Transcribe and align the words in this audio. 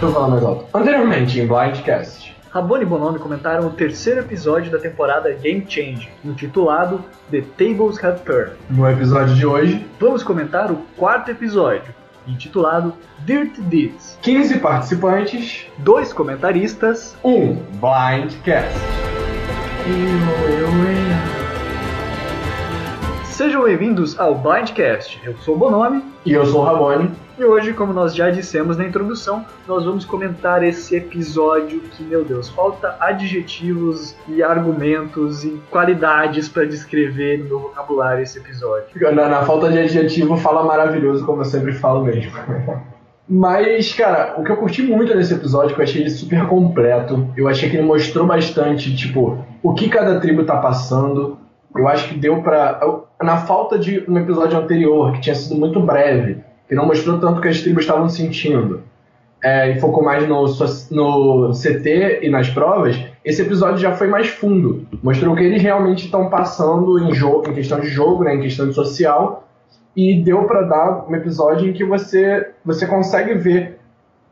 Deixa 0.00 0.06
eu 0.06 0.12
falar 0.12 0.28
mais 0.28 0.42
alto. 0.42 0.64
Anteriormente, 0.72 1.38
em 1.38 1.46
Blindcast. 1.46 2.34
Rabone 2.50 2.84
e 2.84 2.86
Bonomi 2.86 3.18
comentaram 3.18 3.66
o 3.66 3.70
terceiro 3.70 4.20
episódio 4.20 4.72
da 4.72 4.78
temporada 4.78 5.30
Game 5.34 5.64
Change, 5.68 6.08
intitulado 6.24 7.04
The 7.30 7.42
Tables 7.58 8.02
Have 8.02 8.20
Turned. 8.20 8.52
No 8.70 8.88
episódio 8.88 9.34
de 9.34 9.44
hoje, 9.46 9.86
Vamos 10.00 10.22
comentar 10.22 10.72
o 10.72 10.76
quarto 10.96 11.30
episódio, 11.30 11.94
intitulado 12.26 12.94
Dirt 13.26 13.58
Deeds. 13.58 14.18
15 14.22 14.58
participantes, 14.58 15.66
Dois 15.78 16.12
comentaristas. 16.14 17.14
um 17.22 17.56
Blindcast. 17.74 18.78
Sejam 23.24 23.64
bem-vindos 23.64 24.18
ao 24.18 24.34
Blindcast. 24.34 25.20
Eu 25.24 25.36
sou 25.38 25.54
o 25.54 25.58
Bonomi 25.58 26.02
E 26.24 26.32
eu 26.32 26.44
sou 26.46 26.62
o 26.62 26.64
Rabone. 26.64 27.10
E 27.40 27.44
hoje, 27.44 27.72
como 27.72 27.90
nós 27.94 28.14
já 28.14 28.28
dissemos 28.28 28.76
na 28.76 28.84
introdução, 28.84 29.46
nós 29.66 29.86
vamos 29.86 30.04
comentar 30.04 30.62
esse 30.62 30.94
episódio 30.94 31.80
que, 31.80 32.04
meu 32.04 32.22
Deus, 32.22 32.50
falta 32.50 32.96
adjetivos 33.00 34.14
e 34.28 34.42
argumentos 34.42 35.42
e 35.42 35.58
qualidades 35.70 36.50
para 36.50 36.66
descrever 36.66 37.38
no 37.38 37.44
meu 37.46 37.58
vocabulário 37.60 38.22
esse 38.22 38.38
episódio. 38.38 38.88
Na, 39.14 39.26
na 39.26 39.42
falta 39.42 39.70
de 39.70 39.78
adjetivo, 39.78 40.36
fala 40.36 40.62
maravilhoso, 40.62 41.24
como 41.24 41.40
eu 41.40 41.46
sempre 41.46 41.72
falo 41.72 42.04
mesmo. 42.04 42.30
Mas, 43.26 43.94
cara, 43.94 44.34
o 44.36 44.44
que 44.44 44.52
eu 44.52 44.58
curti 44.58 44.82
muito 44.82 45.14
nesse 45.14 45.32
episódio, 45.32 45.74
que 45.74 45.80
eu 45.80 45.84
achei 45.84 46.02
ele 46.02 46.10
super 46.10 46.46
completo, 46.46 47.26
eu 47.38 47.48
achei 47.48 47.70
que 47.70 47.76
ele 47.76 47.86
mostrou 47.86 48.26
bastante, 48.26 48.94
tipo, 48.94 49.38
o 49.62 49.72
que 49.72 49.88
cada 49.88 50.20
tribo 50.20 50.44
tá 50.44 50.58
passando. 50.58 51.38
Eu 51.74 51.88
acho 51.88 52.08
que 52.08 52.18
deu 52.18 52.42
pra. 52.42 52.80
Na 53.22 53.38
falta 53.38 53.78
de 53.78 54.04
um 54.08 54.18
episódio 54.18 54.58
anterior, 54.58 55.12
que 55.12 55.20
tinha 55.20 55.34
sido 55.34 55.58
muito 55.58 55.80
breve, 55.80 56.42
que 56.70 56.74
não 56.76 56.86
mostrou 56.86 57.18
tanto 57.18 57.40
o 57.40 57.42
que 57.42 57.48
as 57.48 57.60
tribos 57.60 57.82
estavam 57.82 58.08
sentindo, 58.08 58.84
é, 59.42 59.72
e 59.72 59.80
focou 59.80 60.04
mais 60.04 60.28
no, 60.28 60.44
no 60.92 61.50
CT 61.50 62.20
e 62.22 62.30
nas 62.30 62.48
provas, 62.48 62.96
esse 63.24 63.42
episódio 63.42 63.78
já 63.78 63.90
foi 63.90 64.06
mais 64.06 64.28
fundo. 64.28 64.86
Mostrou 65.02 65.34
que 65.34 65.42
eles 65.42 65.60
realmente 65.60 66.04
estão 66.04 66.30
passando 66.30 66.96
em, 67.00 67.12
jogo, 67.12 67.50
em 67.50 67.54
questão 67.54 67.80
de 67.80 67.88
jogo, 67.88 68.22
né, 68.22 68.36
em 68.36 68.40
questão 68.40 68.68
de 68.68 68.74
social, 68.74 69.48
e 69.96 70.22
deu 70.22 70.44
pra 70.44 70.62
dar 70.62 71.06
um 71.10 71.16
episódio 71.16 71.68
em 71.68 71.72
que 71.72 71.84
você, 71.84 72.52
você 72.64 72.86
consegue 72.86 73.34
ver 73.34 73.79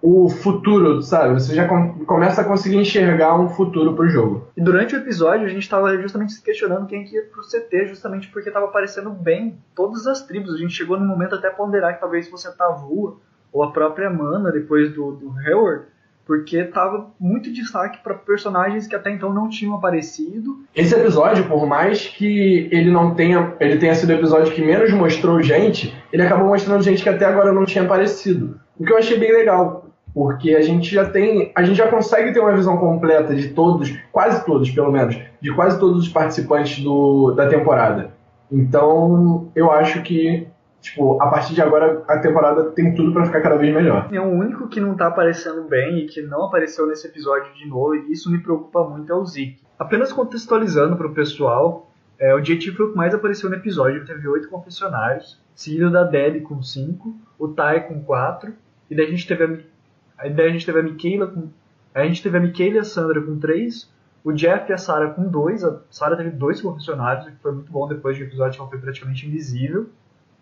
o 0.00 0.28
futuro, 0.28 1.02
sabe? 1.02 1.34
Você 1.34 1.54
já 1.54 1.66
com- 1.66 2.04
começa 2.04 2.40
a 2.40 2.44
conseguir 2.44 2.76
enxergar 2.76 3.38
um 3.38 3.48
futuro 3.48 3.94
pro 3.94 4.08
jogo. 4.08 4.46
E 4.56 4.60
durante 4.62 4.94
o 4.94 4.98
episódio 4.98 5.44
a 5.46 5.48
gente 5.48 5.62
estava 5.62 5.96
justamente 6.00 6.32
se 6.34 6.42
questionando 6.42 6.86
quem 6.86 7.04
que 7.04 7.16
ia 7.16 7.24
pro 7.24 7.42
CT, 7.42 7.86
justamente 7.88 8.28
porque 8.28 8.48
estava 8.48 8.66
aparecendo 8.66 9.10
bem 9.10 9.58
todas 9.74 10.06
as 10.06 10.22
tribos. 10.22 10.54
A 10.54 10.58
gente 10.58 10.72
chegou 10.74 10.98
no 10.98 11.06
momento 11.06 11.34
até 11.34 11.48
a 11.48 11.52
ponderar 11.52 11.94
que 11.94 12.00
talvez 12.00 12.28
fosse 12.28 12.46
a 12.46 12.52
Tavua 12.52 13.16
ou 13.52 13.62
a 13.62 13.72
própria 13.72 14.08
Mana 14.08 14.52
depois 14.52 14.92
do, 14.94 15.12
do 15.12 15.32
Hayward, 15.38 15.84
porque 16.24 16.62
tava 16.64 17.06
muito 17.18 17.50
destaque 17.50 18.02
para 18.02 18.12
personagens 18.14 18.86
que 18.86 18.94
até 18.94 19.10
então 19.10 19.32
não 19.32 19.48
tinham 19.48 19.74
aparecido. 19.74 20.60
Esse 20.76 20.94
episódio, 20.94 21.48
por 21.48 21.66
mais 21.66 22.06
que 22.06 22.68
ele 22.70 22.90
não 22.90 23.14
tenha, 23.14 23.54
ele 23.58 23.78
tenha 23.78 23.94
sido 23.94 24.10
o 24.10 24.12
episódio 24.12 24.52
que 24.52 24.60
menos 24.62 24.92
mostrou 24.92 25.42
gente, 25.42 25.96
ele 26.12 26.22
acabou 26.22 26.46
mostrando 26.48 26.82
gente 26.82 27.02
que 27.02 27.08
até 27.08 27.24
agora 27.24 27.50
não 27.52 27.64
tinha 27.64 27.82
aparecido. 27.82 28.60
O 28.78 28.84
que 28.84 28.92
eu 28.92 28.98
achei 28.98 29.18
bem 29.18 29.32
legal, 29.32 29.87
porque 30.18 30.56
a 30.56 30.62
gente 30.62 30.92
já 30.92 31.08
tem, 31.08 31.52
a 31.54 31.62
gente 31.62 31.76
já 31.76 31.86
consegue 31.86 32.32
ter 32.32 32.40
uma 32.40 32.52
visão 32.52 32.76
completa 32.76 33.36
de 33.36 33.50
todos, 33.50 33.96
quase 34.10 34.44
todos, 34.44 34.68
pelo 34.68 34.90
menos, 34.90 35.16
de 35.40 35.54
quase 35.54 35.78
todos 35.78 36.02
os 36.02 36.08
participantes 36.08 36.82
do, 36.82 37.30
da 37.36 37.46
temporada. 37.46 38.10
Então, 38.50 39.48
eu 39.54 39.70
acho 39.70 40.02
que 40.02 40.48
tipo, 40.80 41.22
a 41.22 41.28
partir 41.28 41.54
de 41.54 41.62
agora 41.62 42.02
a 42.08 42.18
temporada 42.18 42.64
tem 42.72 42.92
tudo 42.96 43.12
pra 43.12 43.26
ficar 43.26 43.42
cada 43.42 43.56
vez 43.58 43.72
melhor. 43.72 44.08
É 44.10 44.20
o 44.20 44.24
único 44.24 44.66
que 44.66 44.80
não 44.80 44.96
tá 44.96 45.06
aparecendo 45.06 45.62
bem 45.68 45.98
e 45.98 46.06
que 46.06 46.20
não 46.20 46.46
apareceu 46.46 46.88
nesse 46.88 47.06
episódio 47.06 47.54
de 47.54 47.68
novo, 47.68 47.94
e 47.94 48.10
isso 48.10 48.28
me 48.28 48.38
preocupa 48.38 48.82
muito, 48.82 49.12
é 49.12 49.14
o 49.14 49.24
Zeke. 49.24 49.60
Apenas 49.78 50.12
contextualizando 50.12 50.96
pro 50.96 51.14
pessoal, 51.14 51.92
é, 52.18 52.34
o 52.34 52.40
JT 52.40 52.72
foi 52.72 52.86
o 52.86 52.90
que 52.90 52.96
mais 52.96 53.14
apareceu 53.14 53.48
no 53.48 53.54
episódio, 53.54 54.04
teve 54.04 54.26
oito 54.26 54.48
confessionários, 54.48 55.40
seguido 55.54 55.92
da 55.92 56.02
Debbie 56.02 56.40
com 56.40 56.60
cinco, 56.60 57.14
o 57.38 57.46
Ty 57.46 57.86
com 57.86 58.02
quatro, 58.02 58.52
e 58.90 58.96
daí 58.96 59.06
a 59.06 59.10
gente 59.10 59.28
teve 59.28 59.44
a, 59.44 59.77
aí 60.18 60.32
daí 60.32 60.48
a 60.48 60.52
gente 60.52 60.66
teve 60.66 60.80
a 60.80 60.82
Michaela 60.82 61.26
com. 61.28 61.48
A 61.94 62.04
gente 62.04 62.22
teve 62.22 62.36
a 62.36 62.40
Michaela 62.40 62.76
e 62.76 62.78
a 62.78 62.84
Sandra 62.84 63.20
com 63.22 63.38
três, 63.38 63.90
o 64.22 64.32
Jeff 64.32 64.70
e 64.70 64.74
a 64.74 64.78
Sarah 64.78 65.10
com 65.10 65.28
dois, 65.28 65.64
a 65.64 65.80
Sarah 65.90 66.16
teve 66.16 66.30
dois 66.30 66.60
confessionários, 66.60 67.26
o 67.26 67.30
que 67.30 67.36
foi 67.38 67.52
muito 67.52 67.72
bom 67.72 67.88
depois 67.88 68.16
de 68.16 68.22
um 68.22 68.26
episódio 68.26 68.54
que 68.54 68.60
ela 68.60 68.70
foi 68.70 68.78
praticamente 68.78 69.26
invisível. 69.26 69.88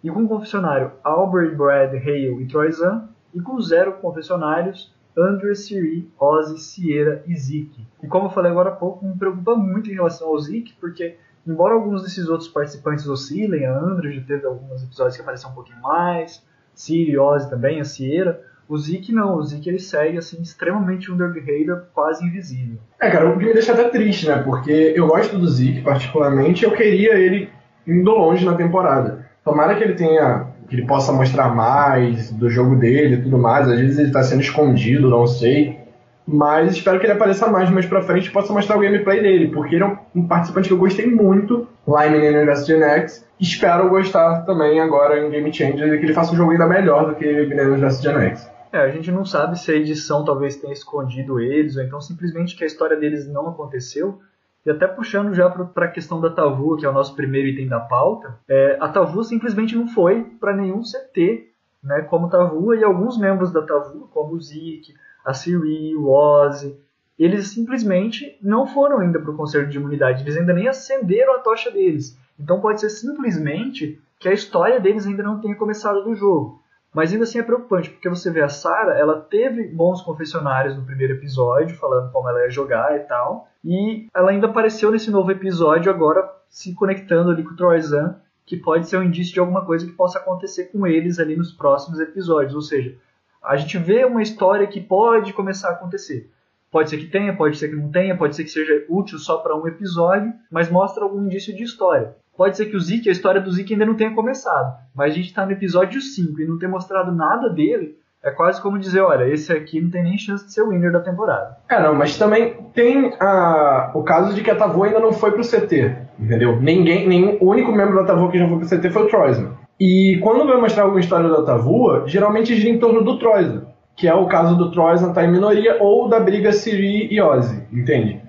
E 0.02 0.10
com 0.10 0.24
o 0.24 0.28
confessionário 0.28 0.92
Albert, 1.02 1.56
Brad, 1.56 1.94
Hale 1.94 2.42
e 2.42 2.46
Troyzan, 2.46 3.08
e 3.34 3.40
com 3.40 3.60
zero 3.60 3.94
confessionários 3.94 4.94
Andrew, 5.16 5.54
Siri, 5.54 6.10
Ozzy, 6.18 6.58
Sierra 6.58 7.22
e 7.26 7.34
Zeke. 7.34 7.86
E 8.02 8.06
como 8.06 8.26
eu 8.26 8.30
falei 8.30 8.50
agora 8.50 8.68
há 8.70 8.72
pouco, 8.72 9.04
me 9.04 9.16
preocupa 9.16 9.56
muito 9.56 9.90
em 9.90 9.94
relação 9.94 10.28
ao 10.28 10.38
Zeke, 10.38 10.74
porque 10.78 11.16
embora 11.46 11.74
alguns 11.74 12.02
desses 12.02 12.28
outros 12.28 12.48
participantes 12.48 13.06
oscilem, 13.08 13.64
a 13.64 13.78
Andrew 13.78 14.12
já 14.12 14.20
teve 14.22 14.46
alguns 14.46 14.82
episódios 14.82 15.16
que 15.16 15.22
apareceu 15.22 15.48
um 15.48 15.54
pouquinho 15.54 15.80
mais, 15.80 16.44
Siri, 16.74 17.16
Ozzy 17.16 17.48
também, 17.48 17.80
a 17.80 17.84
Sierra, 17.84 18.38
o 18.68 18.76
Zeke 18.76 19.12
não, 19.12 19.36
o 19.36 19.42
Zeke 19.44 19.68
ele 19.68 19.78
segue 19.78 20.18
assim 20.18 20.40
extremamente 20.42 21.10
under 21.12 21.32
the 21.32 21.40
radar, 21.40 21.84
quase 21.94 22.24
invisível. 22.24 22.78
É, 23.00 23.10
cara, 23.10 23.28
o 23.28 23.38
que 23.38 23.44
me 23.44 23.52
deixa 23.52 23.72
até 23.72 23.84
triste, 23.84 24.26
né? 24.26 24.38
Porque 24.38 24.92
eu 24.96 25.06
gosto 25.06 25.38
do 25.38 25.48
Zeke, 25.48 25.82
particularmente, 25.82 26.64
eu 26.64 26.72
queria 26.72 27.14
ele 27.14 27.48
indo 27.86 28.10
longe 28.10 28.44
na 28.44 28.54
temporada. 28.54 29.26
Tomara 29.44 29.76
que 29.76 29.84
ele 29.84 29.94
tenha. 29.94 30.48
que 30.68 30.74
ele 30.74 30.86
possa 30.86 31.12
mostrar 31.12 31.54
mais 31.54 32.32
do 32.32 32.50
jogo 32.50 32.74
dele 32.76 33.16
e 33.16 33.22
tudo 33.22 33.38
mais. 33.38 33.68
Às 33.68 33.78
vezes 33.78 33.98
ele 33.98 34.10
tá 34.10 34.22
sendo 34.22 34.40
escondido, 34.40 35.08
não 35.08 35.26
sei. 35.26 35.78
Mas 36.26 36.72
espero 36.72 36.98
que 36.98 37.06
ele 37.06 37.12
apareça 37.12 37.46
mais 37.46 37.70
mais 37.70 37.86
pra 37.86 38.02
frente 38.02 38.26
e 38.26 38.32
possa 38.32 38.52
mostrar 38.52 38.76
o 38.76 38.80
gameplay 38.80 39.22
dele, 39.22 39.48
porque 39.48 39.76
ele 39.76 39.84
é 39.84 39.96
um, 40.12 40.26
participante 40.26 40.66
que 40.66 40.74
eu 40.74 40.78
gostei 40.78 41.06
muito 41.06 41.68
lá 41.86 42.04
em 42.08 42.10
Menino 42.10 42.38
Universo 42.38 42.66
Gen 42.66 42.82
X. 42.82 43.24
Espero 43.38 43.88
gostar 43.88 44.40
também 44.44 44.80
agora 44.80 45.20
em 45.20 45.30
Game 45.30 45.54
Changer 45.54 46.00
que 46.00 46.04
ele 46.04 46.12
faça 46.12 46.32
um 46.32 46.36
jogo 46.36 46.50
ainda 46.50 46.66
melhor 46.66 47.06
do 47.06 47.14
que 47.14 47.24
Menino 47.24 47.70
Universo 47.70 48.02
Gen 48.02 48.16
X. 48.16 48.55
É, 48.76 48.80
a 48.80 48.90
gente 48.90 49.10
não 49.10 49.24
sabe 49.24 49.58
se 49.58 49.72
a 49.72 49.74
edição 49.74 50.22
talvez 50.22 50.56
tenha 50.56 50.72
escondido 50.72 51.40
eles, 51.40 51.78
ou 51.78 51.82
então 51.82 51.98
simplesmente 51.98 52.54
que 52.54 52.62
a 52.62 52.66
história 52.66 52.94
deles 52.94 53.26
não 53.26 53.48
aconteceu. 53.48 54.20
E 54.66 54.70
até 54.70 54.86
puxando 54.86 55.32
já 55.32 55.48
para 55.48 55.86
a 55.86 55.90
questão 55.90 56.20
da 56.20 56.28
Tavu, 56.28 56.76
que 56.76 56.84
é 56.84 56.88
o 56.88 56.92
nosso 56.92 57.14
primeiro 57.14 57.48
item 57.48 57.68
da 57.68 57.80
pauta, 57.80 58.38
é, 58.46 58.76
a 58.78 58.86
Tavu 58.86 59.24
simplesmente 59.24 59.74
não 59.74 59.88
foi 59.88 60.24
para 60.38 60.54
nenhum 60.54 60.82
CT, 60.82 61.48
né, 61.82 62.02
como 62.02 62.28
Tavu, 62.28 62.74
e 62.74 62.84
alguns 62.84 63.16
membros 63.16 63.50
da 63.50 63.62
Tavu, 63.62 64.10
como 64.12 64.34
o 64.34 64.40
Zeke, 64.42 64.94
a 65.24 65.32
Siri, 65.32 65.96
o 65.96 66.10
Ozzy, 66.10 66.78
eles 67.18 67.48
simplesmente 67.48 68.36
não 68.42 68.66
foram 68.66 68.98
ainda 68.98 69.18
para 69.18 69.30
o 69.30 69.36
Conselho 69.36 69.70
de 69.70 69.78
Imunidade, 69.78 70.22
eles 70.22 70.36
ainda 70.36 70.52
nem 70.52 70.68
acenderam 70.68 71.34
a 71.34 71.38
tocha 71.38 71.70
deles. 71.70 72.18
Então 72.38 72.60
pode 72.60 72.82
ser 72.82 72.90
simplesmente 72.90 73.98
que 74.18 74.28
a 74.28 74.34
história 74.34 74.78
deles 74.78 75.06
ainda 75.06 75.22
não 75.22 75.40
tenha 75.40 75.54
começado 75.54 76.04
do 76.04 76.14
jogo. 76.14 76.60
Mas 76.96 77.12
ainda 77.12 77.24
assim 77.24 77.38
é 77.38 77.42
preocupante, 77.42 77.90
porque 77.90 78.08
você 78.08 78.30
vê 78.30 78.40
a 78.40 78.48
Sarah, 78.48 78.98
ela 78.98 79.20
teve 79.20 79.68
bons 79.68 80.00
confessionários 80.00 80.74
no 80.74 80.86
primeiro 80.86 81.12
episódio, 81.12 81.76
falando 81.76 82.10
como 82.10 82.26
ela 82.26 82.40
ia 82.40 82.48
jogar 82.48 82.96
e 82.96 83.00
tal. 83.00 83.50
E 83.62 84.06
ela 84.14 84.30
ainda 84.30 84.46
apareceu 84.46 84.90
nesse 84.90 85.10
novo 85.10 85.30
episódio 85.30 85.92
agora 85.92 86.26
se 86.48 86.74
conectando 86.74 87.30
ali 87.30 87.42
com 87.44 87.50
o 87.50 87.54
Troyzan, 87.56 88.16
que 88.46 88.56
pode 88.56 88.88
ser 88.88 88.96
um 88.96 89.02
indício 89.02 89.34
de 89.34 89.40
alguma 89.40 89.62
coisa 89.62 89.84
que 89.84 89.92
possa 89.92 90.18
acontecer 90.18 90.72
com 90.72 90.86
eles 90.86 91.18
ali 91.18 91.36
nos 91.36 91.52
próximos 91.52 92.00
episódios. 92.00 92.54
Ou 92.54 92.62
seja, 92.62 92.96
a 93.44 93.56
gente 93.56 93.76
vê 93.76 94.02
uma 94.06 94.22
história 94.22 94.66
que 94.66 94.80
pode 94.80 95.34
começar 95.34 95.68
a 95.68 95.72
acontecer. 95.72 96.32
Pode 96.70 96.88
ser 96.88 96.96
que 96.96 97.08
tenha, 97.08 97.36
pode 97.36 97.58
ser 97.58 97.68
que 97.68 97.76
não 97.76 97.90
tenha, 97.90 98.16
pode 98.16 98.34
ser 98.34 98.44
que 98.44 98.50
seja 98.50 98.86
útil 98.88 99.18
só 99.18 99.36
para 99.36 99.54
um 99.54 99.68
episódio, 99.68 100.32
mas 100.50 100.70
mostra 100.70 101.04
algum 101.04 101.26
indício 101.26 101.54
de 101.54 101.62
história. 101.62 102.16
Pode 102.36 102.56
ser 102.56 102.66
que 102.66 102.76
o 102.76 102.80
Zeke, 102.80 103.08
a 103.08 103.12
história 103.12 103.40
do 103.40 103.50
Zeke 103.50 103.72
ainda 103.72 103.86
não 103.86 103.94
tenha 103.94 104.14
começado, 104.14 104.76
mas 104.94 105.12
a 105.12 105.14
gente 105.14 105.26
está 105.26 105.46
no 105.46 105.52
episódio 105.52 106.00
5 106.00 106.40
e 106.40 106.46
não 106.46 106.58
ter 106.58 106.68
mostrado 106.68 107.10
nada 107.12 107.48
dele, 107.48 107.96
é 108.22 108.30
quase 108.30 108.60
como 108.60 108.78
dizer, 108.78 109.00
olha, 109.00 109.32
esse 109.32 109.52
aqui 109.52 109.80
não 109.80 109.88
tem 109.88 110.02
nem 110.02 110.18
chance 110.18 110.44
de 110.44 110.52
ser 110.52 110.62
o 110.62 110.70
winner 110.70 110.90
da 110.90 111.00
temporada. 111.00 111.58
É, 111.68 111.80
não, 111.80 111.94
mas 111.94 112.18
também 112.18 112.54
tem 112.74 113.14
a, 113.20 113.92
o 113.94 114.02
caso 114.02 114.34
de 114.34 114.42
que 114.42 114.50
a 114.50 114.56
Tavu 114.56 114.82
ainda 114.82 114.98
não 114.98 115.12
foi 115.12 115.30
pro 115.30 115.48
CT, 115.48 115.96
entendeu? 116.18 116.60
Ninguém, 116.60 117.08
nenhum, 117.08 117.38
o 117.40 117.50
único 117.50 117.70
membro 117.72 117.96
da 117.96 118.04
Tavu 118.04 118.30
que 118.30 118.38
já 118.38 118.48
foi 118.48 118.58
pro 118.58 118.68
CT 118.68 118.90
foi 118.90 119.04
o 119.04 119.08
Troyzan. 119.08 119.52
E 119.78 120.18
quando 120.22 120.46
vai 120.46 120.60
mostrar 120.60 120.84
alguma 120.84 121.00
história 121.00 121.28
da 121.28 121.42
Tavua, 121.42 122.04
geralmente 122.06 122.56
gira 122.56 122.70
em 122.70 122.78
torno 122.78 123.04
do 123.04 123.18
Troyzan, 123.18 123.66
que 123.94 124.08
é 124.08 124.14
o 124.14 124.26
caso 124.26 124.56
do 124.56 124.70
Troyzan 124.70 125.10
estar 125.10 125.24
em 125.24 125.30
minoria 125.30 125.76
ou 125.80 126.08
da 126.08 126.18
briga 126.18 126.52
Siri 126.52 127.08
e 127.12 127.20
Ozzy, 127.20 127.62
entende? 127.72 128.25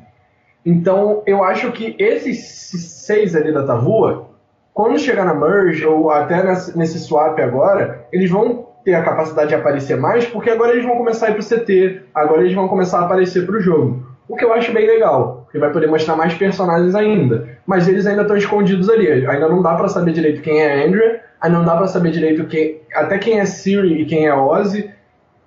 Então, 0.69 1.23
eu 1.25 1.45
acho 1.45 1.71
que 1.71 1.95
esses 1.97 2.45
seis 3.05 3.37
ali 3.37 3.53
da 3.53 3.63
Tavua, 3.63 4.31
quando 4.73 4.99
chegar 4.99 5.23
na 5.23 5.33
Merge, 5.33 5.85
ou 5.85 6.11
até 6.11 6.43
nesse, 6.75 6.99
swap 6.99 7.39
agora, 7.39 8.05
eles 8.11 8.29
vão 8.29 8.67
ter 8.83 8.93
a 8.93 9.01
capacidade 9.01 9.47
de 9.47 9.55
aparecer 9.55 9.95
mais, 9.95 10.25
porque 10.25 10.49
agora 10.49 10.73
eles 10.73 10.85
vão 10.85 10.97
começar 10.97 11.27
a 11.27 11.29
ir 11.29 11.35
pro 11.35 11.45
CT, 11.45 12.01
agora 12.13 12.41
eles 12.41 12.53
vão 12.53 12.67
começar 12.67 12.99
a 12.99 13.05
aparecer 13.05 13.45
pro 13.45 13.61
jogo. 13.61 14.05
O 14.27 14.35
que 14.35 14.43
eu 14.43 14.51
acho 14.51 14.73
bem 14.73 14.85
legal, 14.85 15.43
porque 15.45 15.57
vai 15.57 15.71
poder 15.71 15.87
mostrar 15.87 16.17
mais 16.17 16.33
personagens 16.33 16.93
ainda. 16.95 17.47
Mas 17.65 17.87
eles 17.87 18.05
ainda 18.05 18.23
estão 18.23 18.35
escondidos 18.35 18.89
ali, 18.89 19.25
ainda 19.25 19.47
não 19.47 19.61
dá 19.61 19.73
pra 19.73 19.87
saber 19.87 20.11
direito 20.11 20.41
quem 20.41 20.61
é 20.61 20.85
Andrea, 20.85 21.21
ainda 21.39 21.59
não 21.59 21.65
dá 21.65 21.77
pra 21.77 21.87
saber 21.87 22.11
direito 22.11 22.45
quem, 22.45 22.81
até 22.93 23.17
quem 23.17 23.39
é 23.39 23.45
Siri 23.45 24.01
e 24.01 24.05
quem 24.05 24.27
é 24.27 24.35
Ozzy. 24.35 24.91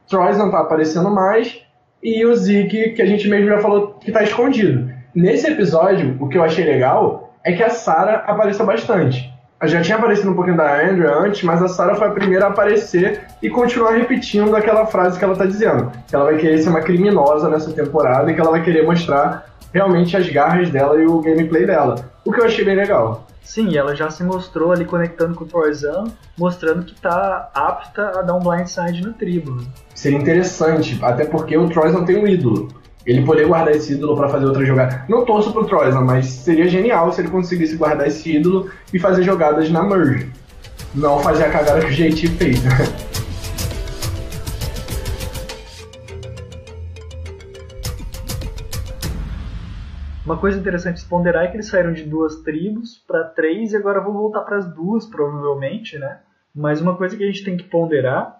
Troyzan 0.08 0.50
tá 0.50 0.60
aparecendo 0.60 1.10
mais 1.10 1.62
e 2.02 2.24
o 2.24 2.34
Zeke, 2.34 2.92
que 2.92 3.02
a 3.02 3.06
gente 3.06 3.28
mesmo 3.28 3.48
já 3.48 3.58
falou 3.58 3.98
que 4.00 4.10
tá 4.10 4.22
escondido. 4.22 4.98
Nesse 5.14 5.48
episódio, 5.48 6.16
o 6.20 6.28
que 6.28 6.38
eu 6.38 6.44
achei 6.44 6.64
legal 6.64 7.32
é 7.44 7.52
que 7.52 7.62
a 7.62 7.70
Sarah 7.70 8.24
apareceu 8.26 8.64
bastante. 8.64 9.32
Já 9.64 9.82
tinha 9.82 9.98
aparecido 9.98 10.30
um 10.30 10.34
pouquinho 10.34 10.56
da 10.56 10.88
Andrea 10.88 11.18
antes, 11.18 11.42
mas 11.42 11.62
a 11.62 11.68
Sarah 11.68 11.94
foi 11.94 12.08
a 12.08 12.12
primeira 12.12 12.46
a 12.46 12.48
aparecer 12.48 13.24
e 13.42 13.50
continuar 13.50 13.92
repetindo 13.92 14.54
aquela 14.56 14.86
frase 14.86 15.18
que 15.18 15.24
ela 15.24 15.36
tá 15.36 15.44
dizendo. 15.44 15.92
Que 16.08 16.14
ela 16.14 16.24
vai 16.26 16.38
querer 16.38 16.58
ser 16.58 16.70
uma 16.70 16.80
criminosa 16.80 17.48
nessa 17.48 17.72
temporada 17.72 18.30
e 18.30 18.34
que 18.34 18.40
ela 18.40 18.52
vai 18.52 18.62
querer 18.62 18.86
mostrar 18.86 19.46
realmente 19.72 20.16
as 20.16 20.28
garras 20.28 20.70
dela 20.70 21.00
e 21.00 21.06
o 21.06 21.20
gameplay 21.20 21.66
dela. 21.66 21.96
O 22.24 22.32
que 22.32 22.40
eu 22.40 22.44
achei 22.44 22.64
bem 22.64 22.76
legal. 22.76 23.26
Sim, 23.42 23.76
ela 23.76 23.96
já 23.96 24.08
se 24.10 24.22
mostrou 24.22 24.70
ali 24.72 24.84
conectando 24.84 25.34
com 25.34 25.44
o 25.44 25.46
Torzan, 25.46 26.04
mostrando 26.38 26.84
que 26.84 26.94
tá 26.98 27.50
apta 27.52 28.20
a 28.20 28.22
dar 28.22 28.34
um 28.36 28.38
blindside 28.38 29.02
no 29.02 29.12
tribo. 29.12 29.56
Né? 29.56 29.64
Seria 29.94 30.18
interessante, 30.18 30.98
até 31.02 31.24
porque 31.24 31.56
o 31.56 31.68
Troyzan 31.68 32.04
tem 32.04 32.16
um 32.16 32.26
ídolo. 32.26 32.68
Ele 33.06 33.24
poderia 33.24 33.48
guardar 33.48 33.74
esse 33.74 33.94
ídolo 33.94 34.14
para 34.14 34.28
fazer 34.28 34.44
outra 34.44 34.64
jogada. 34.64 35.04
Não 35.08 35.24
torço 35.24 35.52
pro 35.52 35.64
Troyzan, 35.64 36.02
mas 36.02 36.26
seria 36.26 36.68
genial 36.68 37.10
se 37.12 37.22
ele 37.22 37.30
conseguisse 37.30 37.76
guardar 37.76 38.06
esse 38.06 38.36
ídolo 38.36 38.70
e 38.92 38.98
fazer 38.98 39.22
jogadas 39.22 39.70
na 39.70 39.82
merge. 39.82 40.30
Não 40.94 41.20
fazer 41.20 41.44
a 41.44 41.50
cagada 41.50 41.80
que 41.80 41.86
o 41.86 41.90
JT 41.90 42.28
fez. 42.28 42.60
Uma 50.30 50.36
coisa 50.36 50.58
interessante 50.58 51.02
de 51.02 51.08
ponderar 51.08 51.44
é 51.44 51.48
que 51.48 51.56
eles 51.56 51.68
saíram 51.68 51.92
de 51.92 52.04
duas 52.04 52.36
tribos 52.42 53.02
para 53.08 53.24
três 53.24 53.72
e 53.72 53.76
agora 53.76 54.00
vão 54.00 54.12
voltar 54.12 54.42
para 54.42 54.58
as 54.58 54.74
duas, 54.74 55.06
provavelmente, 55.06 55.98
né? 55.98 56.20
Mas 56.54 56.80
uma 56.80 56.96
coisa 56.96 57.16
que 57.16 57.24
a 57.24 57.26
gente 57.26 57.44
tem 57.44 57.56
que 57.56 57.64
ponderar 57.64 58.39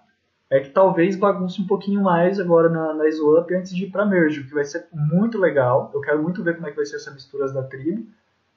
é 0.51 0.59
que 0.59 0.69
talvez 0.69 1.15
bagunce 1.15 1.61
um 1.61 1.65
pouquinho 1.65 2.03
mais 2.03 2.37
agora 2.37 2.67
na, 2.67 2.93
na 2.93 3.09
Swap 3.09 3.49
antes 3.51 3.73
de 3.73 3.85
ir 3.85 3.89
para 3.89 4.05
Merge, 4.05 4.41
o 4.41 4.45
que 4.45 4.53
vai 4.53 4.65
ser 4.65 4.85
muito 4.91 5.37
legal. 5.37 5.89
Eu 5.93 6.01
quero 6.01 6.21
muito 6.21 6.43
ver 6.43 6.55
como 6.55 6.67
é 6.67 6.71
que 6.71 6.75
vai 6.75 6.85
ser 6.85 6.97
essa 6.97 7.09
mistura 7.09 7.49
da 7.53 7.63
tribo. 7.63 8.05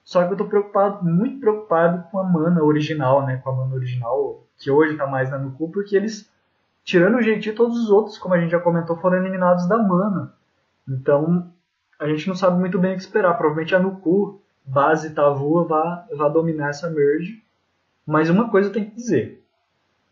Só 0.03 0.27
que 0.27 0.33
eu 0.33 0.37
tô 0.37 0.45
preocupado, 0.47 1.05
muito 1.05 1.39
preocupado 1.39 2.03
com 2.11 2.19
a 2.19 2.25
mana 2.25 2.65
original, 2.65 3.25
né? 3.25 3.37
Com 3.37 3.51
a 3.51 3.55
mana 3.55 3.77
original, 3.77 4.43
que 4.59 4.73
hoje 4.73 4.97
tá 4.97 5.07
mais 5.07 5.31
na 5.31 5.39
Nuku, 5.39 5.71
porque 5.71 5.95
eles, 5.95 6.29
tirando 6.83 7.17
o 7.17 7.23
jeitinho, 7.23 7.55
todos 7.55 7.79
os 7.79 7.89
outros, 7.89 8.19
como 8.19 8.35
a 8.35 8.41
gente 8.41 8.51
já 8.51 8.59
comentou, 8.59 8.97
foram 8.97 9.19
eliminados 9.19 9.69
da 9.69 9.79
mana. 9.79 10.35
Então, 10.89 11.49
a 12.01 12.09
gente 12.09 12.27
não 12.27 12.35
sabe 12.35 12.59
muito 12.59 12.77
bem 12.77 12.95
o 12.95 12.97
que 12.97 13.03
esperar. 13.03 13.39
Provavelmente 13.39 13.73
a 13.73 13.79
Nuku, 13.79 14.41
base 14.65 15.15
Tavua, 15.15 15.63
vai, 15.63 16.05
vai 16.17 16.33
dominar 16.33 16.71
essa 16.71 16.91
merge. 16.91 17.41
Mas 18.05 18.29
uma 18.29 18.51
coisa 18.51 18.69
eu 18.69 18.73
tenho 18.73 18.91
que 18.91 18.97
dizer. 18.97 19.45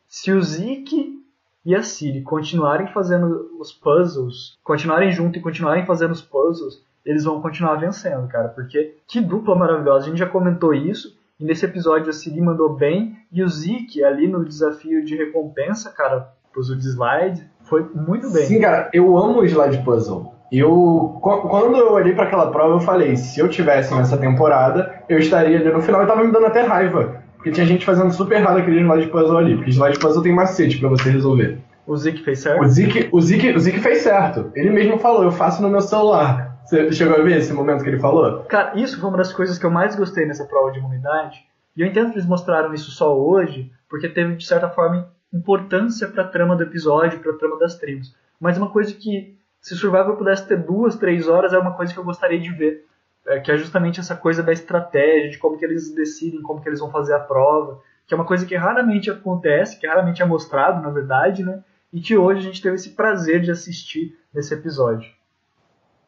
Se 0.06 0.30
o 0.30 0.40
Zeke 0.40 1.21
e 1.64 1.74
a 1.74 1.82
Siri 1.82 2.22
continuarem 2.22 2.88
fazendo 2.88 3.50
os 3.58 3.72
puzzles, 3.72 4.58
continuarem 4.64 5.12
junto 5.12 5.38
e 5.38 5.42
continuarem 5.42 5.86
fazendo 5.86 6.10
os 6.10 6.22
puzzles, 6.22 6.82
eles 7.04 7.24
vão 7.24 7.40
continuar 7.40 7.76
vencendo, 7.76 8.26
cara. 8.28 8.48
Porque 8.48 8.96
que 9.06 9.20
dupla 9.20 9.56
maravilhosa. 9.56 10.06
A 10.06 10.08
gente 10.08 10.18
já 10.18 10.26
comentou 10.26 10.74
isso. 10.74 11.16
E 11.38 11.44
nesse 11.44 11.64
episódio 11.64 12.10
a 12.10 12.12
Siri 12.12 12.40
mandou 12.40 12.74
bem. 12.74 13.16
E 13.32 13.42
o 13.42 13.48
Zeke 13.48 14.04
ali 14.04 14.28
no 14.28 14.44
desafio 14.44 15.04
de 15.04 15.16
recompensa, 15.16 15.90
cara, 15.90 16.32
pôs 16.52 16.68
o 16.68 16.74
slide, 16.78 17.48
foi 17.62 17.88
muito 17.94 18.30
bem. 18.30 18.46
Sim, 18.46 18.60
cara, 18.60 18.90
eu 18.92 19.16
amo 19.16 19.40
o 19.40 19.44
slide 19.44 19.82
puzzle. 19.84 20.32
Eu, 20.52 21.18
quando 21.22 21.78
eu 21.78 21.92
olhei 21.92 22.14
para 22.14 22.24
aquela 22.24 22.50
prova, 22.50 22.74
eu 22.74 22.80
falei: 22.80 23.16
se 23.16 23.40
eu 23.40 23.48
tivesse 23.48 23.94
nessa 23.94 24.18
temporada, 24.18 25.02
eu 25.08 25.18
estaria 25.18 25.58
ali 25.58 25.72
no 25.72 25.80
final 25.80 26.02
e 26.02 26.06
tava 26.06 26.22
me 26.22 26.30
dando 26.30 26.46
até 26.46 26.60
raiva. 26.60 27.21
Porque 27.42 27.50
tinha 27.50 27.66
gente 27.66 27.84
fazendo 27.84 28.12
super 28.12 28.38
errado 28.38 28.58
aquele 28.58 28.78
slide 28.82 29.08
puzzle 29.08 29.36
ali. 29.36 29.56
Porque 29.56 29.72
slide 29.72 29.98
puzzle 29.98 30.22
tem 30.22 30.32
macete 30.32 30.78
para 30.78 30.88
você 30.88 31.10
resolver. 31.10 31.58
O 31.84 31.96
Zik 31.96 32.22
fez 32.22 32.38
certo? 32.38 32.62
O 32.62 32.68
Zik, 32.68 33.08
o, 33.10 33.20
Zik, 33.20 33.50
o 33.50 33.58
Zik 33.58 33.80
fez 33.80 33.98
certo. 33.98 34.52
Ele 34.54 34.70
mesmo 34.70 34.96
falou, 35.00 35.24
eu 35.24 35.32
faço 35.32 35.60
no 35.60 35.68
meu 35.68 35.80
celular. 35.80 36.56
Você 36.64 36.92
chegou 36.92 37.16
a 37.16 37.20
ver 37.20 37.38
esse 37.38 37.52
momento 37.52 37.82
que 37.82 37.90
ele 37.90 37.98
falou? 37.98 38.44
Cara, 38.44 38.78
isso 38.78 39.00
foi 39.00 39.08
uma 39.08 39.18
das 39.18 39.32
coisas 39.32 39.58
que 39.58 39.66
eu 39.66 39.72
mais 39.72 39.96
gostei 39.96 40.24
nessa 40.24 40.44
prova 40.44 40.70
de 40.70 40.78
imunidade. 40.78 41.44
E 41.76 41.80
eu 41.80 41.86
entendo 41.88 42.10
que 42.10 42.14
eles 42.14 42.28
mostraram 42.28 42.72
isso 42.72 42.92
só 42.92 43.18
hoje, 43.18 43.72
porque 43.90 44.08
teve, 44.08 44.36
de 44.36 44.46
certa 44.46 44.68
forma, 44.68 45.08
importância 45.34 46.06
pra 46.06 46.22
trama 46.22 46.54
do 46.54 46.62
episódio, 46.62 47.18
pra 47.18 47.32
trama 47.32 47.58
das 47.58 47.74
tribos. 47.74 48.14
Mas 48.38 48.56
uma 48.56 48.70
coisa 48.70 48.94
que, 48.94 49.36
se 49.60 49.74
Survivor 49.74 50.16
pudesse 50.16 50.46
ter 50.46 50.58
duas, 50.58 50.94
três 50.94 51.26
horas, 51.26 51.52
é 51.52 51.58
uma 51.58 51.72
coisa 51.72 51.92
que 51.92 51.98
eu 51.98 52.04
gostaria 52.04 52.38
de 52.38 52.52
ver 52.52 52.84
é, 53.26 53.40
que 53.40 53.50
é 53.50 53.56
justamente 53.56 54.00
essa 54.00 54.16
coisa 54.16 54.42
da 54.42 54.52
estratégia, 54.52 55.30
de 55.30 55.38
como 55.38 55.56
que 55.56 55.64
eles 55.64 55.94
decidem, 55.94 56.42
como 56.42 56.60
que 56.60 56.68
eles 56.68 56.80
vão 56.80 56.90
fazer 56.90 57.14
a 57.14 57.20
prova, 57.20 57.80
que 58.06 58.14
é 58.14 58.16
uma 58.16 58.26
coisa 58.26 58.44
que 58.44 58.56
raramente 58.56 59.10
acontece, 59.10 59.78
que 59.78 59.86
raramente 59.86 60.22
é 60.22 60.24
mostrado, 60.24 60.82
na 60.82 60.90
verdade, 60.90 61.44
né? 61.44 61.60
E 61.92 62.00
que 62.00 62.16
hoje 62.16 62.40
a 62.40 62.42
gente 62.42 62.62
teve 62.62 62.74
esse 62.74 62.90
prazer 62.90 63.40
de 63.40 63.50
assistir 63.50 64.16
nesse 64.34 64.52
episódio. 64.54 65.10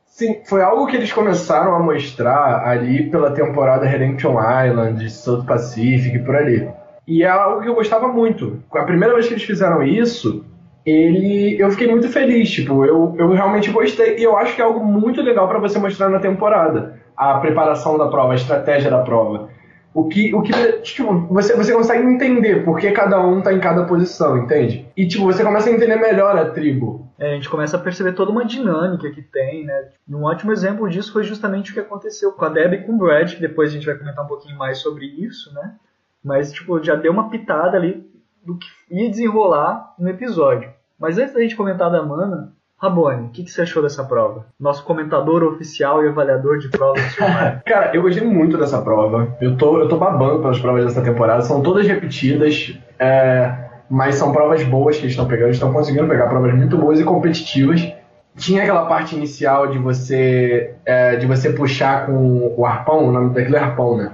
Sim, 0.07 0.43
foi 0.45 0.63
algo 0.63 0.87
que 0.87 0.97
eles 0.97 1.13
começaram 1.13 1.75
a 1.75 1.81
mostrar 1.81 2.67
ali 2.67 3.11
pela 3.11 3.33
temporada 3.33 3.85
Redemption 3.85 4.37
Island, 4.39 5.11
South 5.11 5.45
Pacific, 5.45 6.21
por 6.21 6.37
ali. 6.37 6.69
E 7.07 7.23
é 7.23 7.29
algo 7.29 7.63
que 7.63 7.69
eu 7.69 7.75
gostava 7.75 8.09
muito. 8.09 8.63
A 8.73 8.85
primeira 8.85 9.15
vez 9.15 9.27
que 9.27 9.35
eles 9.35 9.43
fizeram 9.43 9.83
isso, 9.83 10.45
ele 10.87 11.61
eu 11.61 11.71
fiquei 11.71 11.91
muito 11.91 12.09
feliz, 12.09 12.51
tipo, 12.51 12.85
eu, 12.85 13.15
eu 13.19 13.31
realmente 13.33 13.71
gostei 13.71 14.19
e 14.19 14.23
eu 14.23 14.37
acho 14.37 14.55
que 14.55 14.63
é 14.63 14.65
algo 14.65 14.85
muito 14.85 15.21
legal 15.21 15.49
para 15.49 15.59
você 15.59 15.79
mostrar 15.79 16.09
na 16.09 16.21
temporada 16.21 17.03
a 17.17 17.39
preparação 17.39 17.97
da 17.99 18.09
prova, 18.09 18.33
a 18.33 18.37
estratégia 18.37 18.91
da 18.91 19.03
prova. 19.03 19.49
O 19.95 20.09
que, 20.09 20.35
o 20.35 20.43
que 20.43 20.53
tipo, 20.83 21.13
você, 21.29 21.55
você 21.55 21.73
consegue 21.73 22.05
entender 22.05 22.65
porque 22.65 22.91
cada 22.91 23.21
um 23.25 23.41
tá 23.41 23.53
em 23.53 23.61
cada 23.61 23.85
posição, 23.85 24.37
entende? 24.37 24.89
E 24.97 25.07
tipo, 25.07 25.25
você 25.25 25.45
começa 25.45 25.71
a 25.71 25.73
entender 25.73 25.95
melhor 25.95 26.37
a 26.37 26.51
tribo. 26.51 27.09
É, 27.17 27.31
a 27.31 27.35
gente 27.35 27.49
começa 27.49 27.77
a 27.77 27.81
perceber 27.81 28.13
toda 28.13 28.33
uma 28.33 28.45
dinâmica 28.45 29.09
que 29.11 29.23
tem, 29.23 29.65
né? 29.65 29.91
Um 30.09 30.25
ótimo 30.25 30.51
exemplo 30.51 30.91
disso 30.91 31.13
foi 31.13 31.23
justamente 31.23 31.71
o 31.71 31.75
que 31.75 31.81
aconteceu 31.81 32.33
com 32.33 32.45
a 32.45 32.49
Deb 32.49 32.75
e 32.75 32.83
com 32.83 32.95
o 32.95 32.99
Brad, 32.99 33.35
que 33.35 33.41
depois 33.41 33.71
a 33.71 33.73
gente 33.73 33.87
vai 33.87 33.95
comentar 33.95 34.25
um 34.25 34.29
pouquinho 34.29 34.59
mais 34.59 34.79
sobre 34.79 35.07
isso, 35.07 35.55
né? 35.55 35.77
Mas, 36.25 36.51
tipo, 36.53 36.83
já 36.83 36.97
deu 36.97 37.13
uma 37.13 37.31
pitada 37.31 37.77
ali 37.77 38.05
do 38.45 38.59
que 38.59 38.67
ia 38.91 39.09
desenrolar 39.09 39.95
no 39.97 40.09
episódio. 40.09 40.73
Mas 40.99 41.19
antes 41.19 41.35
da 41.35 41.41
gente 41.41 41.55
comentar 41.55 41.91
da 41.91 42.03
Mana, 42.03 42.54
Rabone, 42.81 43.27
o 43.27 43.29
que, 43.31 43.45
que, 43.45 43.51
você 43.51 43.63
achou 43.63 43.83
dessa 43.83 44.05
prova? 44.05 44.47
Nosso 44.59 44.85
comentador 44.85 45.43
oficial 45.45 46.05
e 46.05 46.09
avaliador 46.09 46.59
de 46.59 46.69
provas. 46.69 47.03
Cara, 47.65 47.95
eu 47.95 48.03
gostei 48.03 48.27
muito 48.27 48.59
dessa 48.59 48.83
prova. 48.83 49.37
Eu 49.41 49.57
tô, 49.57 49.79
eu 49.79 49.89
tô 49.89 49.97
babando 49.97 50.41
pelas 50.41 50.59
provas 50.59 50.85
dessa 50.85 51.01
temporada. 51.01 51.43
São 51.43 51.63
todas 51.63 51.87
repetidas, 51.87 52.79
é, 52.99 53.55
mas 53.89 54.17
são 54.17 54.33
provas 54.33 54.63
boas 54.65 54.97
que 54.97 55.03
eles 55.03 55.13
estão 55.13 55.27
pegando. 55.27 55.47
Eles 55.47 55.57
estão 55.57 55.73
conseguindo 55.73 56.09
pegar 56.09 56.27
provas 56.27 56.53
muito 56.55 56.77
boas 56.77 57.01
e 57.01 57.05
competitivas. 57.05 57.93
Tinha 58.37 58.63
aquela 58.63 58.87
parte 58.87 59.15
inicial 59.15 59.69
de 59.69 59.79
você 59.79 60.75
é, 60.85 61.17
de 61.17 61.27
você 61.27 61.51
puxar 61.51 62.07
com 62.07 62.53
o 62.57 62.67
arpão, 62.67 63.09
o 63.09 63.13
nome 63.13 63.33
daquilo 63.33 63.57
é 63.57 63.61
arpão, 63.61 63.97
né? 63.97 64.13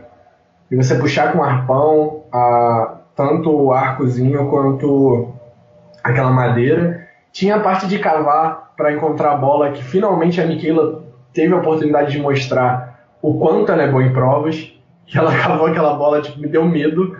De 0.70 0.76
você 0.76 0.94
puxar 0.96 1.32
com 1.32 1.38
o 1.38 1.42
arpão 1.42 2.24
a, 2.30 2.98
tanto 3.16 3.50
o 3.50 3.72
arcozinho 3.72 4.48
quanto 4.48 5.32
aquela 6.04 6.30
madeira 6.30 6.99
tinha 7.32 7.56
a 7.56 7.60
parte 7.60 7.86
de 7.86 7.98
cavar 7.98 8.72
para 8.76 8.92
encontrar 8.92 9.32
a 9.32 9.36
bola, 9.36 9.70
que 9.70 9.82
finalmente 9.82 10.40
a 10.40 10.46
Michaela 10.46 11.04
teve 11.32 11.52
a 11.52 11.58
oportunidade 11.58 12.12
de 12.12 12.18
mostrar 12.18 13.08
o 13.22 13.38
quanto 13.38 13.70
ela 13.70 13.82
é 13.82 13.90
boa 13.90 14.02
em 14.02 14.12
provas. 14.12 14.72
Que 15.06 15.18
ela 15.18 15.34
cavou 15.38 15.66
aquela 15.66 15.94
bola, 15.94 16.20
tipo, 16.20 16.40
me 16.40 16.48
deu 16.48 16.64
medo. 16.64 17.16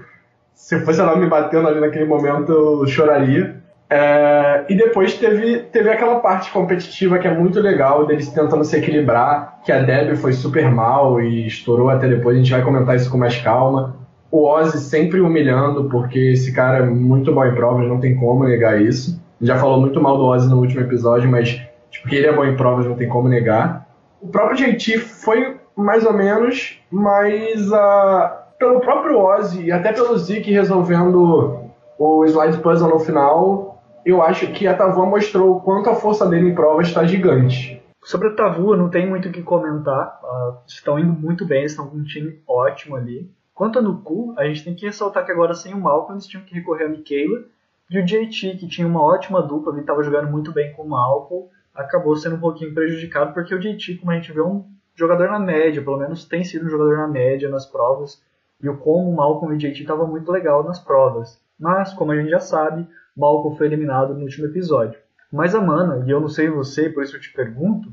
Se 0.55 0.81
fosse 0.81 1.01
ela 1.01 1.17
me 1.17 1.27
batendo 1.27 1.69
ali 1.69 1.81
naquele 1.81 2.05
momento, 2.05 2.53
eu 2.53 2.87
choraria. 2.87 3.61
É, 3.89 4.67
e 4.69 4.75
depois 4.77 5.15
teve, 5.15 5.59
teve 5.73 5.91
aquela 5.91 6.21
parte 6.21 6.53
competitiva 6.53 7.19
que 7.19 7.27
é 7.27 7.35
muito 7.35 7.59
legal, 7.59 8.07
deles 8.07 8.29
tentando 8.29 8.63
se 8.63 8.77
equilibrar, 8.77 9.59
que 9.65 9.73
a 9.73 9.81
Deb 9.83 10.15
foi 10.15 10.33
super 10.33 10.71
mal 10.71 11.21
e 11.21 11.49
estourou 11.49 11.91
até 11.91 12.07
depois, 12.07 12.37
a 12.37 12.39
gente 12.39 12.53
vai 12.53 12.63
comentar 12.63 12.95
isso 12.95 13.11
com 13.11 13.19
mais 13.19 13.37
calma. 13.39 13.97
O 14.31 14.47
Ozzy 14.47 14.79
sempre 14.79 15.21
humilhando, 15.21 15.89
porque 15.89 16.21
esse 16.21 16.53
cara 16.53 16.79
é 16.79 16.83
muito 16.87 17.35
bom 17.35 17.45
em 17.45 17.53
provas, 17.53 17.89
não 17.89 17.99
tem 17.99 18.15
como 18.15 18.45
negar 18.45 18.81
isso 18.81 19.21
já 19.41 19.59
falou 19.59 19.81
muito 19.81 20.01
mal 20.01 20.17
do 20.17 20.25
Ozzy 20.25 20.49
no 20.49 20.59
último 20.59 20.83
episódio, 20.83 21.31
mas 21.31 21.61
tipo, 21.91 22.09
que 22.09 22.17
ele 22.17 22.27
é 22.27 22.33
bom 22.33 22.45
em 22.45 22.57
provas, 22.57 22.87
não 22.87 22.97
tem 22.97 23.09
como 23.09 23.29
negar. 23.29 23.89
O 24.21 24.29
próprio 24.29 24.57
JT 24.57 24.99
foi 24.99 25.59
mais 25.75 26.05
ou 26.05 26.13
menos, 26.13 26.79
mas 26.91 27.71
uh, 27.71 28.31
pelo 28.59 28.81
próprio 28.81 29.19
Ozzy 29.19 29.67
e 29.67 29.73
até 29.73 29.93
pelo 29.93 30.17
Zeke 30.19 30.53
resolvendo 30.53 31.71
o 31.99 32.25
slide 32.27 32.59
puzzle 32.59 32.91
no 32.91 32.99
final, 32.99 33.83
eu 34.05 34.23
acho 34.23 34.47
que 34.53 34.67
a 34.67 34.77
Tavua 34.77 35.07
mostrou 35.07 35.57
o 35.57 35.61
quanto 35.61 35.89
a 35.89 35.95
força 35.95 36.27
dele 36.27 36.51
em 36.51 36.55
provas 36.55 36.89
está 36.89 37.05
gigante. 37.05 37.83
Sobre 38.03 38.29
a 38.29 38.35
Tavua, 38.35 38.77
não 38.77 38.89
tem 38.89 39.07
muito 39.07 39.29
o 39.29 39.33
que 39.33 39.43
comentar. 39.43 40.19
Uh, 40.23 40.57
estão 40.67 40.99
indo 40.99 41.13
muito 41.13 41.47
bem, 41.47 41.65
estão 41.65 41.87
com 41.87 41.99
um 41.99 42.05
time 42.05 42.41
ótimo 42.47 42.97
ali. 42.97 43.31
Quanto 43.55 43.79
a 43.79 43.83
Nuku, 43.83 44.35
a 44.39 44.45
gente 44.47 44.65
tem 44.65 44.75
que 44.75 44.87
ressaltar 44.87 45.25
que 45.25 45.33
agora 45.33 45.53
sem 45.53 45.75
o 45.75 45.81
Malcolm 45.81 46.15
eles 46.15 46.27
tinham 46.27 46.45
que 46.45 46.55
recorrer 46.55 46.85
a 46.85 46.89
Michaela 46.89 47.45
e 47.91 47.99
o 47.99 48.05
JT, 48.05 48.57
que 48.57 48.69
tinha 48.69 48.87
uma 48.87 49.03
ótima 49.03 49.43
dupla, 49.43 49.73
ele 49.73 49.81
estava 49.81 50.05
jogando 50.05 50.31
muito 50.31 50.53
bem 50.53 50.73
com 50.73 50.83
o 50.83 50.89
Malcolm, 50.89 51.49
acabou 51.75 52.15
sendo 52.17 52.37
um 52.37 52.41
pouquinho 52.41 52.73
prejudicado, 52.73 53.35
porque 53.35 53.53
o 53.53 53.59
JT, 53.59 53.97
como 53.97 54.13
a 54.13 54.15
gente 54.15 54.31
vê, 54.31 54.41
é 54.41 54.45
um 54.45 54.65
jogador 54.95 55.29
na 55.29 55.41
média, 55.41 55.83
pelo 55.83 55.99
menos 55.99 56.25
tem 56.25 56.45
sido 56.45 56.67
um 56.67 56.71
jogador 56.71 56.99
na 56.99 57.09
média 57.09 57.49
nas 57.49 57.67
provas, 57.67 58.23
e 58.63 58.69
o 58.69 58.77
como 58.77 59.11
o 59.11 59.17
Malcolm 59.17 59.53
e 59.53 59.57
o 59.57 59.59
JT 59.59 59.83
estava 59.83 60.07
muito 60.07 60.31
legal 60.31 60.63
nas 60.63 60.79
provas. 60.79 61.43
Mas, 61.59 61.93
como 61.93 62.13
a 62.13 62.17
gente 62.17 62.31
já 62.31 62.39
sabe, 62.39 62.87
Malcolm 63.17 63.57
foi 63.57 63.67
eliminado 63.67 64.15
no 64.15 64.23
último 64.23 64.47
episódio. 64.47 64.99
Mas 65.33 65.55
a 65.55 65.61
Mana, 65.61 66.05
e 66.07 66.11
eu 66.11 66.21
não 66.21 66.29
sei 66.29 66.49
você, 66.49 66.89
por 66.89 67.03
isso 67.03 67.17
eu 67.17 67.21
te 67.21 67.33
pergunto, 67.33 67.93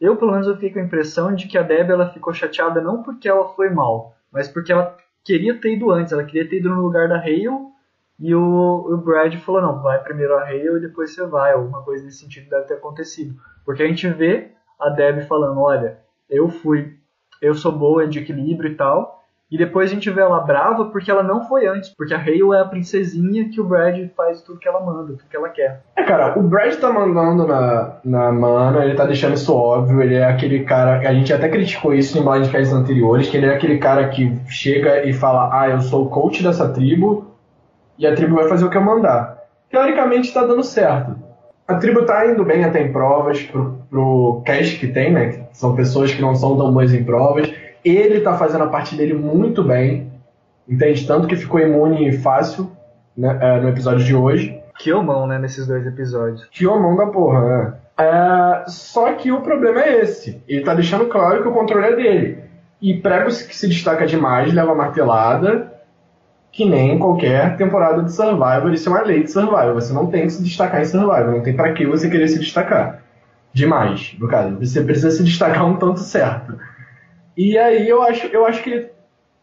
eu 0.00 0.16
pelo 0.16 0.32
menos 0.32 0.46
eu 0.46 0.54
fiquei 0.54 0.70
com 0.70 0.78
a 0.78 0.84
impressão 0.84 1.34
de 1.34 1.48
que 1.48 1.56
a 1.56 1.62
Deb 1.62 1.90
ela 1.90 2.10
ficou 2.10 2.32
chateada 2.32 2.80
não 2.80 3.02
porque 3.02 3.28
ela 3.28 3.48
foi 3.48 3.70
mal, 3.70 4.14
mas 4.30 4.46
porque 4.46 4.72
ela 4.72 4.96
queria 5.24 5.58
ter 5.58 5.74
ido 5.74 5.90
antes, 5.90 6.12
ela 6.12 6.24
queria 6.24 6.48
ter 6.48 6.58
ido 6.58 6.68
no 6.68 6.82
lugar 6.82 7.08
da 7.08 7.18
Hale 7.18 7.48
e 8.18 8.34
o, 8.34 8.40
o 8.40 8.96
Brad 8.96 9.34
falou, 9.36 9.62
não, 9.62 9.80
vai 9.80 10.02
primeiro 10.02 10.36
a 10.36 10.42
Hale 10.42 10.76
e 10.76 10.80
depois 10.80 11.14
você 11.14 11.24
vai, 11.26 11.52
alguma 11.52 11.82
coisa 11.82 12.04
nesse 12.04 12.18
sentido 12.18 12.50
deve 12.50 12.66
ter 12.66 12.74
acontecido. 12.74 13.34
Porque 13.64 13.82
a 13.82 13.86
gente 13.86 14.08
vê 14.08 14.50
a 14.80 14.90
Deb 14.90 15.22
falando, 15.26 15.60
olha, 15.60 15.98
eu 16.28 16.48
fui, 16.48 16.96
eu 17.40 17.54
sou 17.54 17.70
boa 17.70 18.08
de 18.08 18.18
equilíbrio 18.18 18.72
e 18.72 18.76
tal, 18.76 19.18
e 19.50 19.56
depois 19.56 19.90
a 19.90 19.94
gente 19.94 20.10
vê 20.10 20.20
ela 20.20 20.40
brava 20.40 20.86
porque 20.86 21.10
ela 21.10 21.22
não 21.22 21.48
foi 21.48 21.66
antes. 21.66 21.88
Porque 21.88 22.12
a 22.12 22.18
Hale 22.18 22.42
é 22.54 22.60
a 22.60 22.66
princesinha 22.66 23.48
que 23.48 23.58
o 23.60 23.64
Brad 23.64 23.96
faz 24.14 24.42
tudo 24.42 24.58
que 24.58 24.68
ela 24.68 24.84
manda, 24.84 25.14
tudo 25.14 25.28
que 25.28 25.36
ela 25.36 25.48
quer. 25.48 25.84
É, 25.96 26.02
cara, 26.02 26.38
o 26.38 26.42
Brad 26.42 26.74
tá 26.74 26.92
mandando 26.92 27.46
na, 27.46 27.96
na 28.04 28.30
mana, 28.30 28.84
ele 28.84 28.94
tá 28.94 29.06
deixando 29.06 29.34
isso 29.34 29.54
óbvio. 29.54 30.02
Ele 30.02 30.16
é 30.16 30.24
aquele 30.24 30.64
cara. 30.64 30.98
A 30.98 31.14
gente 31.14 31.32
até 31.32 31.48
criticou 31.48 31.94
isso 31.94 32.18
em 32.18 32.22
blindcasts 32.22 32.74
anteriores, 32.74 33.30
que 33.30 33.38
ele 33.38 33.46
é 33.46 33.54
aquele 33.54 33.78
cara 33.78 34.08
que 34.10 34.38
chega 34.48 35.06
e 35.06 35.14
fala: 35.14 35.48
Ah, 35.50 35.70
eu 35.70 35.80
sou 35.80 36.04
o 36.04 36.10
coach 36.10 36.42
dessa 36.42 36.70
tribo 36.70 37.27
e 37.98 38.06
a 38.06 38.14
tribo 38.14 38.36
vai 38.36 38.48
fazer 38.48 38.64
o 38.64 38.70
que 38.70 38.76
eu 38.76 38.84
mandar. 38.84 39.38
Teoricamente 39.70 40.32
tá 40.32 40.44
dando 40.44 40.62
certo. 40.62 41.16
A 41.66 41.74
tribo 41.74 42.04
tá 42.04 42.26
indo 42.26 42.44
bem 42.44 42.64
até 42.64 42.82
em 42.82 42.92
provas, 42.92 43.42
pro, 43.42 43.78
pro 43.90 44.42
cast 44.46 44.78
que 44.78 44.86
tem, 44.86 45.12
né? 45.12 45.28
Que 45.28 45.46
são 45.52 45.76
pessoas 45.76 46.12
que 46.12 46.22
não 46.22 46.34
são 46.34 46.56
tão 46.56 46.72
boas 46.72 46.94
em 46.94 47.04
provas 47.04 47.52
ele 47.84 48.20
tá 48.20 48.36
fazendo 48.36 48.64
a 48.64 48.68
parte 48.68 48.96
dele 48.96 49.14
muito 49.14 49.62
bem, 49.62 50.12
entende? 50.68 51.06
Tanto 51.06 51.26
que 51.26 51.36
ficou 51.36 51.60
imune 51.60 52.12
fácil 52.18 52.70
né, 53.16 53.38
é, 53.40 53.60
no 53.60 53.68
episódio 53.68 54.04
de 54.04 54.14
hoje. 54.14 54.60
Que 54.78 54.92
homão, 54.92 55.26
né, 55.26 55.38
nesses 55.38 55.66
dois 55.66 55.86
episódios. 55.86 56.46
Que 56.50 56.66
homão 56.66 56.96
da 56.96 57.06
porra, 57.06 57.40
né? 57.40 57.74
É, 57.98 58.64
só 58.68 59.12
que 59.14 59.32
o 59.32 59.40
problema 59.40 59.80
é 59.80 60.02
esse. 60.02 60.42
Ele 60.46 60.64
tá 60.64 60.74
deixando 60.74 61.06
claro 61.06 61.42
que 61.42 61.48
o 61.48 61.52
controle 61.52 61.86
é 61.86 61.96
dele. 61.96 62.38
E 62.80 62.94
Pregos 62.94 63.42
que 63.42 63.56
se 63.56 63.66
destaca 63.66 64.06
demais 64.06 64.52
leva 64.52 64.74
martelada, 64.74 65.67
que 66.50 66.64
nem 66.64 66.98
qualquer 66.98 67.56
temporada 67.56 68.02
de 68.02 68.12
Survivor. 68.12 68.72
Isso 68.72 68.88
é 68.88 68.92
uma 68.92 69.02
lei 69.02 69.22
de 69.22 69.30
Survivor. 69.30 69.74
Você 69.74 69.92
não 69.92 70.06
tem 70.06 70.22
que 70.22 70.32
se 70.32 70.42
destacar 70.42 70.80
em 70.80 70.84
Survivor. 70.84 71.30
Não 71.30 71.42
tem 71.42 71.54
para 71.54 71.72
que 71.72 71.86
você 71.86 72.08
querer 72.08 72.28
se 72.28 72.38
destacar. 72.38 73.02
Demais, 73.52 74.14
no 74.18 74.28
caso. 74.28 74.56
Você 74.58 74.82
precisa 74.82 75.10
se 75.10 75.22
destacar 75.22 75.66
um 75.66 75.76
tanto 75.76 76.00
certo. 76.00 76.58
E 77.36 77.56
aí 77.56 77.88
eu 77.88 78.02
acho, 78.02 78.26
eu 78.28 78.44
acho 78.44 78.62
que 78.62 78.88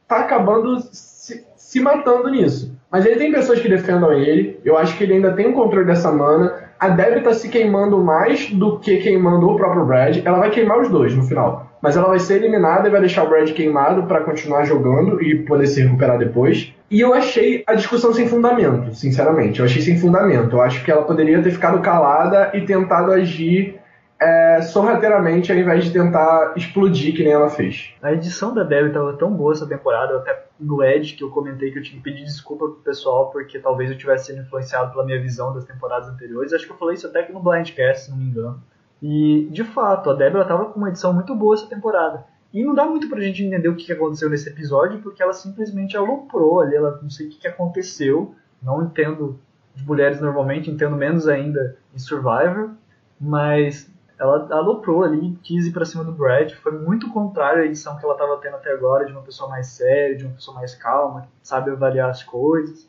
tá 0.08 0.20
acabando 0.20 0.80
se, 0.92 1.46
se 1.56 1.80
matando 1.80 2.30
nisso. 2.30 2.76
Mas 2.92 3.06
ele 3.06 3.16
tem 3.16 3.32
pessoas 3.32 3.60
que 3.60 3.70
defendam 3.70 4.12
ele. 4.12 4.60
Eu 4.64 4.78
acho 4.78 4.98
que 4.98 5.04
ele 5.04 5.14
ainda 5.14 5.34
tem 5.34 5.48
o 5.48 5.54
controle 5.54 5.86
dessa 5.86 6.12
mana. 6.12 6.66
A 6.78 6.90
Debbie 6.90 7.22
tá 7.22 7.34
se 7.34 7.50
queimando 7.50 7.98
mais 8.04 8.50
do 8.52 8.80
que 8.80 8.98
queimando 8.98 9.50
o 9.50 9.56
próprio 9.56 9.86
Brad. 9.86 10.18
Ela 10.26 10.40
vai 10.40 10.50
queimar 10.50 10.80
os 10.80 10.90
dois 10.90 11.16
no 11.16 11.24
final. 11.24 11.72
Mas 11.82 11.96
ela 11.96 12.10
vai 12.10 12.20
ser 12.20 12.36
eliminada 12.36 12.88
e 12.88 12.92
vai 12.92 13.00
deixar 13.00 13.24
o 13.24 13.30
Brad 13.30 13.50
queimado 13.52 14.04
para 14.04 14.22
continuar 14.22 14.66
jogando 14.66 15.22
e 15.22 15.44
poder 15.44 15.68
se 15.68 15.82
recuperar 15.82 16.18
depois. 16.18 16.75
E 16.90 17.02
eu 17.02 17.14
achei 17.14 17.64
a 17.66 17.74
discussão 17.74 18.14
sem 18.14 18.28
fundamento, 18.28 18.94
sinceramente. 18.94 19.60
Eu 19.60 19.66
achei 19.66 19.82
sem 19.82 19.98
fundamento. 19.98 20.56
Eu 20.56 20.62
acho 20.62 20.84
que 20.84 20.92
ela 20.92 21.04
poderia 21.04 21.42
ter 21.42 21.52
ficado 21.52 21.82
calada 21.82 22.52
e 22.54 22.62
tentado 22.62 23.12
agir 23.12 23.80
é, 24.20 24.62
sorrateiramente 24.62 25.52
ao 25.52 25.58
invés 25.58 25.86
de 25.86 25.92
tentar 25.92 26.54
explodir 26.56 27.16
que 27.16 27.24
nem 27.24 27.34
ela 27.34 27.50
fez. 27.50 27.94
A 28.02 28.14
edição 28.14 28.54
da 28.54 28.64
Debbie 28.64 28.90
estava 28.90 29.14
tão 29.14 29.32
boa 29.34 29.54
essa 29.54 29.68
temporada, 29.68 30.18
até 30.18 30.46
no 30.60 30.84
Edge 30.84 31.16
que 31.16 31.24
eu 31.24 31.30
comentei 31.30 31.72
que 31.72 31.80
eu 31.80 31.84
tinha 31.84 31.98
que 31.98 32.04
pedir 32.04 32.24
desculpa 32.24 32.66
pro 32.66 32.76
pessoal 32.76 33.30
porque 33.32 33.60
talvez 33.60 33.92
eu 33.92 33.98
tivesse 33.98 34.28
sido 34.28 34.42
influenciado 34.42 34.92
pela 34.92 35.06
minha 35.06 35.22
visão 35.22 35.54
das 35.54 35.66
temporadas 35.66 36.08
anteriores. 36.08 36.54
Acho 36.54 36.66
que 36.66 36.72
eu 36.72 36.78
falei 36.78 36.96
isso 36.96 37.08
até 37.08 37.22
aqui 37.22 37.34
no 37.34 37.42
Blindcast, 37.42 38.06
se 38.06 38.12
não 38.12 38.18
me 38.18 38.26
engano. 38.26 38.64
E, 39.02 39.48
de 39.52 39.64
fato, 39.64 40.10
a 40.10 40.14
Debbie 40.14 40.40
estava 40.40 40.66
com 40.66 40.80
uma 40.80 40.90
edição 40.90 41.14
muito 41.14 41.36
boa 41.36 41.56
essa 41.56 41.68
temporada. 41.68 42.26
E 42.56 42.64
não 42.64 42.74
dá 42.74 42.86
muito 42.86 43.10
pra 43.10 43.20
gente 43.20 43.44
entender 43.44 43.68
o 43.68 43.76
que 43.76 43.92
aconteceu 43.92 44.30
nesse 44.30 44.48
episódio, 44.48 45.02
porque 45.02 45.22
ela 45.22 45.34
simplesmente 45.34 45.98
aloprou 45.98 46.62
ali, 46.62 46.74
ela 46.74 46.98
não 47.02 47.10
sei 47.10 47.28
o 47.28 47.30
que 47.30 47.46
aconteceu. 47.46 48.34
Não 48.64 48.82
entendo 48.82 49.38
de 49.76 49.86
mulheres 49.86 50.22
normalmente, 50.22 50.72
entendo 50.72 50.96
menos 50.96 51.28
ainda 51.28 51.76
em 51.94 52.00
Survivor, 52.00 52.70
mas 53.20 53.92
ela 54.18 54.48
aloprou 54.52 55.04
ali, 55.04 55.38
quis 55.44 55.68
ir 55.68 55.74
pra 55.74 55.84
cima 55.84 56.06
do 56.06 56.14
Brad, 56.14 56.54
foi 56.54 56.72
muito 56.72 57.12
contrário 57.12 57.62
à 57.62 57.66
edição 57.66 57.98
que 57.98 58.06
ela 58.06 58.14
estava 58.14 58.38
tendo 58.38 58.56
até 58.56 58.72
agora, 58.72 59.06
de 59.06 59.12
uma 59.12 59.22
pessoa 59.22 59.50
mais 59.50 59.68
séria, 59.68 60.16
de 60.16 60.24
uma 60.24 60.36
pessoa 60.36 60.56
mais 60.56 60.74
calma, 60.76 61.24
que 61.24 61.28
sabe 61.44 61.72
avaliar 61.72 62.10
as 62.10 62.24
coisas. 62.24 62.88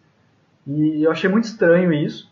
E 0.64 1.02
eu 1.02 1.10
achei 1.10 1.28
muito 1.28 1.46
estranho 1.46 1.92
isso. 1.92 2.30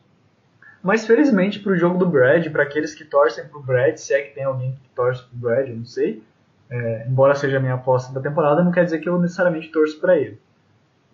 Mas 0.81 1.05
felizmente 1.05 1.59
pro 1.59 1.77
jogo 1.77 1.99
do 1.99 2.07
Brad, 2.07 2.47
para 2.53 2.63
aqueles 2.63 2.95
que 2.95 3.05
torcem 3.05 3.49
pro 3.49 3.61
Brad, 3.61 3.97
se 3.97 4.15
é 4.15 4.23
que 4.23 4.37
tem 4.37 4.45
alguém 4.45 4.71
que 4.71 4.89
torce 4.95 5.25
pro 5.25 5.37
Brad, 5.37 5.69
eu 5.69 5.77
não 5.77 5.85
sei. 5.85 6.23
É, 6.71 7.07
embora 7.09 7.35
seja 7.35 7.59
a 7.59 7.61
minha 7.61 7.75
aposta 7.75 8.13
da 8.13 8.21
temporada, 8.21 8.65
não 8.65 8.73
quer 8.73 8.85
dizer 8.85 8.99
que 8.99 9.09
eu 9.09 9.21
necessariamente 9.21 9.71
torço 9.71 10.01
para 10.01 10.17
ele. 10.17 10.41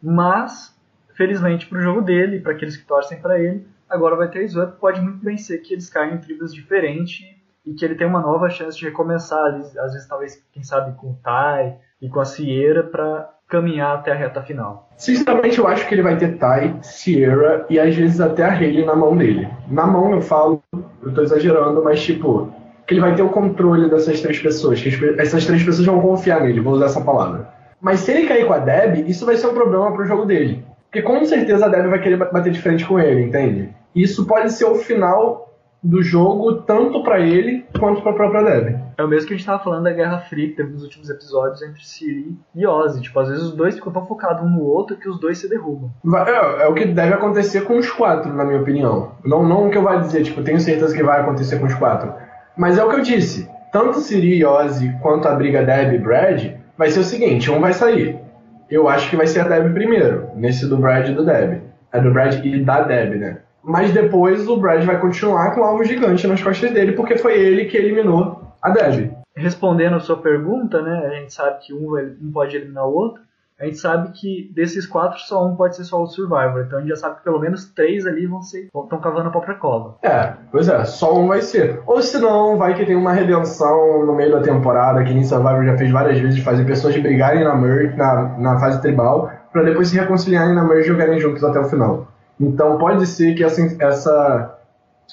Mas, 0.02 0.74
felizmente 1.14 1.66
pro 1.66 1.80
jogo 1.80 2.00
dele, 2.00 2.40
para 2.40 2.52
aqueles 2.52 2.76
que 2.76 2.86
torcem 2.86 3.20
para 3.20 3.38
ele, 3.38 3.66
agora 3.88 4.16
vai 4.16 4.28
ter 4.28 4.48
Swap, 4.48 4.78
pode 4.78 5.00
muito 5.00 5.24
bem 5.24 5.36
ser 5.36 5.58
que 5.58 5.74
eles 5.74 5.90
caem 5.90 6.14
em 6.14 6.18
tribos 6.18 6.54
diferentes 6.54 7.26
e 7.66 7.74
que 7.74 7.84
ele 7.84 7.94
tem 7.94 8.06
uma 8.06 8.20
nova 8.20 8.48
chance 8.48 8.78
de 8.78 8.86
recomeçar, 8.86 9.54
às 9.54 9.92
vezes 9.92 10.08
talvez, 10.08 10.42
quem 10.52 10.62
sabe, 10.62 10.96
com 10.96 11.08
o 11.08 11.18
Tai 11.22 11.76
e 12.00 12.08
com 12.08 12.20
a 12.20 12.24
Sierra 12.24 12.84
para 12.84 13.28
caminhar 13.48 13.98
até 13.98 14.12
a 14.12 14.14
reta 14.14 14.40
final. 14.40 14.88
Sinceramente, 14.96 15.58
eu 15.58 15.66
acho 15.66 15.86
que 15.86 15.94
ele 15.94 16.02
vai 16.02 16.16
ter 16.16 16.38
Tai, 16.38 16.78
Sierra 16.82 17.66
e 17.68 17.78
às 17.78 17.94
vezes 17.94 18.20
até 18.20 18.44
a 18.44 18.52
Hayley 18.52 18.86
na 18.86 18.94
mão 18.94 19.16
dele. 19.16 19.48
Na 19.68 19.86
mão 19.86 20.12
eu 20.12 20.22
falo, 20.22 20.62
eu 21.02 21.12
tô 21.12 21.20
exagerando, 21.20 21.82
mas 21.82 22.00
tipo, 22.00 22.52
que 22.90 22.94
ele 22.94 23.00
vai 23.00 23.14
ter 23.14 23.22
o 23.22 23.28
controle 23.28 23.88
dessas 23.88 24.20
três 24.20 24.40
pessoas, 24.40 24.82
que 24.82 24.88
essas 25.16 25.46
três 25.46 25.62
pessoas 25.62 25.86
vão 25.86 26.00
confiar 26.00 26.40
nele, 26.40 26.58
vou 26.58 26.72
usar 26.72 26.86
essa 26.86 27.00
palavra. 27.00 27.48
Mas 27.80 28.00
se 28.00 28.10
ele 28.10 28.26
cair 28.26 28.44
com 28.48 28.52
a 28.52 28.58
Deb, 28.58 29.08
isso 29.08 29.24
vai 29.24 29.36
ser 29.36 29.46
um 29.46 29.54
problema 29.54 29.92
pro 29.92 30.04
jogo 30.04 30.24
dele. 30.24 30.64
Porque 30.90 31.00
com 31.00 31.24
certeza 31.24 31.66
a 31.66 31.68
Deb 31.68 31.88
vai 31.88 32.00
querer 32.00 32.16
bater 32.16 32.50
de 32.50 32.60
frente 32.60 32.84
com 32.84 32.98
ele, 32.98 33.22
entende? 33.22 33.68
Isso 33.94 34.26
pode 34.26 34.52
ser 34.52 34.64
o 34.64 34.74
final 34.74 35.54
do 35.80 36.02
jogo, 36.02 36.62
tanto 36.62 37.04
para 37.04 37.20
ele 37.20 37.64
quanto 37.78 38.02
para 38.02 38.10
a 38.10 38.14
própria 38.14 38.42
Debbie. 38.42 38.78
É 38.98 39.04
o 39.04 39.08
mesmo 39.08 39.28
que 39.28 39.34
a 39.34 39.36
gente 39.36 39.46
tava 39.46 39.62
falando 39.62 39.84
da 39.84 39.92
Guerra 39.92 40.18
Fria 40.18 40.48
que 40.48 40.56
teve 40.56 40.72
nos 40.72 40.82
últimos 40.82 41.08
episódios 41.08 41.62
entre 41.62 41.86
Siri 41.86 42.36
e 42.56 42.66
Ozzy. 42.66 43.02
Tipo, 43.02 43.20
às 43.20 43.28
vezes 43.28 43.44
os 43.44 43.52
dois 43.52 43.76
ficam 43.76 43.92
tão 43.92 44.04
focados 44.04 44.42
um 44.42 44.50
no 44.50 44.64
outro 44.64 44.96
que 44.96 45.08
os 45.08 45.20
dois 45.20 45.38
se 45.38 45.48
derrubam. 45.48 45.92
É, 46.26 46.64
é 46.64 46.66
o 46.66 46.74
que 46.74 46.86
deve 46.86 47.14
acontecer 47.14 47.60
com 47.60 47.78
os 47.78 47.88
quatro, 47.88 48.32
na 48.32 48.44
minha 48.44 48.60
opinião. 48.60 49.12
Não, 49.24 49.46
não 49.46 49.68
o 49.68 49.70
que 49.70 49.78
eu 49.78 49.82
vou 49.82 50.00
dizer, 50.00 50.24
tipo, 50.24 50.42
tenho 50.42 50.58
certeza 50.58 50.92
que 50.92 51.04
vai 51.04 51.20
acontecer 51.20 51.60
com 51.60 51.66
os 51.66 51.74
quatro. 51.74 52.12
Mas 52.56 52.78
é 52.78 52.84
o 52.84 52.88
que 52.88 52.96
eu 52.96 53.02
disse. 53.02 53.48
Tanto 53.72 54.00
Siri 54.00 54.38
e 54.38 54.44
Ozzy 54.44 54.92
quanto 55.00 55.28
a 55.28 55.34
briga 55.34 55.64
Debbie 55.64 55.96
e 55.96 55.98
Brad 55.98 56.52
vai 56.76 56.90
ser 56.90 57.00
o 57.00 57.04
seguinte: 57.04 57.50
um 57.50 57.60
vai 57.60 57.72
sair. 57.72 58.18
Eu 58.70 58.88
acho 58.88 59.10
que 59.10 59.16
vai 59.16 59.26
ser 59.26 59.40
a 59.40 59.48
Debbie 59.48 59.74
primeiro, 59.74 60.30
nesse 60.34 60.66
do 60.68 60.76
Brad 60.76 61.08
e 61.08 61.14
do 61.14 61.24
Debbie. 61.24 61.62
É 61.92 62.00
do 62.00 62.12
Brad 62.12 62.44
e 62.44 62.62
da 62.62 62.82
Debbie, 62.82 63.18
né? 63.18 63.38
Mas 63.62 63.92
depois 63.92 64.48
o 64.48 64.56
Brad 64.56 64.84
vai 64.84 64.98
continuar 65.00 65.54
com 65.54 65.60
um 65.60 65.64
alvo 65.64 65.84
gigante 65.84 66.26
nas 66.26 66.42
costas 66.42 66.72
dele, 66.72 66.92
porque 66.92 67.18
foi 67.18 67.38
ele 67.38 67.66
que 67.66 67.76
eliminou 67.76 68.40
a 68.62 68.70
Debbie. 68.70 69.12
Respondendo 69.34 69.96
a 69.96 70.00
sua 70.00 70.16
pergunta, 70.16 70.82
né, 70.82 71.06
a 71.06 71.10
gente 71.10 71.32
sabe 71.32 71.64
que 71.64 71.72
um, 71.72 71.96
um 72.22 72.32
pode 72.32 72.56
eliminar 72.56 72.86
o 72.86 72.94
outro. 72.94 73.22
A 73.60 73.66
gente 73.66 73.76
sabe 73.76 74.10
que 74.12 74.50
desses 74.54 74.86
quatro, 74.86 75.18
só 75.20 75.46
um 75.46 75.54
pode 75.54 75.76
ser 75.76 75.84
só 75.84 76.02
o 76.02 76.06
Survivor. 76.06 76.62
Então 76.66 76.78
a 76.78 76.80
gente 76.80 76.90
já 76.90 76.96
sabe 76.96 77.16
que 77.16 77.24
pelo 77.24 77.38
menos 77.38 77.66
três 77.72 78.06
ali 78.06 78.26
vão 78.26 78.40
ser. 78.40 78.68
estão 78.74 78.98
cavando 79.00 79.28
a 79.28 79.30
própria 79.30 79.54
cova. 79.54 79.96
É, 80.02 80.32
pois 80.50 80.66
é, 80.66 80.82
só 80.86 81.14
um 81.14 81.28
vai 81.28 81.42
ser. 81.42 81.82
Ou 81.86 82.00
se 82.00 82.18
não, 82.18 82.56
vai 82.56 82.74
que 82.74 82.86
tem 82.86 82.96
uma 82.96 83.12
redenção 83.12 84.06
no 84.06 84.14
meio 84.14 84.32
da 84.32 84.40
temporada, 84.40 85.04
que 85.04 85.12
nem 85.12 85.24
Survivor 85.24 85.64
já 85.64 85.76
fez 85.76 85.90
várias 85.90 86.18
vezes, 86.18 86.36
de 86.36 86.42
fazer 86.42 86.64
pessoas 86.64 86.96
brigarem 86.96 87.44
na, 87.44 87.54
merge, 87.54 87.94
na, 87.96 88.38
na 88.38 88.58
fase 88.58 88.80
tribal, 88.80 89.30
para 89.52 89.62
depois 89.62 89.88
se 89.88 89.98
reconciliarem 89.98 90.54
na 90.54 90.64
merge 90.64 90.88
e 90.88 90.92
jogarem 90.92 91.20
juntos 91.20 91.44
até 91.44 91.60
o 91.60 91.64
final. 91.64 92.08
Então 92.40 92.78
pode 92.78 93.06
ser 93.06 93.34
que 93.34 93.44
essa, 93.44 93.60
essa 93.78 94.58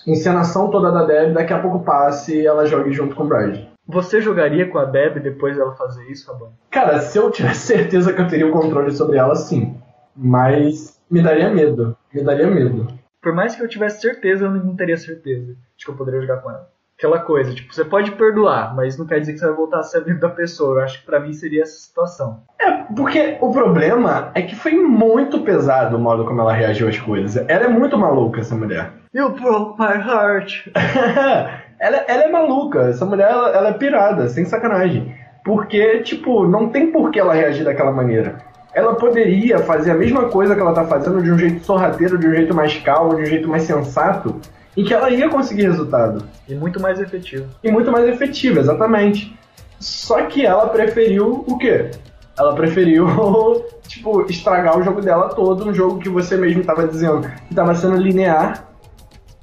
encenação 0.06 0.70
toda 0.70 0.90
da 0.90 1.04
Deb 1.04 1.34
daqui 1.34 1.52
a 1.52 1.60
pouco 1.60 1.80
passe 1.80 2.34
e 2.34 2.48
ela 2.48 2.66
jogue 2.66 2.94
junto 2.94 3.14
com 3.14 3.24
o 3.24 3.28
Brad. 3.28 3.60
Você 3.88 4.20
jogaria 4.22 4.68
com 4.68 4.78
a 4.78 4.86
Deb 4.86 5.20
depois 5.20 5.56
dela 5.56 5.76
fazer 5.76 6.04
isso, 6.12 6.26
Fabão? 6.26 6.52
Cara, 6.70 7.00
se 7.00 7.18
eu 7.18 7.32
tivesse 7.32 7.68
certeza 7.68 8.14
que 8.14 8.22
eu 8.22 8.28
teria 8.28 8.48
o 8.48 8.52
controle 8.52 8.92
sobre 8.92 9.18
ela, 9.18 9.36
sim. 9.36 9.80
Mas 10.16 11.00
me 11.10 11.22
daria 11.22 11.50
medo. 11.50 11.96
Me 12.14 12.24
daria 12.24 12.48
medo. 12.48 12.88
Por 13.22 13.34
mais 13.34 13.56
que 13.56 13.64
eu 13.64 13.68
tivesse 13.68 14.02
certeza, 14.02 14.46
eu 14.46 14.52
não 14.52 14.76
teria 14.76 14.98
certeza 14.98 15.56
de 15.78 15.86
que 15.86 15.92
eu 15.92 15.96
poderia 15.96 16.22
jogar 16.22 16.38
com 16.38 16.50
ela 16.52 16.68
aquela 16.98 17.20
coisa, 17.20 17.54
tipo, 17.54 17.74
você 17.74 17.86
pode 17.86 18.12
perdoar, 18.12 18.76
mas 18.76 18.98
não 18.98 19.06
quer 19.06 19.20
dizer 19.20 19.34
que 19.34 19.40
você 19.40 19.46
vai 19.46 19.56
voltar 19.56 19.80
a 19.80 19.84
ser 19.84 20.00
amigo 20.00 20.20
da 20.20 20.30
pessoa. 20.30 20.80
Eu 20.80 20.84
acho 20.84 21.00
que 21.00 21.06
para 21.06 21.20
mim 21.20 21.32
seria 21.32 21.62
essa 21.62 21.78
situação. 21.80 22.42
É, 22.60 22.72
porque 22.96 23.38
o 23.40 23.52
problema 23.52 24.32
é 24.34 24.42
que 24.42 24.56
foi 24.56 24.74
muito 24.74 25.42
pesado 25.42 25.96
o 25.96 26.00
modo 26.00 26.26
como 26.26 26.42
ela 26.42 26.54
reagiu 26.54 26.88
às 26.88 26.98
coisas. 26.98 27.46
Ela 27.48 27.66
é 27.66 27.68
muito 27.68 27.98
maluca, 27.98 28.42
essa 28.42 28.56
mulher. 28.56 28.92
You 29.14 29.30
broke 29.30 29.80
my 29.80 29.94
heart. 29.94 30.68
ela, 31.80 31.98
ela 32.08 32.24
é 32.24 32.32
maluca, 32.32 32.90
essa 32.90 33.06
mulher 33.06 33.30
ela, 33.30 33.50
ela 33.50 33.70
é 33.70 33.74
pirada, 33.74 34.28
sem 34.30 34.46
sacanagem. 34.46 35.16
Porque, 35.44 36.00
tipo, 36.00 36.46
não 36.48 36.70
tem 36.70 36.92
por 36.92 37.12
que 37.12 37.20
ela 37.20 37.34
reagir 37.34 37.64
daquela 37.64 37.92
maneira. 37.92 38.38
Ela 38.74 38.96
poderia 38.96 39.60
fazer 39.60 39.92
a 39.92 39.96
mesma 39.96 40.26
coisa 40.26 40.54
que 40.54 40.62
ela 40.62 40.74
tá 40.74 40.84
fazendo 40.84 41.22
de 41.22 41.32
um 41.32 41.38
jeito 41.38 41.64
sorrateiro, 41.64 42.18
de 42.18 42.28
um 42.28 42.34
jeito 42.34 42.54
mais 42.54 42.78
calmo, 42.80 43.16
de 43.16 43.22
um 43.22 43.26
jeito 43.26 43.48
mais 43.48 43.64
sensato, 43.64 44.36
em 44.76 44.84
que 44.84 44.94
ela 44.94 45.10
ia 45.10 45.30
conseguir 45.30 45.64
resultado. 45.64 46.26
E 46.48 46.54
muito 46.54 46.82
mais 46.82 47.00
efetivo. 47.00 47.48
E 47.64 47.72
muito 47.72 47.92
mais 47.92 48.08
efetivo, 48.08 48.60
exatamente. 48.60 49.38
Só 49.80 50.24
que 50.24 50.46
ela 50.46 50.68
preferiu 50.68 51.46
o 51.48 51.58
quê? 51.58 51.92
Ela 52.38 52.54
preferiu, 52.54 53.08
tipo, 53.88 54.30
estragar 54.30 54.78
o 54.78 54.84
jogo 54.84 55.02
dela 55.02 55.30
todo, 55.30 55.68
um 55.68 55.74
jogo 55.74 56.00
que 56.00 56.10
você 56.10 56.36
mesmo 56.36 56.62
estava 56.62 56.88
dizendo 56.88 57.22
que 57.22 57.52
estava 57.52 57.74
sendo 57.74 57.96
linear. 57.96 58.67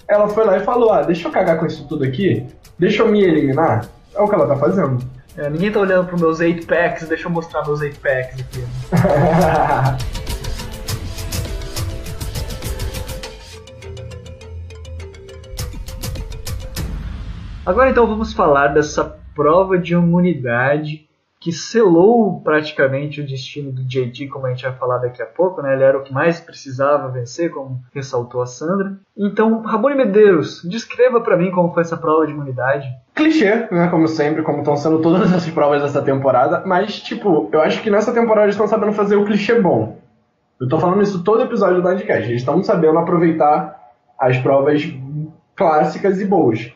Ela 0.07 0.29
foi 0.29 0.45
lá 0.45 0.57
e 0.59 0.61
falou: 0.61 0.93
Ah, 0.93 1.03
deixa 1.03 1.29
eu 1.29 1.33
cagar 1.33 1.59
com 1.59 1.67
isso 1.67 1.87
tudo 1.89 2.05
aqui, 2.05 2.47
deixa 2.79 3.03
eu 3.03 3.09
me 3.09 3.23
eliminar. 3.23 3.89
É 4.15 4.21
o 4.21 4.29
que 4.29 4.35
ela 4.35 4.47
tá 4.47 4.57
fazendo. 4.57 4.99
É, 5.37 5.51
ninguém 5.51 5.73
tá 5.73 5.81
olhando 5.81 6.07
pros 6.07 6.21
meus 6.21 6.39
8 6.39 6.67
packs, 6.67 7.09
deixa 7.09 7.27
eu 7.27 7.31
mostrar 7.31 7.65
meus 7.65 7.81
8 7.81 7.99
packs 7.99 8.41
aqui. 8.41 8.65
Agora 17.67 17.91
então 17.91 18.07
vamos 18.07 18.35
falar 18.35 18.69
dessa 18.69 19.19
prova 19.35 19.79
de 19.79 19.95
imunidade 19.95 21.09
que 21.45 21.53
selou 21.53 22.41
praticamente 22.41 23.21
o 23.21 23.27
destino 23.27 23.71
do 23.71 23.85
JT, 23.85 24.29
como 24.29 24.47
a 24.47 24.49
gente 24.49 24.63
vai 24.63 24.73
falar 24.73 24.97
daqui 24.97 25.21
a 25.21 25.27
pouco, 25.27 25.61
né? 25.61 25.75
Ele 25.75 25.83
era 25.83 25.99
o 25.99 26.03
que 26.03 26.11
mais 26.11 26.41
precisava 26.41 27.11
vencer, 27.11 27.51
como 27.51 27.83
ressaltou 27.95 28.41
a 28.41 28.47
Sandra. 28.47 28.95
Então, 29.15 29.61
Rabone 29.61 29.95
Medeiros, 29.95 30.63
descreva 30.65 31.21
para 31.21 31.37
mim 31.37 31.51
como 31.51 31.75
foi 31.75 31.83
essa 31.83 31.99
prova 31.99 32.27
de 32.27 32.33
imunidade. 32.33 32.89
Clichê, 33.15 33.69
né? 33.71 33.89
Como 33.89 34.09
sempre, 34.09 34.43
como 34.43 34.61
estão 34.61 34.75
sendo 34.75 35.03
todas 35.03 35.31
essas 35.31 35.47
provas 35.51 35.83
dessa 35.83 36.01
temporada, 36.01 36.63
mas, 36.65 36.99
tipo, 36.99 37.51
eu 37.53 37.61
acho 37.61 37.83
que 37.83 37.91
nessa 37.91 38.15
temporada 38.15 38.47
eles 38.47 38.55
estão 38.55 38.67
sabendo 38.67 38.95
fazer 38.95 39.17
o 39.17 39.27
clichê 39.27 39.61
bom. 39.61 39.99
Eu 40.59 40.67
tô 40.67 40.79
falando 40.79 41.03
isso 41.03 41.23
todo 41.23 41.43
episódio 41.43 41.83
do 41.83 41.87
Nerdcast. 41.87 42.27
Eles 42.27 42.41
estão 42.41 42.63
sabendo 42.63 42.99
aproveitar 42.99 43.93
as 44.19 44.39
provas 44.39 44.83
clássicas 45.55 46.23
e 46.23 46.25
boas. 46.25 46.73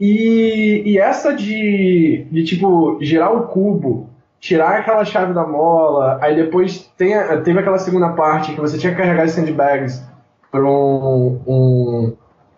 E, 0.00 0.82
e 0.86 0.98
essa 0.98 1.34
de, 1.34 2.26
de, 2.30 2.42
tipo, 2.42 2.98
girar 3.02 3.36
o 3.36 3.48
cubo, 3.48 4.08
tirar 4.40 4.78
aquela 4.78 5.04
chave 5.04 5.34
da 5.34 5.46
mola, 5.46 6.18
aí 6.22 6.34
depois 6.34 6.90
tem, 6.96 7.12
teve 7.44 7.58
aquela 7.58 7.78
segunda 7.78 8.08
parte 8.08 8.54
que 8.54 8.60
você 8.60 8.78
tinha 8.78 8.94
que 8.94 8.98
carregar 8.98 9.24
as 9.24 9.32
sandbags 9.32 10.02
para 10.50 10.64
um, 10.64 11.38
um, 11.46 12.16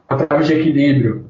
uma 0.08 0.18
trave 0.24 0.44
de 0.44 0.54
equilíbrio. 0.54 1.26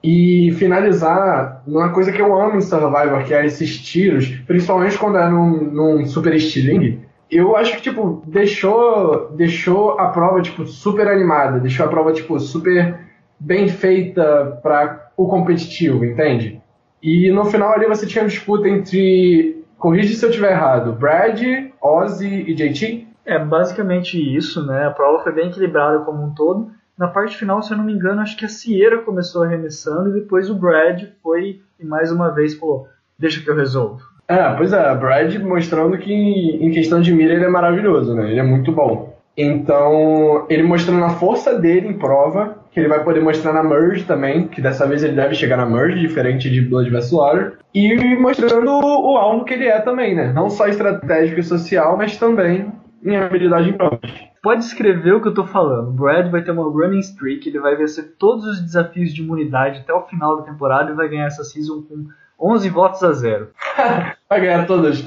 E 0.00 0.52
finalizar 0.52 1.60
numa 1.66 1.88
coisa 1.88 2.12
que 2.12 2.22
eu 2.22 2.40
amo 2.40 2.56
em 2.56 2.60
Survivor, 2.60 3.24
que 3.24 3.34
é 3.34 3.44
esses 3.44 3.78
tiros, 3.78 4.28
principalmente 4.46 4.96
quando 4.96 5.18
é 5.18 5.28
num, 5.28 5.64
num 5.64 6.06
super 6.06 6.32
estilingue. 6.34 7.00
Eu 7.28 7.56
acho 7.56 7.74
que, 7.74 7.82
tipo, 7.82 8.22
deixou, 8.26 9.32
deixou 9.32 9.98
a 9.98 10.06
prova, 10.06 10.40
tipo, 10.40 10.64
super 10.64 11.08
animada, 11.08 11.58
deixou 11.58 11.84
a 11.84 11.88
prova, 11.88 12.12
tipo, 12.12 12.38
super 12.38 13.07
bem 13.38 13.68
feita 13.68 14.58
para 14.62 15.10
o 15.16 15.26
competitivo, 15.26 16.04
entende? 16.04 16.60
E 17.02 17.30
no 17.30 17.44
final 17.44 17.72
ali 17.72 17.86
você 17.86 18.06
tinha 18.06 18.22
uma 18.22 18.28
disputa 18.28 18.68
entre, 18.68 19.64
corrige 19.78 20.14
se 20.14 20.24
eu 20.24 20.30
estiver 20.30 20.52
errado, 20.52 20.92
Brad, 20.92 21.40
Ozzy 21.80 22.44
e 22.48 22.54
JT? 22.54 23.06
É 23.24 23.38
basicamente 23.38 24.18
isso, 24.18 24.66
né? 24.66 24.86
A 24.86 24.90
prova 24.90 25.22
foi 25.22 25.32
bem 25.32 25.48
equilibrada 25.48 26.00
como 26.00 26.24
um 26.24 26.34
todo. 26.34 26.70
Na 26.96 27.06
parte 27.06 27.36
final, 27.36 27.62
se 27.62 27.72
eu 27.72 27.76
não 27.76 27.84
me 27.84 27.92
engano, 27.92 28.20
acho 28.20 28.36
que 28.36 28.44
a 28.44 28.48
Sierra 28.48 28.98
começou 28.98 29.44
arremessando 29.44 30.08
e 30.08 30.20
depois 30.20 30.50
o 30.50 30.54
Brad 30.54 31.04
foi 31.22 31.60
e 31.78 31.84
mais 31.84 32.10
uma 32.10 32.30
vez 32.30 32.54
falou: 32.54 32.88
Deixa 33.18 33.42
que 33.42 33.48
eu 33.48 33.54
resolvo. 33.54 34.00
É, 34.26 34.54
pois 34.54 34.72
é, 34.72 34.94
Brad 34.94 35.36
mostrando 35.36 35.96
que 35.96 36.12
em 36.12 36.70
questão 36.70 37.00
de 37.00 37.14
mira 37.14 37.34
ele 37.34 37.44
é 37.44 37.48
maravilhoso, 37.48 38.14
né? 38.14 38.30
Ele 38.30 38.40
é 38.40 38.42
muito 38.42 38.72
bom. 38.72 39.16
Então, 39.36 40.46
ele 40.48 40.64
mostrando 40.64 41.04
a 41.04 41.10
força 41.10 41.56
dele 41.58 41.86
em 41.86 41.98
prova, 41.98 42.57
que 42.70 42.80
ele 42.80 42.88
vai 42.88 43.02
poder 43.02 43.20
mostrar 43.20 43.52
na 43.52 43.62
Merge 43.62 44.04
também, 44.04 44.46
que 44.48 44.60
dessa 44.60 44.86
vez 44.86 45.02
ele 45.02 45.14
deve 45.14 45.34
chegar 45.34 45.56
na 45.56 45.66
Merge, 45.66 46.00
diferente 46.00 46.50
de 46.50 46.60
Blood 46.60 46.90
vs 46.90 47.10
Water, 47.10 47.58
e 47.74 48.16
mostrando 48.16 48.70
o 48.70 49.16
alvo 49.16 49.44
que 49.44 49.54
ele 49.54 49.66
é 49.66 49.80
também, 49.80 50.14
né? 50.14 50.32
Não 50.32 50.50
só 50.50 50.66
estratégico 50.66 51.40
e 51.40 51.44
social, 51.44 51.96
mas 51.96 52.16
também 52.16 52.72
em 53.04 53.16
habilidade 53.16 53.70
em 53.70 53.72
provas. 53.72 54.00
Pode 54.42 54.64
escrever 54.64 55.14
o 55.14 55.20
que 55.20 55.28
eu 55.28 55.34
tô 55.34 55.46
falando. 55.46 55.88
O 55.88 55.92
Brad 55.92 56.30
vai 56.30 56.42
ter 56.42 56.50
uma 56.50 56.64
running 56.64 57.00
streak, 57.00 57.48
ele 57.48 57.58
vai 57.58 57.76
vencer 57.76 58.14
todos 58.18 58.44
os 58.44 58.60
desafios 58.60 59.12
de 59.12 59.22
imunidade 59.22 59.80
até 59.80 59.92
o 59.92 60.02
final 60.02 60.38
da 60.38 60.42
temporada 60.44 60.90
e 60.90 60.94
vai 60.94 61.08
ganhar 61.08 61.26
essa 61.26 61.44
season 61.44 61.82
com 61.82 62.06
11 62.40 62.68
votos 62.70 63.02
a 63.02 63.12
zero. 63.12 63.48
vai 64.28 64.40
ganhar 64.40 64.66
todos, 64.66 65.04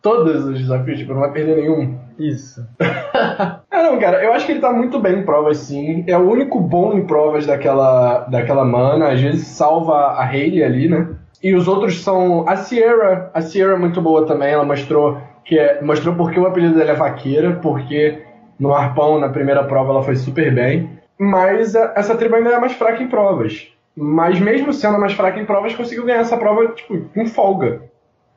todos 0.00 0.44
os 0.44 0.58
desafios, 0.58 0.98
tipo, 0.98 1.12
não 1.12 1.20
vai 1.20 1.32
perder 1.32 1.56
nenhum. 1.56 1.98
Isso. 2.18 2.66
é, 3.70 3.82
não, 3.82 3.98
cara, 3.98 4.22
eu 4.22 4.32
acho 4.32 4.46
que 4.46 4.52
ele 4.52 4.60
tá 4.60 4.72
muito 4.72 4.98
bem 4.98 5.20
em 5.20 5.24
provas, 5.24 5.58
sim. 5.58 6.04
É 6.06 6.16
o 6.16 6.30
único 6.30 6.60
bom 6.60 6.92
em 6.94 7.06
provas 7.06 7.46
daquela, 7.46 8.20
daquela 8.20 8.64
mana. 8.64 9.10
Às 9.10 9.20
vezes 9.20 9.46
salva 9.46 9.94
a 9.94 10.24
Hayley 10.24 10.62
ali, 10.62 10.88
né? 10.88 11.08
E 11.42 11.54
os 11.54 11.66
outros 11.66 12.02
são. 12.02 12.48
A 12.48 12.56
Sierra. 12.56 13.30
A 13.34 13.40
Sierra 13.40 13.72
é 13.72 13.78
muito 13.78 14.00
boa 14.00 14.26
também. 14.26 14.52
Ela 14.52 14.64
mostrou 14.64 15.18
que 15.44 15.58
é, 15.58 15.82
mostrou 15.82 16.14
porque 16.14 16.38
o 16.38 16.46
apelido 16.46 16.76
dela 16.76 16.92
é 16.92 16.94
vaqueira, 16.94 17.58
porque 17.62 18.22
no 18.58 18.72
arpão, 18.72 19.18
na 19.18 19.28
primeira 19.28 19.64
prova, 19.64 19.90
ela 19.90 20.02
foi 20.02 20.16
super 20.16 20.54
bem. 20.54 20.90
Mas 21.18 21.74
a, 21.74 21.92
essa 21.96 22.16
tribo 22.16 22.36
ainda 22.36 22.50
é 22.50 22.60
mais 22.60 22.72
fraca 22.72 23.02
em 23.02 23.08
provas. 23.08 23.68
Mas 23.94 24.40
mesmo 24.40 24.72
sendo 24.72 24.98
mais 24.98 25.12
fraca 25.12 25.38
em 25.38 25.44
provas, 25.44 25.74
conseguiu 25.74 26.04
ganhar 26.04 26.20
essa 26.20 26.36
prova, 26.36 26.68
tipo, 26.68 27.00
com 27.14 27.26
folga. 27.26 27.82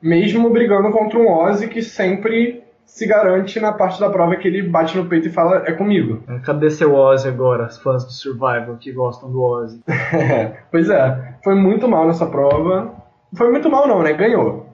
Mesmo 0.02 0.50
brigando 0.50 0.90
contra 0.90 1.18
um 1.18 1.30
Ozzy 1.30 1.68
que 1.68 1.82
sempre 1.82 2.62
se 2.86 3.04
garante 3.04 3.60
na 3.60 3.72
parte 3.72 4.00
da 4.00 4.08
prova 4.08 4.36
que 4.36 4.46
ele 4.46 4.62
bate 4.62 4.96
no 4.96 5.06
peito 5.06 5.26
e 5.26 5.32
fala 5.32 5.64
é 5.66 5.72
comigo. 5.72 6.22
Cadê 6.44 6.70
seu 6.70 6.94
Ozzy 6.94 7.28
agora, 7.28 7.66
os 7.66 7.76
fãs 7.78 8.04
do 8.04 8.12
Survival 8.12 8.76
que 8.80 8.92
gostam 8.92 9.30
do 9.30 9.42
Ozzy? 9.42 9.82
pois 10.70 10.88
é, 10.88 11.34
foi 11.42 11.56
muito 11.56 11.88
mal 11.88 12.06
nessa 12.06 12.26
prova. 12.26 12.94
Foi 13.34 13.50
muito 13.50 13.68
mal 13.68 13.86
não, 13.86 14.02
né? 14.02 14.12
Ganhou. 14.12 14.66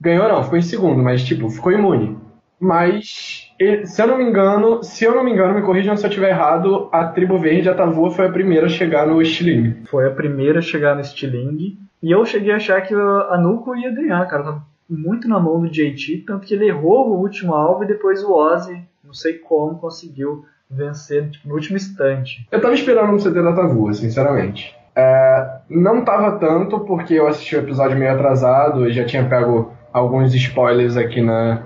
Ganhou 0.00 0.28
não, 0.28 0.42
ficou 0.44 0.58
em 0.58 0.62
segundo, 0.62 1.02
mas 1.02 1.22
tipo, 1.24 1.50
ficou 1.50 1.72
imune. 1.72 2.16
Mas, 2.58 3.50
se 3.84 4.02
eu 4.02 4.06
não 4.06 4.18
me 4.18 4.24
engano, 4.24 4.82
se 4.82 5.04
eu 5.04 5.14
não 5.14 5.24
me 5.24 5.32
engano, 5.32 5.54
me 5.54 5.62
corrijam 5.62 5.96
se 5.96 6.04
eu 6.04 6.08
estiver 6.08 6.28
errado, 6.28 6.88
a 6.92 7.06
Tribo 7.06 7.38
Verde, 7.38 7.70
a 7.70 7.74
Tavua, 7.74 8.10
foi 8.10 8.26
a 8.26 8.32
primeira 8.32 8.66
a 8.66 8.70
chegar 8.70 9.06
no 9.06 9.24
Stiling. 9.24 9.84
Foi 9.86 10.06
a 10.06 10.10
primeira 10.10 10.58
a 10.58 10.62
chegar 10.62 10.94
no 10.94 11.02
Stiling. 11.02 11.78
E 12.02 12.10
eu 12.10 12.24
cheguei 12.24 12.52
a 12.52 12.56
achar 12.56 12.82
que 12.82 12.94
a 12.94 13.38
Nuko 13.38 13.74
ia 13.74 13.90
ganhar, 13.90 14.26
cara 14.26 14.62
muito 14.90 15.28
na 15.28 15.38
mão 15.38 15.60
do 15.60 15.70
JT, 15.70 16.24
tanto 16.26 16.46
que 16.46 16.54
ele 16.54 16.68
errou 16.68 17.08
o 17.08 17.20
último 17.20 17.54
alvo 17.54 17.84
e 17.84 17.86
depois 17.86 18.22
o 18.24 18.32
Ozzy, 18.32 18.82
não 19.04 19.14
sei 19.14 19.34
como, 19.34 19.78
conseguiu 19.78 20.44
vencer 20.70 21.30
tipo, 21.30 21.48
no 21.48 21.54
último 21.54 21.76
instante. 21.76 22.46
Eu 22.50 22.60
tava 22.60 22.74
esperando 22.74 23.12
um 23.12 23.18
CT 23.18 23.42
da 23.42 23.52
Tavua, 23.52 23.92
sinceramente. 23.92 24.74
É, 24.94 25.58
não 25.68 26.04
tava 26.04 26.38
tanto 26.38 26.80
porque 26.80 27.14
eu 27.14 27.26
assisti 27.26 27.56
o 27.56 27.60
episódio 27.60 27.96
meio 27.96 28.12
atrasado 28.12 28.88
e 28.88 28.92
já 28.92 29.04
tinha 29.04 29.28
pego 29.28 29.72
alguns 29.92 30.34
spoilers 30.34 30.96
aqui 30.96 31.20
na, 31.20 31.62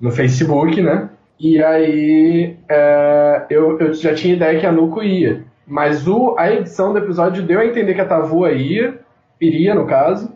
no 0.00 0.10
Facebook, 0.10 0.80
né? 0.80 1.08
E 1.38 1.62
aí 1.62 2.56
é, 2.68 3.46
eu, 3.50 3.78
eu 3.78 3.92
já 3.94 4.14
tinha 4.14 4.34
ideia 4.34 4.58
que 4.58 4.66
a 4.66 4.72
Nuko 4.72 5.02
ia. 5.02 5.44
Mas 5.66 6.06
o, 6.06 6.36
a 6.38 6.50
edição 6.52 6.92
do 6.92 6.98
episódio 6.98 7.42
deu 7.42 7.60
a 7.60 7.66
entender 7.66 7.94
que 7.94 8.00
a 8.00 8.06
Tavua 8.06 8.52
ia, 8.52 9.00
iria 9.40 9.74
no 9.74 9.86
caso, 9.86 10.32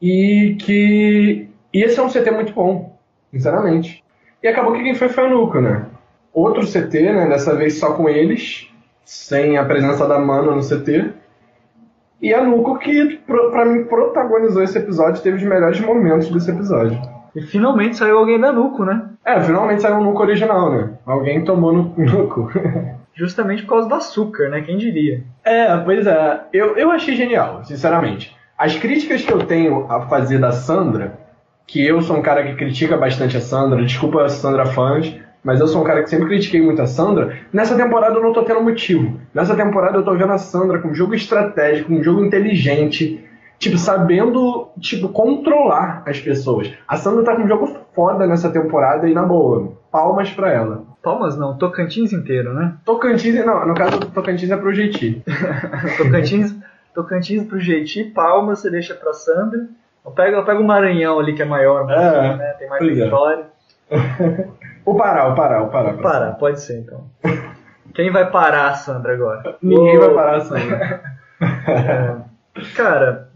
e 0.00 0.56
que 0.60 1.48
ia 1.74 1.88
ser 1.88 2.00
um 2.00 2.08
CT 2.08 2.30
muito 2.30 2.52
bom, 2.52 2.96
sinceramente. 3.32 4.04
E 4.42 4.48
acabou 4.48 4.72
que 4.72 4.82
quem 4.82 4.94
foi 4.94 5.08
foi 5.08 5.26
a 5.26 5.28
Nuka, 5.28 5.60
né? 5.60 5.86
Outro 6.32 6.66
CT, 6.66 7.12
né? 7.12 7.28
Dessa 7.28 7.54
vez 7.54 7.78
só 7.78 7.94
com 7.94 8.08
eles, 8.08 8.70
sem 9.04 9.56
a 9.56 9.64
presença 9.64 10.06
da 10.06 10.18
Mana 10.18 10.54
no 10.54 10.60
CT. 10.60 11.12
E 12.20 12.32
a 12.32 12.42
Nuko 12.42 12.78
que, 12.78 13.20
pra 13.26 13.64
mim, 13.64 13.84
protagonizou 13.84 14.62
esse 14.62 14.78
episódio, 14.78 15.22
teve 15.22 15.36
os 15.36 15.42
melhores 15.42 15.80
momentos 15.80 16.30
desse 16.30 16.50
episódio. 16.50 17.00
E 17.34 17.42
finalmente 17.42 17.96
saiu 17.96 18.18
alguém 18.18 18.38
da 18.38 18.52
Nuko, 18.52 18.84
né? 18.84 19.10
É, 19.24 19.40
finalmente 19.40 19.82
saiu 19.82 19.96
um 19.96 20.04
Nuko 20.04 20.22
original, 20.22 20.70
né? 20.70 20.90
Alguém 21.04 21.44
tomou 21.44 21.72
no 21.72 21.94
Nuko. 21.98 22.50
Justamente 23.14 23.62
por 23.62 23.70
causa 23.70 23.88
do 23.88 23.94
açúcar, 23.94 24.48
né? 24.48 24.60
Quem 24.62 24.76
diria? 24.76 25.22
É, 25.44 25.76
pois 25.78 26.06
é. 26.06 26.40
Eu, 26.52 26.76
eu 26.76 26.90
achei 26.90 27.14
genial, 27.16 27.64
sinceramente. 27.64 28.34
As 28.56 28.76
críticas 28.76 29.22
que 29.22 29.32
eu 29.32 29.46
tenho 29.46 29.90
a 29.90 30.02
fazer 30.02 30.38
da 30.38 30.52
Sandra 30.52 31.23
que 31.66 31.84
eu 31.84 32.00
sou 32.02 32.16
um 32.16 32.22
cara 32.22 32.44
que 32.44 32.54
critica 32.54 32.96
bastante 32.96 33.36
a 33.36 33.40
Sandra, 33.40 33.84
desculpa 33.84 34.22
a 34.22 34.28
Sandra 34.28 34.66
fãs, 34.66 35.14
mas 35.42 35.60
eu 35.60 35.66
sou 35.66 35.82
um 35.82 35.84
cara 35.84 36.02
que 36.02 36.08
sempre 36.08 36.26
critiquei 36.26 36.62
muito 36.62 36.80
a 36.80 36.86
Sandra. 36.86 37.38
Nessa 37.52 37.76
temporada 37.76 38.16
eu 38.16 38.22
não 38.22 38.32
tô 38.32 38.42
tendo 38.42 38.62
motivo. 38.62 39.20
Nessa 39.32 39.54
temporada 39.54 39.98
eu 39.98 40.04
tô 40.04 40.14
vendo 40.14 40.32
a 40.32 40.38
Sandra 40.38 40.78
com 40.78 40.88
um 40.88 40.94
jogo 40.94 41.14
estratégico, 41.14 41.92
um 41.92 42.02
jogo 42.02 42.24
inteligente, 42.24 43.22
tipo, 43.58 43.76
sabendo, 43.76 44.68
tipo, 44.80 45.08
controlar 45.10 46.02
as 46.06 46.18
pessoas. 46.18 46.72
A 46.88 46.96
Sandra 46.96 47.24
tá 47.24 47.36
com 47.36 47.42
um 47.42 47.48
jogo 47.48 47.78
foda 47.94 48.26
nessa 48.26 48.50
temporada 48.50 49.08
e 49.08 49.12
na 49.12 49.22
boa, 49.22 49.74
palmas 49.92 50.30
pra 50.30 50.50
ela. 50.50 50.84
Palmas 51.02 51.36
não, 51.36 51.58
Tocantins 51.58 52.12
inteiro, 52.12 52.54
né? 52.54 52.76
Tocantins, 52.84 53.44
não, 53.44 53.66
no 53.66 53.74
caso 53.74 54.00
Tocantins 54.00 54.50
é 54.50 54.56
pro 54.56 54.72
Jeiti. 54.72 55.22
Tocantins, 55.98 56.56
Tocantins 56.94 57.44
pro 57.44 57.60
Jeiti, 57.60 58.04
palmas 58.04 58.60
você 58.60 58.70
deixa 58.70 58.94
pra 58.94 59.12
Sandra. 59.12 59.68
Eu 60.04 60.12
pego, 60.12 60.36
eu 60.36 60.44
pego 60.44 60.62
o 60.62 60.66
Maranhão 60.66 61.18
ali 61.18 61.34
que 61.34 61.42
é 61.42 61.46
maior, 61.46 61.86
mas, 61.86 62.00
é, 62.00 62.36
né? 62.36 62.52
tem 62.58 62.68
mais 62.68 62.82
história. 62.82 63.46
o 64.84 64.94
Pará, 64.96 65.28
o 65.28 65.34
Pará, 65.34 65.62
o 65.62 65.70
Pará. 65.70 65.92
O 65.92 66.02
Pará, 66.02 66.32
pode 66.32 66.60
ser 66.60 66.80
então. 66.80 67.08
Quem 67.94 68.10
vai 68.10 68.30
parar 68.30 68.68
a 68.68 68.74
Sandra 68.74 69.14
agora? 69.14 69.56
Ninguém 69.62 69.98
vai 69.98 70.12
parar 70.12 70.36
a 70.36 70.40
Sandra. 70.40 71.02
é, 71.40 72.16
cara, 72.76 73.30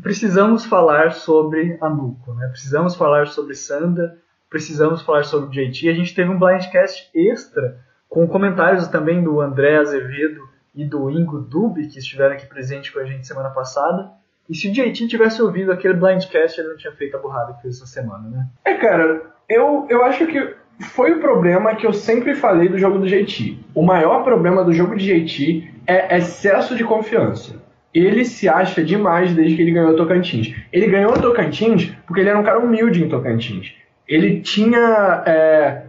precisamos 0.00 0.66
falar 0.66 1.12
sobre 1.12 1.78
a 1.80 1.88
Nuco, 1.88 2.34
né? 2.34 2.46
Precisamos 2.48 2.94
falar 2.94 3.26
sobre 3.26 3.54
Sandra, 3.54 4.16
precisamos 4.48 5.02
falar 5.02 5.24
sobre 5.24 5.50
JT. 5.50 5.88
A 5.88 5.94
gente 5.94 6.14
teve 6.14 6.30
um 6.30 6.38
blindcast 6.38 7.10
extra 7.14 7.80
com 8.08 8.26
comentários 8.28 8.86
também 8.88 9.22
do 9.22 9.40
André 9.40 9.78
Azevedo 9.78 10.48
e 10.74 10.84
do 10.84 11.10
Ingo 11.10 11.40
Dubi, 11.40 11.88
que 11.88 11.98
estiveram 11.98 12.34
aqui 12.34 12.46
presente 12.46 12.92
com 12.92 13.00
a 13.00 13.04
gente 13.04 13.26
semana 13.26 13.50
passada. 13.50 14.17
E 14.48 14.54
se 14.54 14.68
o 14.68 14.72
JT 14.72 15.08
tivesse 15.08 15.42
ouvido 15.42 15.70
aquele 15.70 15.94
blindcast, 15.94 16.58
ele 16.58 16.68
não 16.68 16.76
tinha 16.76 16.92
feito 16.92 17.16
a 17.16 17.20
burrada 17.20 17.52
que 17.54 17.62
fez 17.62 17.76
essa 17.76 17.86
semana, 17.86 18.28
né? 18.28 18.46
É, 18.64 18.74
cara, 18.74 19.22
eu, 19.48 19.86
eu 19.90 20.04
acho 20.04 20.26
que 20.26 20.54
foi 20.80 21.12
o 21.12 21.20
problema 21.20 21.74
que 21.74 21.86
eu 21.86 21.92
sempre 21.92 22.34
falei 22.34 22.68
do 22.68 22.78
jogo 22.78 22.98
do 22.98 23.06
JT. 23.06 23.58
O 23.74 23.82
maior 23.82 24.22
problema 24.22 24.64
do 24.64 24.72
jogo 24.72 24.96
de 24.96 25.04
JT 25.04 25.70
é 25.86 26.16
excesso 26.16 26.74
de 26.74 26.84
confiança. 26.84 27.56
Ele 27.92 28.24
se 28.24 28.48
acha 28.48 28.84
demais 28.84 29.34
desde 29.34 29.56
que 29.56 29.62
ele 29.62 29.72
ganhou 29.72 29.96
Tocantins. 29.96 30.54
Ele 30.72 30.86
ganhou 30.86 31.12
Tocantins 31.14 31.92
porque 32.06 32.20
ele 32.20 32.30
era 32.30 32.38
um 32.38 32.44
cara 32.44 32.58
humilde 32.58 33.02
em 33.02 33.08
Tocantins. 33.08 33.74
Ele 34.06 34.40
tinha 34.40 35.22
é, 35.26 35.82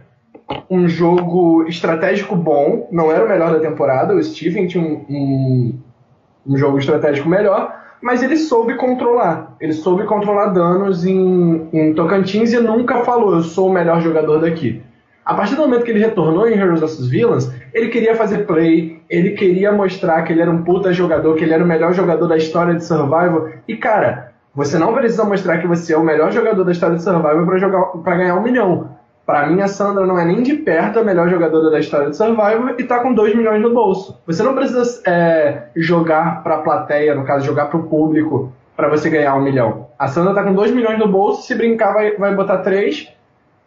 um 0.68 0.88
jogo 0.88 1.66
estratégico 1.68 2.34
bom, 2.34 2.88
não 2.90 3.12
era 3.12 3.24
o 3.24 3.28
melhor 3.28 3.52
da 3.52 3.60
temporada. 3.60 4.14
O 4.14 4.22
Steven 4.22 4.66
tinha 4.66 4.82
um, 4.82 5.04
um, 5.08 5.78
um 6.46 6.56
jogo 6.56 6.78
estratégico 6.78 7.28
melhor, 7.28 7.79
mas 8.00 8.22
ele 8.22 8.36
soube 8.36 8.74
controlar. 8.74 9.54
Ele 9.60 9.72
soube 9.72 10.04
controlar 10.04 10.46
danos 10.46 11.04
em, 11.04 11.68
em 11.72 11.94
Tocantins 11.94 12.52
e 12.52 12.60
nunca 12.60 13.04
falou: 13.04 13.34
eu 13.34 13.42
sou 13.42 13.68
o 13.68 13.72
melhor 13.72 14.00
jogador 14.00 14.38
daqui. 14.38 14.82
A 15.24 15.34
partir 15.34 15.54
do 15.54 15.62
momento 15.62 15.84
que 15.84 15.90
ele 15.90 16.00
retornou 16.00 16.48
em 16.48 16.58
Heroes 16.58 16.80
vs 16.80 17.08
Villains, 17.08 17.52
ele 17.72 17.88
queria 17.88 18.16
fazer 18.16 18.46
play, 18.46 19.00
ele 19.08 19.30
queria 19.30 19.70
mostrar 19.70 20.22
que 20.22 20.32
ele 20.32 20.40
era 20.40 20.50
um 20.50 20.64
puta 20.64 20.92
jogador, 20.92 21.36
que 21.36 21.44
ele 21.44 21.52
era 21.52 21.62
o 21.62 21.66
melhor 21.66 21.92
jogador 21.92 22.26
da 22.26 22.36
história 22.36 22.74
de 22.74 22.84
Survival. 22.84 23.48
E 23.68 23.76
cara, 23.76 24.32
você 24.54 24.78
não 24.78 24.92
precisa 24.94 25.24
mostrar 25.24 25.58
que 25.58 25.66
você 25.66 25.92
é 25.92 25.96
o 25.96 26.02
melhor 26.02 26.32
jogador 26.32 26.64
da 26.64 26.72
história 26.72 26.96
de 26.96 27.04
Survival 27.04 27.46
para 27.46 27.58
jogar 27.58 27.82
para 28.02 28.16
ganhar 28.16 28.36
um 28.36 28.42
milhão. 28.42 28.99
Para 29.30 29.46
mim, 29.46 29.60
a 29.60 29.68
Sandra 29.68 30.04
não 30.04 30.18
é 30.18 30.24
nem 30.24 30.42
de 30.42 30.54
perto 30.54 30.98
a 30.98 31.04
melhor 31.04 31.30
jogadora 31.30 31.70
da 31.70 31.78
história 31.78 32.10
de 32.10 32.16
Survivor 32.16 32.74
e 32.76 32.82
tá 32.82 32.98
com 32.98 33.14
2 33.14 33.36
milhões 33.36 33.62
no 33.62 33.72
bolso. 33.72 34.20
Você 34.26 34.42
não 34.42 34.56
precisa 34.56 35.00
é, 35.08 35.68
jogar 35.76 36.42
pra 36.42 36.58
plateia, 36.58 37.14
no 37.14 37.24
caso, 37.24 37.46
jogar 37.46 37.66
pro 37.66 37.84
público 37.84 38.52
para 38.76 38.88
você 38.88 39.08
ganhar 39.08 39.36
um 39.36 39.40
milhão. 39.40 39.86
A 39.96 40.08
Sandra 40.08 40.34
tá 40.34 40.42
com 40.42 40.52
2 40.52 40.72
milhões 40.72 40.98
no 40.98 41.06
bolso, 41.06 41.46
se 41.46 41.54
brincar 41.54 41.92
vai, 41.92 42.16
vai 42.16 42.34
botar 42.34 42.58
3 42.58 43.06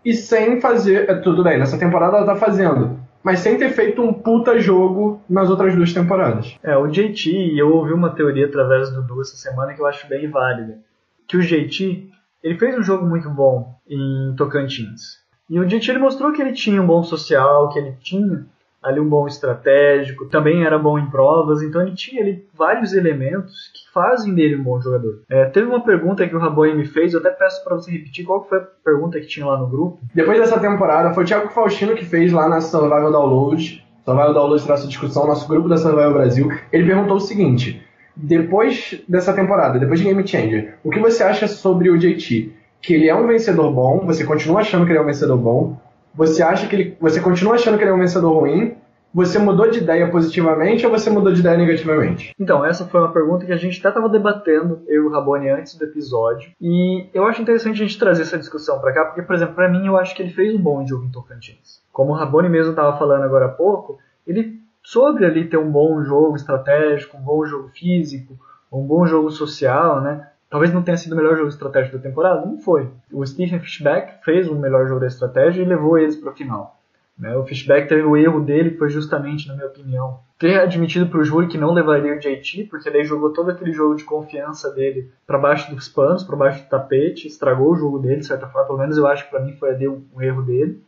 e 0.04 0.14
sem 0.14 0.60
fazer. 0.60 1.10
É, 1.10 1.16
tudo 1.16 1.42
bem, 1.46 1.58
nessa 1.58 1.78
temporada 1.78 2.18
ela 2.18 2.26
tá 2.26 2.36
fazendo. 2.36 3.00
Mas 3.24 3.40
sem 3.40 3.58
ter 3.58 3.70
feito 3.70 4.02
um 4.02 4.12
puta 4.12 4.60
jogo 4.60 5.22
nas 5.30 5.50
outras 5.50 5.74
duas 5.74 5.94
temporadas. 5.94 6.58
É, 6.62 6.76
o 6.76 6.88
JT, 6.88 7.58
eu 7.58 7.74
ouvi 7.74 7.94
uma 7.94 8.10
teoria 8.10 8.48
através 8.48 8.90
do 8.90 9.02
Du 9.02 9.22
essa 9.22 9.38
semana 9.38 9.74
que 9.74 9.82
eu 9.82 9.88
acho 9.88 10.10
bem 10.10 10.30
válida. 10.30 10.80
Que 11.26 11.38
o 11.38 11.42
JT, 11.42 12.10
ele 12.44 12.60
fez 12.60 12.78
um 12.78 12.84
jogo 12.84 13.06
muito 13.06 13.30
bom 13.30 13.80
em 13.88 14.36
Tocantins. 14.36 15.23
E 15.50 15.60
o 15.60 15.64
ele 15.64 16.00
mostrou 16.00 16.32
que 16.32 16.42
ele 16.42 16.54
tinha 16.54 16.82
um 16.82 16.88
bom 16.88 17.04
social, 17.04 17.70
que 17.70 17.80
ele 17.80 17.96
tinha 18.02 18.46
ali 18.82 19.00
um 19.00 19.08
bom 19.08 19.26
estratégico, 19.26 20.26
também 20.26 20.66
era 20.66 20.78
bom 20.78 21.00
em 21.00 21.10
provas, 21.10 21.62
então 21.62 21.82
ele 21.82 21.96
tinha 21.96 22.22
ali 22.22 22.46
vários 22.54 22.94
elementos 22.94 23.72
que 23.74 23.92
fazem 23.94 24.36
dele 24.36 24.58
um 24.58 24.64
bom 24.64 24.82
jogador. 24.82 25.22
É, 25.30 25.46
teve 25.46 25.68
uma 25.68 25.82
pergunta 25.82 26.28
que 26.28 26.36
o 26.36 26.40
Raboni 26.40 26.76
me 26.76 26.86
fez, 26.86 27.14
eu 27.14 27.22
até 27.22 27.30
peço 27.30 27.64
para 27.64 27.76
você 27.76 27.92
repetir 27.92 28.26
qual 28.26 28.44
foi 28.48 28.58
a 28.58 28.68
pergunta 28.84 29.20
que 29.20 29.28
tinha 29.28 29.46
lá 29.46 29.58
no 29.58 29.68
grupo. 29.68 30.00
Depois 30.14 30.38
dessa 30.38 30.60
temporada, 30.60 31.14
foi 31.14 31.24
o 31.24 31.28
Thiago 31.28 31.50
Faustino 31.50 31.96
que 31.96 32.04
fez 32.04 32.34
lá 32.34 32.50
na 32.50 32.60
Survival 32.60 33.12
Download, 33.12 33.86
Survival 34.04 34.34
Download 34.34 34.68
nossa 34.68 34.88
discussão, 34.88 35.28
nosso 35.28 35.48
grupo 35.48 35.70
da 35.70 35.78
Survival 35.78 36.14
Brasil. 36.14 36.50
Ele 36.72 36.86
perguntou 36.86 37.16
o 37.16 37.22
seguinte: 37.22 37.82
depois 38.16 39.02
dessa 39.08 39.34
temporada, 39.34 39.80
depois 39.80 40.00
de 40.00 40.06
Game 40.06 40.28
Changer, 40.28 40.78
o 40.84 40.90
que 40.90 41.00
você 41.00 41.24
acha 41.24 41.48
sobre 41.48 41.90
o 41.90 41.98
JT? 41.98 42.54
Que 42.84 42.94
ele 42.94 43.08
é 43.08 43.16
um 43.16 43.26
vencedor 43.26 43.72
bom, 43.72 44.06
você 44.06 44.26
continua 44.26 44.60
achando 44.60 44.86
que 44.86 44.92
ele 44.92 45.00
é 45.00 45.02
um 45.02 45.06
vencedor 45.06 45.38
bom, 45.38 45.78
você 46.14 46.44
acha 46.44 46.68
que 46.68 46.76
ele, 46.76 46.98
você 47.00 47.22
continua 47.22 47.56
achando 47.56 47.78
que 47.78 47.84
ele 47.84 47.92
é 47.92 47.94
um 47.94 48.00
vencedor 48.00 48.38
ruim, 48.38 48.76
você 49.14 49.40
mudou 49.40 49.70
de 49.70 49.78
ideia 49.78 50.10
positivamente 50.10 50.86
ou 50.86 50.92
você 50.92 51.10
mudou 51.10 51.32
de 51.32 51.40
ideia 51.40 51.56
negativamente? 51.56 52.34
Então, 52.38 52.66
essa 52.66 52.86
foi 52.86 53.00
uma 53.00 53.14
pergunta 53.14 53.46
que 53.46 53.54
a 53.54 53.58
gente 53.58 53.80
até 53.80 53.90
estava 53.90 54.10
debatendo, 54.10 54.82
eu 54.88 55.04
e 55.04 55.06
o 55.06 55.12
Rabone, 55.12 55.50
antes 55.50 55.76
do 55.76 55.86
episódio. 55.86 56.52
E 56.60 57.08
eu 57.14 57.26
acho 57.26 57.42
interessante 57.42 57.76
a 57.76 57.86
gente 57.86 57.98
trazer 57.98 58.24
essa 58.24 58.38
discussão 58.38 58.80
para 58.80 58.92
cá, 58.92 59.06
porque, 59.06 59.22
por 59.22 59.36
exemplo, 59.36 59.54
para 59.54 59.70
mim, 59.70 59.86
eu 59.86 59.98
acho 59.98 60.16
que 60.16 60.24
ele 60.24 60.34
fez 60.34 60.54
um 60.54 60.62
bom 60.62 60.86
jogo 60.86 61.06
em 61.06 61.12
Tocantins. 61.12 61.82
Como 61.92 62.12
o 62.12 62.16
Rabone 62.16 62.50
mesmo 62.50 62.72
estava 62.72 62.98
falando 62.98 63.24
agora 63.24 63.46
há 63.46 63.50
pouco, 63.50 64.00
ele 64.28 64.60
soube 64.84 65.24
ali 65.24 65.48
ter 65.48 65.58
um 65.58 65.72
bom 65.72 66.04
jogo 66.04 66.36
estratégico, 66.36 67.16
um 67.16 67.22
bom 67.22 67.46
jogo 67.46 67.70
físico, 67.70 68.38
um 68.72 68.86
bom 68.86 69.06
jogo 69.06 69.30
social, 69.30 70.02
né? 70.02 70.28
Talvez 70.54 70.72
não 70.72 70.84
tenha 70.84 70.98
sido 70.98 71.14
o 71.14 71.16
melhor 71.16 71.36
jogo 71.36 71.50
estratégico 71.50 71.98
da 71.98 72.04
temporada, 72.04 72.46
não 72.46 72.60
foi. 72.60 72.88
O 73.12 73.26
Stephen 73.26 73.60
Fishback 73.60 74.24
fez 74.24 74.48
o 74.48 74.54
melhor 74.54 74.88
jogo 74.88 75.00
da 75.00 75.08
estratégia 75.08 75.64
e 75.64 75.66
levou 75.66 75.98
eles 75.98 76.16
para 76.16 76.30
o 76.30 76.36
final. 76.36 76.80
Né? 77.18 77.36
O 77.36 77.44
Fishback 77.44 77.90
teve 77.90 78.04
o 78.04 78.16
erro 78.16 78.40
dele, 78.40 78.78
foi 78.78 78.88
justamente, 78.88 79.48
na 79.48 79.56
minha 79.56 79.66
opinião, 79.66 80.20
ter 80.38 80.60
admitido 80.60 81.08
para 81.08 81.22
o 81.22 81.24
júri 81.24 81.48
que 81.48 81.58
não 81.58 81.74
levaria 81.74 82.14
o 82.14 82.20
JT, 82.20 82.66
porque 82.66 82.92
daí 82.92 83.04
jogou 83.04 83.34
todo 83.34 83.50
aquele 83.50 83.74
jogo 83.74 83.96
de 83.96 84.04
confiança 84.04 84.70
dele 84.70 85.10
para 85.26 85.40
baixo 85.40 85.74
dos 85.74 85.90
panos, 85.90 86.24
para 86.24 86.36
baixo 86.36 86.64
do 86.64 86.70
tapete, 86.70 87.28
estragou 87.28 87.72
o 87.72 87.76
jogo 87.76 87.98
dele, 87.98 88.18
de 88.18 88.28
certa 88.28 88.46
forma. 88.46 88.68
Pelo 88.68 88.78
menos 88.78 88.96
eu 88.96 89.08
acho 89.08 89.26
que 89.26 89.32
para 89.32 89.42
mim 89.42 89.54
foi 89.54 89.76
um 89.88 90.22
erro 90.22 90.44
dele. 90.44 90.80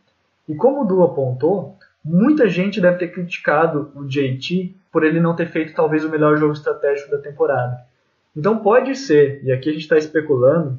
E 0.48 0.54
como 0.54 0.82
o 0.82 0.86
Du 0.86 1.02
apontou, 1.02 1.76
muita 2.04 2.48
gente 2.48 2.80
deve 2.80 2.98
ter 2.98 3.08
criticado 3.08 3.90
o 3.96 4.04
JT 4.04 4.76
por 4.92 5.02
ele 5.02 5.18
não 5.18 5.34
ter 5.34 5.48
feito 5.48 5.74
talvez 5.74 6.04
o 6.04 6.08
melhor 6.08 6.36
jogo 6.36 6.52
estratégico 6.52 7.10
da 7.10 7.18
temporada. 7.18 7.84
Então 8.36 8.58
pode 8.58 8.94
ser, 8.94 9.42
e 9.42 9.50
aqui 9.50 9.70
a 9.70 9.72
gente 9.72 9.82
está 9.82 9.96
especulando, 9.96 10.78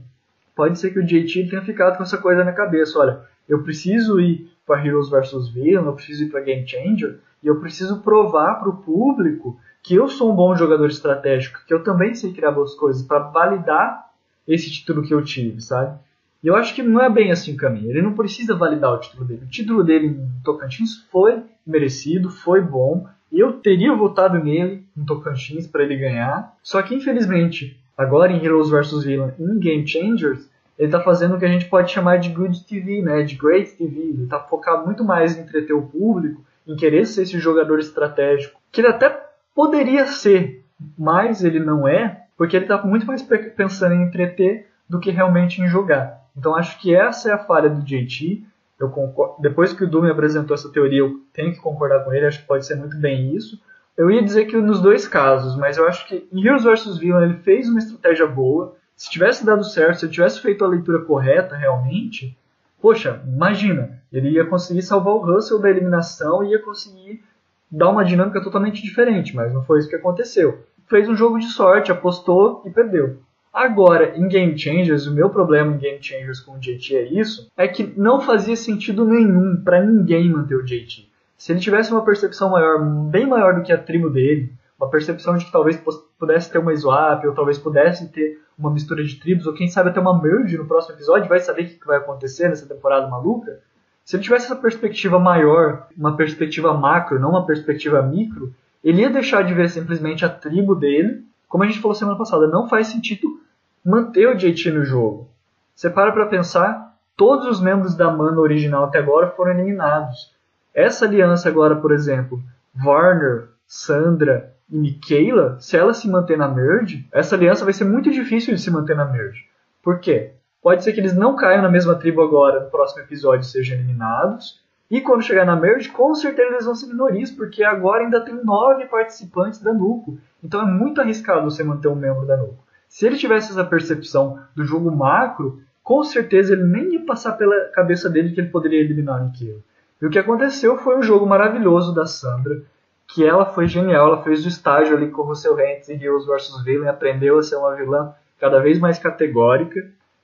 pode 0.56 0.78
ser 0.78 0.92
que 0.92 1.00
o 1.00 1.06
JT 1.06 1.48
tenha 1.50 1.62
ficado 1.62 1.98
com 1.98 2.04
essa 2.04 2.18
coisa 2.18 2.44
na 2.44 2.52
cabeça. 2.52 3.00
Olha, 3.00 3.22
eu 3.50 3.64
preciso 3.64 4.20
ir 4.20 4.52
para 4.66 4.86
Heroes 4.86 5.10
vs 5.10 5.50
Villain, 5.50 5.86
eu 5.86 5.94
preciso 5.94 6.26
ir 6.26 6.30
para 6.30 6.42
Game 6.42 6.68
Changer, 6.68 7.20
e 7.42 7.48
eu 7.48 7.60
preciso 7.60 8.02
provar 8.02 8.56
para 8.56 8.70
o 8.70 8.78
público 8.78 9.60
que 9.82 9.96
eu 9.96 10.08
sou 10.08 10.32
um 10.32 10.36
bom 10.36 10.56
jogador 10.56 10.88
estratégico, 10.88 11.62
que 11.66 11.74
eu 11.74 11.82
também 11.82 12.14
sei 12.14 12.34
criar 12.34 12.52
boas 12.52 12.76
coisas, 12.76 13.02
para 13.02 13.20
validar 13.20 14.12
esse 14.48 14.70
título 14.72 15.02
que 15.02 15.14
eu 15.14 15.24
tive, 15.24 15.62
sabe? 15.62 15.98
E 16.44 16.48
eu 16.48 16.56
acho 16.56 16.76
que 16.76 16.84
não 16.84 17.02
é 17.02 17.10
bem 17.10 17.32
assim 17.32 17.54
o 17.54 17.58
caminho. 17.58 17.90
Ele 17.90 18.02
não 18.02 18.14
precisa 18.14 18.56
validar 18.56 18.94
o 18.94 19.00
título 19.00 19.26
dele. 19.26 19.46
O 19.46 19.50
título 19.50 19.84
dele 19.84 20.08
em 20.08 20.44
Tocantins 20.44 20.98
foi 21.12 21.42
merecido, 21.66 22.30
foi 22.30 22.62
bom, 22.62 23.08
eu 23.32 23.54
teria 23.54 23.94
votado 23.94 24.42
nele, 24.44 24.86
em 24.96 25.06
Tocantins, 25.06 25.68
para 25.68 25.84
ele 25.84 25.98
ganhar. 25.98 26.56
Só 26.64 26.82
que, 26.82 26.96
infelizmente, 26.96 27.80
agora 27.98 28.32
em 28.32 28.44
Heroes 28.44 28.70
vs 28.70 29.04
Villain, 29.04 29.34
em 29.40 29.60
Game 29.60 29.88
Changers, 29.88 30.50
ele 30.78 30.88
está 30.88 31.02
fazendo 31.02 31.36
o 31.36 31.40
que 31.40 31.46
a 31.46 31.50
gente 31.50 31.66
pode 31.66 31.92
chamar 31.92 32.18
de 32.18 32.30
good 32.30 32.64
TV, 32.66 33.02
né? 33.02 33.24
de 33.24 33.36
great 33.36 33.72
TV. 33.72 34.00
Ele 34.00 34.24
está 34.24 34.40
focado 34.40 34.86
muito 34.86 35.04
mais 35.04 35.36
em 35.36 35.42
entreter 35.42 35.74
o 35.74 35.82
público, 35.82 36.42
em 36.68 36.76
querer 36.76 37.06
ser 37.06 37.24
esse 37.24 37.40
jogador 37.40 37.80
estratégico, 37.80 38.60
que 38.72 38.82
ele 38.82 38.90
até 38.90 39.10
poderia 39.56 40.06
ser, 40.06 40.64
mas 40.98 41.44
ele 41.44 41.60
não 41.60 41.88
é, 41.88 42.26
porque 42.38 42.56
ele 42.56 42.66
está 42.66 42.84
muito 42.84 43.08
mais 43.08 43.24
pensando 43.24 43.96
em 43.96 44.04
entreter 44.04 44.68
do 44.88 45.00
que 45.00 45.10
realmente 45.10 45.62
em 45.62 45.68
jogar. 45.68 46.22
Então 46.38 46.56
acho 46.56 46.80
que 46.80 46.94
essa 46.94 47.30
é 47.30 47.34
a 47.34 47.40
falha 47.40 47.70
do 47.70 47.82
JT. 47.82 48.46
Eu 48.80 48.90
concordo, 48.90 49.42
depois 49.42 49.74
que 49.74 49.84
o 49.84 49.90
Doom 49.90 50.06
apresentou 50.06 50.54
essa 50.54 50.72
teoria, 50.72 51.00
eu 51.00 51.20
tenho 51.34 51.52
que 51.52 51.60
concordar 51.60 52.04
com 52.04 52.14
ele, 52.14 52.26
acho 52.26 52.42
que 52.42 52.48
pode 52.48 52.66
ser 52.66 52.76
muito 52.76 52.98
bem 52.98 53.36
isso. 53.36 53.60
Eu 53.98 54.12
ia 54.12 54.24
dizer 54.24 54.46
que 54.46 54.56
nos 54.56 54.80
dois 54.80 55.08
casos, 55.08 55.58
mas 55.58 55.78
eu 55.78 55.88
acho 55.88 56.08
que 56.08 56.28
em 56.32 56.46
Heroes 56.46 56.64
vs 56.64 56.98
Villain 57.00 57.24
ele 57.24 57.38
fez 57.40 57.68
uma 57.68 57.80
estratégia 57.80 58.28
boa. 58.28 58.76
Se 58.96 59.10
tivesse 59.10 59.44
dado 59.44 59.64
certo, 59.64 60.00
se 60.00 60.06
ele 60.06 60.14
tivesse 60.14 60.40
feito 60.40 60.64
a 60.64 60.68
leitura 60.68 61.00
correta 61.00 61.56
realmente, 61.56 62.38
poxa, 62.80 63.22
imagina, 63.26 64.00
ele 64.14 64.30
ia 64.30 64.46
conseguir 64.46 64.84
salvar 64.84 65.16
o 65.16 65.26
Russell 65.26 65.60
da 65.60 65.70
eliminação 65.70 66.44
e 66.44 66.52
ia 66.52 66.62
conseguir 66.62 67.24
dar 67.72 67.90
uma 67.90 68.06
dinâmica 68.06 68.42
totalmente 68.42 68.82
diferente, 68.84 69.36
mas 69.36 69.52
não 69.52 69.64
foi 69.64 69.80
isso 69.80 69.90
que 69.90 69.96
aconteceu. 69.96 70.64
Fez 70.88 71.10
um 71.10 71.16
jogo 71.16 71.40
de 71.40 71.48
sorte, 71.48 71.92
apostou 71.92 72.62
e 72.66 72.70
perdeu. 72.70 73.18
Agora, 73.58 74.16
em 74.16 74.28
Game 74.28 74.56
Changers, 74.56 75.08
o 75.08 75.16
meu 75.16 75.32
problema 75.32 75.74
em 75.74 75.80
Game 75.80 75.98
Changers 76.00 76.40
com 76.40 76.52
o 76.52 76.60
JT 76.60 76.96
é 76.96 77.12
isso, 77.12 77.52
é 77.58 77.68
que 77.68 77.92
não 77.98 78.22
fazia 78.22 78.56
sentido 78.56 79.04
nenhum 79.04 79.60
para 79.64 79.84
ninguém 79.84 80.30
manter 80.30 80.54
o 80.54 80.64
JT. 80.64 81.10
Se 81.36 81.52
ele 81.52 81.60
tivesse 81.60 81.92
uma 81.92 82.06
percepção 82.06 82.52
maior, 82.52 82.80
bem 83.10 83.26
maior 83.26 83.56
do 83.56 83.64
que 83.64 83.74
a 83.74 83.78
tribo 83.80 84.12
dele, 84.12 84.54
uma 84.80 84.88
percepção 84.92 85.36
de 85.36 85.46
que 85.46 85.52
talvez 85.52 85.76
pudesse 86.20 86.52
ter 86.52 86.60
uma 86.60 86.76
swap, 86.76 87.26
ou 87.26 87.34
talvez 87.34 87.58
pudesse 87.58 88.08
ter 88.10 88.40
uma 88.60 88.70
mistura 88.70 89.04
de 89.04 89.16
tribos, 89.16 89.48
ou 89.48 89.56
quem 89.56 89.68
sabe 89.68 89.90
até 89.90 90.00
uma 90.00 90.22
merge 90.22 90.56
no 90.56 90.68
próximo 90.68 90.94
episódio, 90.94 91.28
vai 91.28 91.40
saber 91.40 91.64
o 91.64 91.66
que 91.66 91.88
vai 91.88 91.98
acontecer 91.98 92.50
nessa 92.50 92.68
temporada 92.68 93.08
maluca. 93.08 93.60
Se 94.06 94.16
ele 94.16 94.24
tivesse 94.24 94.46
essa 94.46 94.56
perspectiva 94.56 95.18
maior, 95.18 95.88
uma 95.98 96.16
perspectiva 96.16 96.76
macro, 96.76 97.20
não 97.20 97.32
uma 97.32 97.48
perspectiva 97.48 98.04
micro, 98.04 98.54
ele 98.84 99.02
ia 99.02 99.10
deixar 99.10 99.42
de 99.42 99.56
ver 99.56 99.68
simplesmente 99.68 100.24
a 100.24 100.30
tribo 100.30 100.76
dele. 100.76 101.26
Como 101.48 101.64
a 101.64 101.68
gente 101.68 101.80
falou 101.80 101.96
semana 101.96 102.20
passada, 102.20 102.46
não 102.46 102.70
faz 102.70 102.86
sentido 102.86 103.47
manter 103.88 104.28
o 104.28 104.36
JT 104.36 104.70
no 104.72 104.84
jogo. 104.84 105.30
Você 105.74 105.90
para 105.90 106.12
para 106.12 106.26
pensar, 106.26 106.94
todos 107.16 107.48
os 107.48 107.62
membros 107.62 107.96
da 107.96 108.12
Mana 108.12 108.42
original 108.42 108.84
até 108.84 109.00
agora 109.00 109.30
foram 109.30 109.52
eliminados. 109.52 110.36
essa 110.74 111.06
aliança 111.06 111.48
agora, 111.48 111.78
por 111.78 111.94
exemplo, 111.94 112.44
Warner, 112.84 113.48
Sandra 113.66 114.54
e 114.70 114.78
Michaela, 114.78 115.56
se 115.62 115.78
ela 115.78 115.94
se 115.94 116.10
manter 116.10 116.38
na 116.38 116.50
merge, 116.50 117.08
essa 117.14 117.36
aliança 117.36 117.64
vai 117.64 117.74
ser 117.74 117.86
muito 117.86 118.12
difícil 118.12 118.54
de 118.54 118.60
se 118.60 118.70
manter 118.70 118.94
na 118.94 119.06
merge. 119.06 119.48
Por 119.82 120.00
quê? 120.02 120.34
Pode 120.62 120.84
ser 120.84 120.92
que 120.92 121.00
eles 121.00 121.16
não 121.16 121.38
caiam 121.38 121.62
na 121.62 121.70
mesma 121.70 121.96
tribo 121.96 122.22
agora, 122.22 122.66
no 122.66 122.70
próximo 122.70 123.04
episódio 123.04 123.46
sejam 123.46 123.78
eliminados. 123.78 124.62
E 124.92 125.00
quando 125.00 125.24
chegar 125.24 125.46
na 125.46 125.56
merge, 125.56 125.88
com 125.88 126.14
certeza 126.14 126.50
eles 126.50 126.66
vão 126.66 126.76
ser 126.76 126.88
minorias, 126.88 127.32
porque 127.32 127.64
agora 127.64 128.04
ainda 128.04 128.20
tem 128.20 128.36
nove 128.44 128.86
participantes 128.88 129.62
da 129.62 129.74
Nuco. 129.74 130.18
Então 130.44 130.62
é 130.62 130.66
muito 130.66 131.00
arriscado 131.00 131.50
você 131.50 131.64
manter 131.64 131.88
um 131.88 131.96
membro 131.96 132.26
da 132.26 132.36
Nuco. 132.36 132.67
Se 132.98 133.06
ele 133.06 133.16
tivesse 133.16 133.52
essa 133.52 133.64
percepção 133.64 134.40
do 134.56 134.66
jogo 134.66 134.90
macro, 134.90 135.62
com 135.84 136.04
certeza 136.04 136.54
ele 136.54 136.64
nem 136.64 136.94
ia 136.94 137.06
passar 137.06 137.34
pela 137.34 137.66
cabeça 137.66 138.10
dele 138.10 138.32
que 138.32 138.42
ele 138.42 138.50
poderia 138.50 138.80
eliminar 138.80 139.22
aquilo. 139.22 139.62
E 140.02 140.06
o 140.08 140.10
que 140.10 140.18
aconteceu 140.18 140.80
foi 140.80 140.98
um 140.98 141.04
jogo 141.04 141.24
maravilhoso 141.24 141.94
da 141.94 142.08
Sandra, 142.08 142.64
que 143.08 143.24
ela 143.24 143.46
foi 143.46 143.68
genial, 143.68 144.08
ela 144.08 144.24
fez 144.24 144.44
o 144.44 144.48
estágio 144.48 144.98
ali 144.98 145.12
com 145.12 145.22
o 145.22 145.26
Russell 145.26 145.60
Hanks 145.60 145.90
em 145.90 146.04
Heroes 146.04 146.26
vs 146.26 146.64
Villain, 146.64 146.88
aprendeu 146.88 147.38
a 147.38 147.44
ser 147.44 147.58
uma 147.58 147.76
vilã 147.76 148.16
cada 148.40 148.60
vez 148.60 148.80
mais 148.80 148.98
categórica, 148.98 149.80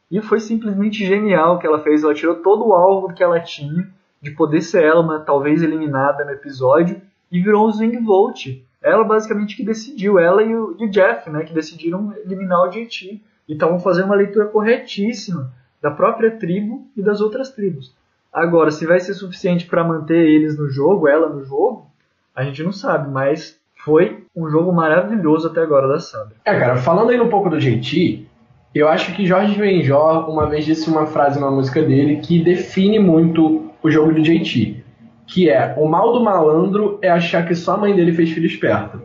e 0.09 0.19
foi 0.19 0.39
simplesmente 0.39 1.05
genial 1.05 1.57
o 1.57 1.59
que 1.59 1.67
ela 1.67 1.83
fez, 1.83 2.03
ela 2.03 2.15
tirou 2.15 2.37
todo 2.37 2.65
o 2.65 2.73
alvo 2.73 3.13
que 3.13 3.21
ela 3.21 3.39
tinha, 3.39 3.87
de 4.19 4.31
poder 4.31 4.61
ser 4.61 4.83
ela 4.83 5.01
uma 5.01 5.19
talvez 5.19 5.61
eliminada 5.61 6.25
no 6.25 6.31
episódio, 6.31 6.99
e 7.31 7.39
virou 7.39 7.67
um 7.67 7.71
Zwing 7.71 8.03
Volt. 8.03 8.47
Ela 8.83 9.03
basicamente 9.03 9.55
que 9.55 9.63
decidiu, 9.63 10.19
ela 10.19 10.43
e 10.43 10.53
o, 10.53 10.75
e 10.77 10.85
o 10.85 10.89
Jeff, 10.89 11.29
né, 11.29 11.43
que 11.43 11.53
decidiram 11.53 12.13
eliminar 12.25 12.61
o 12.63 12.69
JT, 12.69 13.21
e 13.47 13.53
estavam 13.53 13.79
fazendo 13.79 14.05
uma 14.05 14.15
leitura 14.15 14.45
corretíssima 14.47 15.51
da 15.81 15.91
própria 15.91 16.31
tribo 16.31 16.87
e 16.95 17.01
das 17.01 17.21
outras 17.21 17.49
tribos. 17.49 17.95
Agora, 18.31 18.71
se 18.71 18.85
vai 18.85 18.99
ser 18.99 19.13
suficiente 19.13 19.65
para 19.65 19.83
manter 19.83 20.17
eles 20.17 20.57
no 20.57 20.69
jogo, 20.69 21.07
ela 21.07 21.29
no 21.29 21.43
jogo, 21.43 21.87
a 22.35 22.43
gente 22.43 22.63
não 22.63 22.71
sabe, 22.71 23.11
mas 23.11 23.59
foi 23.83 24.25
um 24.35 24.49
jogo 24.49 24.71
maravilhoso 24.71 25.47
até 25.47 25.61
agora 25.61 25.87
da 25.87 25.99
Sandra. 25.99 26.35
É, 26.45 26.57
cara, 26.57 26.77
falando 26.77 27.11
aí 27.11 27.19
um 27.19 27.29
pouco 27.29 27.49
do 27.49 27.59
JT, 27.59 28.27
eu 28.73 28.87
acho 28.87 29.13
que 29.13 29.25
Jorge 29.25 29.59
Benjor 29.59 30.29
uma 30.29 30.47
vez 30.47 30.65
disse 30.65 30.89
uma 30.89 31.05
frase 31.05 31.39
na 31.39 31.51
música 31.51 31.83
dele 31.83 32.17
que 32.17 32.43
define 32.43 32.97
muito 32.97 33.71
o 33.83 33.91
jogo 33.91 34.13
do 34.13 34.21
JT, 34.21 34.82
que 35.27 35.49
é 35.49 35.75
o 35.77 35.87
mal 35.87 36.13
do 36.13 36.23
malandro 36.23 36.99
é 37.01 37.09
achar 37.09 37.45
que 37.45 37.55
só 37.55 37.73
a 37.73 37.77
mãe 37.77 37.95
dele 37.95 38.13
fez 38.13 38.31
filho 38.31 38.45
esperto. 38.45 39.01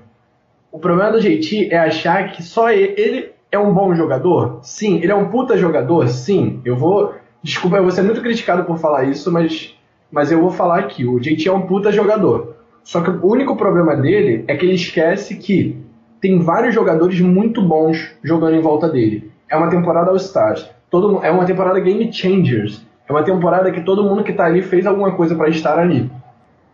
O 0.70 0.78
problema 0.78 1.12
do 1.12 1.20
JT 1.20 1.68
é 1.70 1.78
achar 1.78 2.32
que 2.32 2.42
só 2.42 2.70
ele, 2.70 2.94
ele 2.96 3.30
é 3.50 3.58
um 3.58 3.72
bom 3.72 3.94
jogador? 3.94 4.58
Sim. 4.62 4.96
Ele 5.02 5.12
é 5.12 5.14
um 5.14 5.28
puta 5.28 5.56
jogador? 5.56 6.08
Sim. 6.08 6.60
Eu 6.64 6.76
vou 6.76 7.14
Desculpa, 7.42 7.76
eu 7.76 7.82
vou 7.82 7.92
ser 7.92 8.02
muito 8.02 8.20
criticado 8.20 8.64
por 8.64 8.78
falar 8.78 9.04
isso, 9.04 9.30
mas, 9.30 9.74
mas 10.10 10.32
eu 10.32 10.40
vou 10.40 10.50
falar 10.50 10.80
aqui. 10.80 11.06
O 11.06 11.20
JT 11.20 11.48
é 11.48 11.52
um 11.52 11.62
puta 11.62 11.92
jogador. 11.92 12.56
Só 12.82 13.00
que 13.00 13.10
o 13.10 13.26
único 13.26 13.56
problema 13.56 13.94
dele 13.96 14.44
é 14.48 14.56
que 14.56 14.66
ele 14.66 14.74
esquece 14.74 15.36
que 15.36 15.76
tem 16.20 16.40
vários 16.40 16.74
jogadores 16.74 17.20
muito 17.20 17.62
bons 17.62 18.12
jogando 18.22 18.56
em 18.56 18.60
volta 18.60 18.88
dele. 18.88 19.30
É 19.48 19.56
uma 19.56 19.70
temporada 19.70 20.10
All-Stars. 20.10 20.68
Todo, 20.90 21.22
é 21.22 21.30
uma 21.30 21.44
temporada 21.44 21.78
Game 21.78 22.12
Changers. 22.12 22.84
É 23.08 23.12
uma 23.12 23.22
temporada 23.22 23.70
que 23.72 23.80
todo 23.80 24.04
mundo 24.04 24.22
que 24.22 24.32
está 24.32 24.44
ali 24.44 24.60
fez 24.60 24.86
alguma 24.86 25.12
coisa 25.12 25.34
para 25.34 25.48
estar 25.48 25.78
ali. 25.78 26.10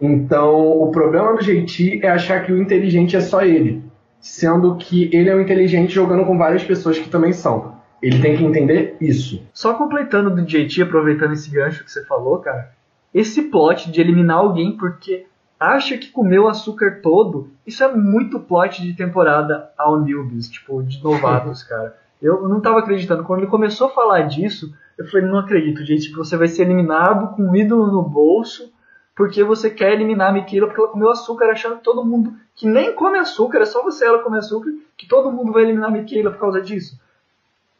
Então, 0.00 0.82
o 0.82 0.90
problema 0.90 1.32
do 1.34 1.42
JT 1.42 2.00
é 2.02 2.10
achar 2.10 2.44
que 2.44 2.52
o 2.52 2.60
inteligente 2.60 3.16
é 3.16 3.20
só 3.20 3.42
ele. 3.42 3.84
Sendo 4.20 4.76
que 4.76 5.08
ele 5.12 5.30
é 5.30 5.34
o 5.34 5.40
inteligente 5.40 5.94
jogando 5.94 6.24
com 6.24 6.36
várias 6.36 6.64
pessoas 6.64 6.98
que 6.98 7.08
também 7.08 7.32
são. 7.32 7.74
Ele 8.02 8.20
tem 8.20 8.36
que 8.36 8.44
entender 8.44 8.96
isso. 9.00 9.42
Só 9.52 9.74
completando 9.74 10.30
do 10.30 10.42
JT, 10.42 10.82
aproveitando 10.82 11.32
esse 11.32 11.50
gancho 11.50 11.84
que 11.84 11.90
você 11.90 12.04
falou, 12.04 12.38
cara, 12.38 12.72
esse 13.14 13.42
plot 13.42 13.90
de 13.90 14.00
eliminar 14.00 14.38
alguém 14.38 14.76
porque 14.76 15.26
acha 15.58 15.96
que 15.96 16.10
comeu 16.10 16.44
o 16.44 16.48
açúcar 16.48 17.00
todo, 17.02 17.50
isso 17.66 17.82
é 17.84 17.94
muito 17.94 18.40
plot 18.40 18.82
de 18.82 18.92
temporada 18.92 19.70
ao 19.78 20.00
newbies, 20.00 20.48
tipo, 20.48 20.82
de 20.82 21.02
novatos, 21.02 21.62
cara. 21.64 21.96
Eu 22.20 22.48
não 22.48 22.60
tava 22.60 22.80
acreditando. 22.80 23.22
Quando 23.22 23.40
ele 23.40 23.50
começou 23.50 23.86
a 23.86 23.90
falar 23.90 24.22
disso, 24.22 24.74
eu 24.98 25.06
falei, 25.06 25.26
não 25.26 25.38
acredito, 25.38 25.84
gente, 25.84 26.10
que 26.10 26.16
você 26.16 26.36
vai 26.36 26.48
ser 26.48 26.62
eliminado 26.62 27.34
com 27.34 27.42
um 27.42 27.56
ídolo 27.56 27.86
no 27.86 28.02
bolso 28.02 28.72
porque 29.16 29.44
você 29.44 29.70
quer 29.70 29.92
eliminar 29.92 30.30
a 30.30 30.32
Mikila 30.32 30.66
porque 30.66 30.80
ela 30.80 30.90
comeu 30.90 31.08
açúcar, 31.08 31.50
achando 31.50 31.76
que 31.76 31.84
todo 31.84 32.04
mundo 32.04 32.34
que 32.54 32.66
nem 32.66 32.94
come 32.94 33.18
açúcar, 33.18 33.58
é 33.58 33.64
só 33.64 33.82
você 33.82 34.04
ela 34.04 34.18
come 34.18 34.38
açúcar, 34.38 34.72
que 34.96 35.06
todo 35.06 35.30
mundo 35.30 35.52
vai 35.52 35.62
eliminar 35.62 35.88
a 35.88 35.92
Mikila 35.92 36.30
por 36.30 36.40
causa 36.40 36.60
disso 36.60 36.98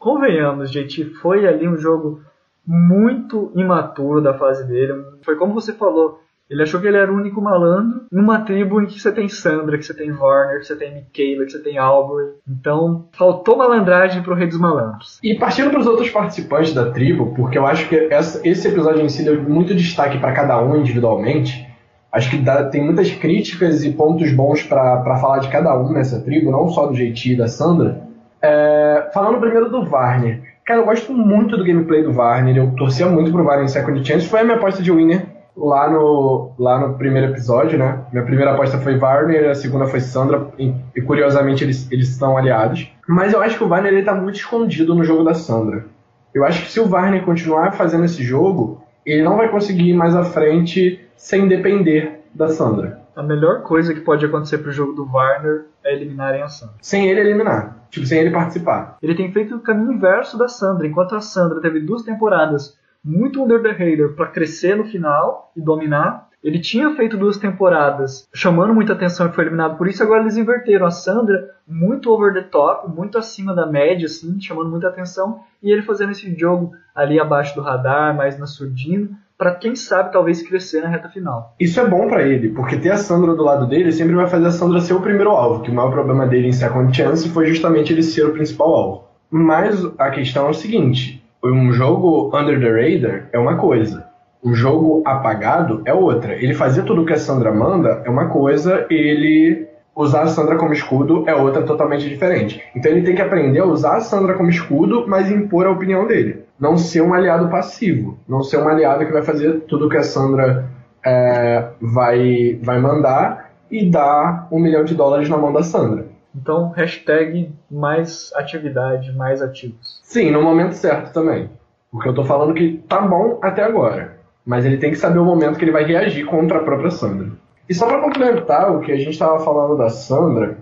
convenhamos, 0.04 0.70
gente, 0.70 1.02
foi 1.14 1.46
ali 1.46 1.66
um 1.66 1.78
jogo 1.78 2.20
muito 2.66 3.50
imaturo 3.54 4.20
da 4.20 4.34
fase 4.34 4.68
dele. 4.68 5.02
Foi 5.22 5.34
como 5.34 5.54
você 5.54 5.72
falou, 5.72 6.20
ele 6.48 6.62
achou 6.62 6.78
que 6.78 6.86
ele 6.86 6.98
era 6.98 7.10
o 7.10 7.16
único 7.16 7.40
malandro 7.40 8.02
numa 8.12 8.40
tribo 8.40 8.80
em 8.80 8.86
que 8.86 9.00
você 9.00 9.10
tem 9.10 9.28
Sandra, 9.28 9.78
que 9.78 9.84
você 9.84 9.94
tem 9.94 10.12
Warner, 10.12 10.60
que 10.60 10.66
você 10.66 10.76
tem 10.76 10.90
Michaela, 10.90 11.46
que 11.46 11.52
você 11.52 11.58
tem 11.58 11.78
Albury. 11.78 12.32
Então, 12.46 13.08
faltou 13.12 13.56
malandragem 13.56 14.22
pro 14.22 14.34
Rei 14.34 14.46
dos 14.46 14.60
Malandros. 14.60 15.18
E 15.22 15.34
partindo 15.34 15.70
para 15.70 15.80
os 15.80 15.86
outros 15.86 16.10
participantes 16.10 16.74
da 16.74 16.90
tribo, 16.90 17.34
porque 17.34 17.56
eu 17.56 17.66
acho 17.66 17.88
que 17.88 17.96
essa, 17.96 18.46
esse 18.46 18.68
episódio 18.68 19.02
em 19.02 19.08
si 19.08 19.24
deu 19.24 19.42
muito 19.42 19.74
destaque 19.74 20.18
para 20.18 20.32
cada 20.32 20.62
um 20.62 20.76
individualmente. 20.76 21.66
Acho 22.12 22.30
que 22.30 22.36
dá, 22.36 22.64
tem 22.64 22.84
muitas 22.84 23.10
críticas 23.10 23.82
e 23.82 23.90
pontos 23.90 24.30
bons 24.30 24.62
para 24.62 25.16
falar 25.16 25.38
de 25.38 25.48
cada 25.48 25.76
um 25.76 25.92
nessa 25.92 26.20
tribo, 26.20 26.52
não 26.52 26.68
só 26.68 26.86
do 26.86 26.94
jeitinho 26.94 27.38
da 27.38 27.48
Sandra. 27.48 28.02
É, 28.42 29.10
falando 29.14 29.40
primeiro 29.40 29.70
do 29.70 29.86
Varner. 29.86 30.42
Cara, 30.64 30.80
eu 30.80 30.84
gosto 30.84 31.12
muito 31.12 31.56
do 31.56 31.64
gameplay 31.64 32.02
do 32.02 32.12
Varner. 32.12 32.56
Eu 32.56 32.70
torcia 32.76 33.06
muito 33.06 33.32
pro 33.32 33.42
Varner 33.42 33.64
em 33.64 33.68
Second 33.68 34.06
Chance. 34.06 34.28
Foi 34.28 34.40
a 34.40 34.44
minha 34.44 34.56
aposta 34.56 34.82
de 34.82 34.92
winner 34.92 35.33
lá 35.56 35.88
no, 35.88 36.52
lá 36.58 36.78
no 36.78 36.94
primeiro 36.94 37.32
episódio, 37.32 37.78
né? 37.78 38.04
Minha 38.12 38.24
primeira 38.24 38.52
aposta 38.52 38.78
foi 38.78 38.96
Varner, 38.96 39.50
a 39.50 39.54
segunda 39.54 39.86
foi 39.86 40.00
Sandra. 40.00 40.48
E, 40.58 41.00
curiosamente 41.02 41.64
eles, 41.64 41.90
eles 41.90 42.08
estão 42.08 42.36
aliados. 42.36 42.90
Mas 43.08 43.32
eu 43.32 43.40
acho 43.40 43.56
que 43.56 43.64
o 43.64 43.68
Varner 43.68 43.92
ele 43.92 44.02
tá 44.02 44.14
muito 44.14 44.36
escondido 44.36 44.94
no 44.94 45.04
jogo 45.04 45.24
da 45.24 45.34
Sandra. 45.34 45.86
Eu 46.34 46.44
acho 46.44 46.64
que 46.64 46.72
se 46.72 46.80
o 46.80 46.86
Varner 46.86 47.24
continuar 47.24 47.72
fazendo 47.72 48.04
esse 48.04 48.22
jogo, 48.22 48.82
ele 49.06 49.22
não 49.22 49.36
vai 49.36 49.48
conseguir 49.48 49.90
ir 49.90 49.94
mais 49.94 50.16
à 50.16 50.24
frente 50.24 51.00
sem 51.16 51.46
depender 51.46 52.24
da 52.34 52.48
Sandra. 52.48 53.00
A 53.14 53.22
melhor 53.22 53.62
coisa 53.62 53.94
que 53.94 54.00
pode 54.00 54.26
acontecer 54.26 54.58
pro 54.58 54.72
jogo 54.72 54.92
do 54.92 55.06
Varner 55.06 55.66
é 55.84 55.94
eliminarem 55.94 56.42
a 56.42 56.48
Sandra. 56.48 56.74
Sem 56.82 57.08
ele 57.08 57.20
eliminar. 57.20 57.86
Tipo, 57.88 58.06
sem 58.06 58.18
ele 58.18 58.30
participar. 58.30 58.98
Ele 59.00 59.14
tem 59.14 59.30
feito 59.30 59.54
o 59.54 59.60
caminho 59.60 59.92
inverso 59.92 60.36
da 60.36 60.48
Sandra. 60.48 60.84
Enquanto 60.84 61.14
a 61.14 61.20
Sandra 61.20 61.60
teve 61.60 61.78
duas 61.78 62.02
temporadas 62.02 62.76
muito 63.04 63.42
under 63.42 63.62
the 63.62 63.70
radar 63.70 64.14
para 64.14 64.28
crescer 64.28 64.76
no 64.76 64.84
final 64.84 65.52
e 65.56 65.60
dominar, 65.60 66.28
ele 66.44 66.58
tinha 66.58 66.94
feito 66.94 67.16
duas 67.16 67.38
temporadas 67.38 68.28
chamando 68.34 68.74
muita 68.74 68.92
atenção 68.92 69.26
e 69.26 69.32
foi 69.32 69.44
eliminado 69.44 69.78
por 69.78 69.88
isso. 69.88 70.02
Agora 70.02 70.20
eles 70.20 70.36
inverteram 70.36 70.86
a 70.86 70.90
Sandra 70.90 71.50
muito 71.66 72.10
over 72.10 72.34
the 72.34 72.42
top, 72.42 72.94
muito 72.94 73.16
acima 73.16 73.54
da 73.54 73.66
média, 73.66 74.04
assim, 74.04 74.38
chamando 74.38 74.70
muita 74.70 74.88
atenção, 74.88 75.40
e 75.62 75.72
ele 75.72 75.80
fazendo 75.80 76.10
esse 76.10 76.38
jogo 76.38 76.72
ali 76.94 77.18
abaixo 77.18 77.54
do 77.54 77.62
radar, 77.62 78.14
mais 78.14 78.38
na 78.38 78.46
surdina, 78.46 79.08
para 79.38 79.54
quem 79.54 79.74
sabe 79.74 80.12
talvez 80.12 80.46
crescer 80.46 80.82
na 80.82 80.88
reta 80.88 81.08
final. 81.08 81.54
Isso 81.58 81.80
é 81.80 81.88
bom 81.88 82.08
para 82.08 82.22
ele, 82.22 82.50
porque 82.50 82.76
ter 82.76 82.90
a 82.90 82.98
Sandra 82.98 83.34
do 83.34 83.42
lado 83.42 83.66
dele 83.66 83.90
sempre 83.90 84.14
vai 84.14 84.26
fazer 84.26 84.46
a 84.46 84.50
Sandra 84.50 84.80
ser 84.80 84.92
o 84.92 85.00
primeiro 85.00 85.30
alvo, 85.30 85.62
que 85.62 85.70
o 85.70 85.74
maior 85.74 85.90
problema 85.90 86.26
dele 86.26 86.48
em 86.48 86.52
Second 86.52 86.94
Chance 86.94 87.30
foi 87.30 87.46
justamente 87.46 87.90
ele 87.90 88.02
ser 88.02 88.26
o 88.26 88.32
principal 88.32 88.68
alvo. 88.68 89.04
Mas 89.30 89.82
a 89.98 90.10
questão 90.10 90.46
é 90.46 90.50
o 90.50 90.54
seguinte, 90.54 91.23
um 91.52 91.72
jogo 91.72 92.30
under 92.34 92.58
the 92.60 92.70
radar 92.70 93.28
é 93.32 93.38
uma 93.38 93.56
coisa, 93.56 94.06
um 94.42 94.54
jogo 94.54 95.02
apagado 95.04 95.82
é 95.84 95.92
outra. 95.92 96.34
Ele 96.34 96.54
fazer 96.54 96.82
tudo 96.82 97.02
o 97.02 97.06
que 97.06 97.12
a 97.12 97.18
Sandra 97.18 97.52
manda 97.52 98.02
é 98.04 98.10
uma 98.10 98.26
coisa, 98.26 98.86
ele 98.90 99.68
usar 99.96 100.22
a 100.22 100.26
Sandra 100.26 100.56
como 100.56 100.72
escudo 100.72 101.24
é 101.26 101.34
outra 101.34 101.62
totalmente 101.62 102.08
diferente. 102.08 102.62
Então 102.74 102.90
ele 102.90 103.02
tem 103.02 103.14
que 103.14 103.22
aprender 103.22 103.60
a 103.60 103.66
usar 103.66 103.96
a 103.96 104.00
Sandra 104.00 104.34
como 104.34 104.50
escudo, 104.50 105.04
mas 105.06 105.30
impor 105.30 105.66
a 105.66 105.70
opinião 105.70 106.06
dele 106.06 106.44
não 106.58 106.76
ser 106.76 107.02
um 107.02 107.12
aliado 107.12 107.48
passivo, 107.48 108.18
não 108.28 108.42
ser 108.42 108.58
um 108.58 108.68
aliado 108.68 109.04
que 109.04 109.12
vai 109.12 109.22
fazer 109.22 109.60
tudo 109.62 109.88
que 109.88 109.96
a 109.96 110.02
Sandra 110.02 110.66
é, 111.04 111.68
vai, 111.80 112.58
vai 112.62 112.80
mandar 112.80 113.50
e 113.70 113.90
dar 113.90 114.48
um 114.50 114.58
milhão 114.58 114.84
de 114.84 114.94
dólares 114.94 115.28
na 115.28 115.36
mão 115.36 115.52
da 115.52 115.62
Sandra. 115.62 116.06
Então, 116.34 116.70
hashtag 116.70 117.52
mais 117.70 118.32
atividade, 118.34 119.12
mais 119.12 119.40
ativos. 119.40 120.00
Sim, 120.02 120.30
no 120.30 120.42
momento 120.42 120.72
certo 120.72 121.12
também. 121.12 121.48
Porque 121.90 122.08
eu 122.08 122.14
tô 122.14 122.24
falando 122.24 122.54
que 122.54 122.82
tá 122.88 123.00
bom 123.00 123.38
até 123.42 123.62
agora. 123.62 124.18
Mas 124.44 124.64
ele 124.64 124.78
tem 124.78 124.90
que 124.90 124.98
saber 124.98 125.18
o 125.18 125.24
momento 125.24 125.58
que 125.58 125.64
ele 125.64 125.70
vai 125.70 125.84
reagir 125.84 126.26
contra 126.26 126.58
a 126.58 126.62
própria 126.62 126.90
Sandra. 126.90 127.28
E 127.68 127.74
só 127.74 127.86
para 127.86 128.00
complementar 128.00 128.74
o 128.74 128.80
que 128.80 128.92
a 128.92 128.96
gente 128.96 129.10
estava 129.10 129.38
falando 129.40 129.76
da 129.76 129.88
Sandra, 129.88 130.58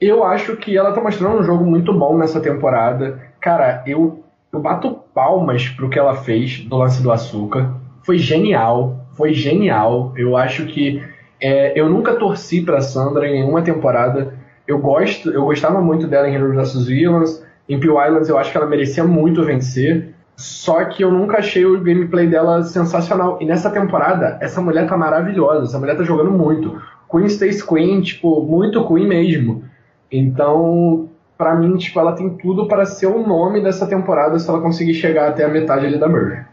eu 0.00 0.24
acho 0.24 0.56
que 0.56 0.76
ela 0.76 0.92
tá 0.92 1.00
mostrando 1.00 1.38
um 1.38 1.44
jogo 1.44 1.64
muito 1.64 1.92
bom 1.92 2.16
nessa 2.16 2.40
temporada. 2.40 3.20
Cara, 3.40 3.84
eu 3.86 4.24
eu 4.52 4.58
bato 4.58 4.98
palmas 5.14 5.68
pro 5.68 5.88
que 5.88 5.98
ela 5.98 6.16
fez 6.16 6.64
do 6.64 6.76
lance 6.76 7.00
do 7.02 7.12
açúcar. 7.12 7.72
Foi 8.02 8.18
genial, 8.18 9.06
foi 9.12 9.32
genial. 9.32 10.12
Eu 10.16 10.36
acho 10.36 10.66
que 10.66 11.00
é, 11.40 11.78
eu 11.78 11.88
nunca 11.88 12.16
torci 12.16 12.60
para 12.60 12.80
Sandra 12.80 13.28
em 13.28 13.34
nenhuma 13.34 13.62
temporada. 13.62 14.34
Eu 14.70 14.78
gosto, 14.78 15.30
eu 15.30 15.44
gostava 15.44 15.80
muito 15.80 16.06
dela 16.06 16.28
em 16.28 16.34
Heroes 16.34 16.72
vs 16.72 16.86
Villains. 16.86 17.44
Em 17.68 17.80
Peel 17.80 18.00
Islands 18.06 18.28
eu 18.28 18.38
acho 18.38 18.52
que 18.52 18.56
ela 18.56 18.68
merecia 18.68 19.02
muito 19.02 19.44
vencer. 19.44 20.14
Só 20.36 20.84
que 20.84 21.02
eu 21.02 21.10
nunca 21.10 21.38
achei 21.38 21.66
o 21.66 21.80
gameplay 21.80 22.28
dela 22.28 22.62
sensacional. 22.62 23.38
E 23.40 23.44
nessa 23.44 23.68
temporada, 23.68 24.38
essa 24.40 24.60
mulher 24.60 24.88
tá 24.88 24.96
maravilhosa. 24.96 25.64
Essa 25.64 25.78
mulher 25.78 25.96
tá 25.96 26.04
jogando 26.04 26.30
muito. 26.30 26.80
Queen 27.10 27.26
Stays 27.26 27.64
Queen, 27.64 28.00
tipo, 28.00 28.44
muito 28.44 28.86
Queen 28.86 29.08
mesmo. 29.08 29.64
Então, 30.10 31.10
para 31.36 31.56
mim, 31.56 31.76
tipo, 31.76 31.98
ela 31.98 32.12
tem 32.12 32.36
tudo 32.38 32.68
para 32.68 32.86
ser 32.86 33.06
o 33.06 33.26
nome 33.26 33.60
dessa 33.60 33.88
temporada 33.88 34.38
se 34.38 34.48
ela 34.48 34.60
conseguir 34.60 34.94
chegar 34.94 35.28
até 35.28 35.44
a 35.44 35.48
metade 35.48 35.84
ali 35.84 35.98
da 35.98 36.08
Merge. 36.08 36.46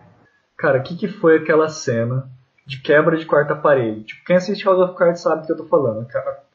Cara, 0.57 0.79
o 0.79 0.83
que, 0.83 0.97
que 0.97 1.07
foi 1.07 1.37
aquela 1.37 1.69
cena 1.69 2.27
de 2.65 2.81
quebra 2.81 3.15
de 3.15 3.27
quarta 3.27 3.55
parede? 3.55 4.05
Tipo, 4.05 4.25
quem 4.25 4.35
assiste 4.35 4.65
House 4.65 4.89
of 4.89 4.97
Cards 4.97 5.21
sabe 5.21 5.41
do 5.41 5.45
que 5.45 5.53
eu 5.53 5.57
tô 5.57 5.65
falando. 5.65 6.07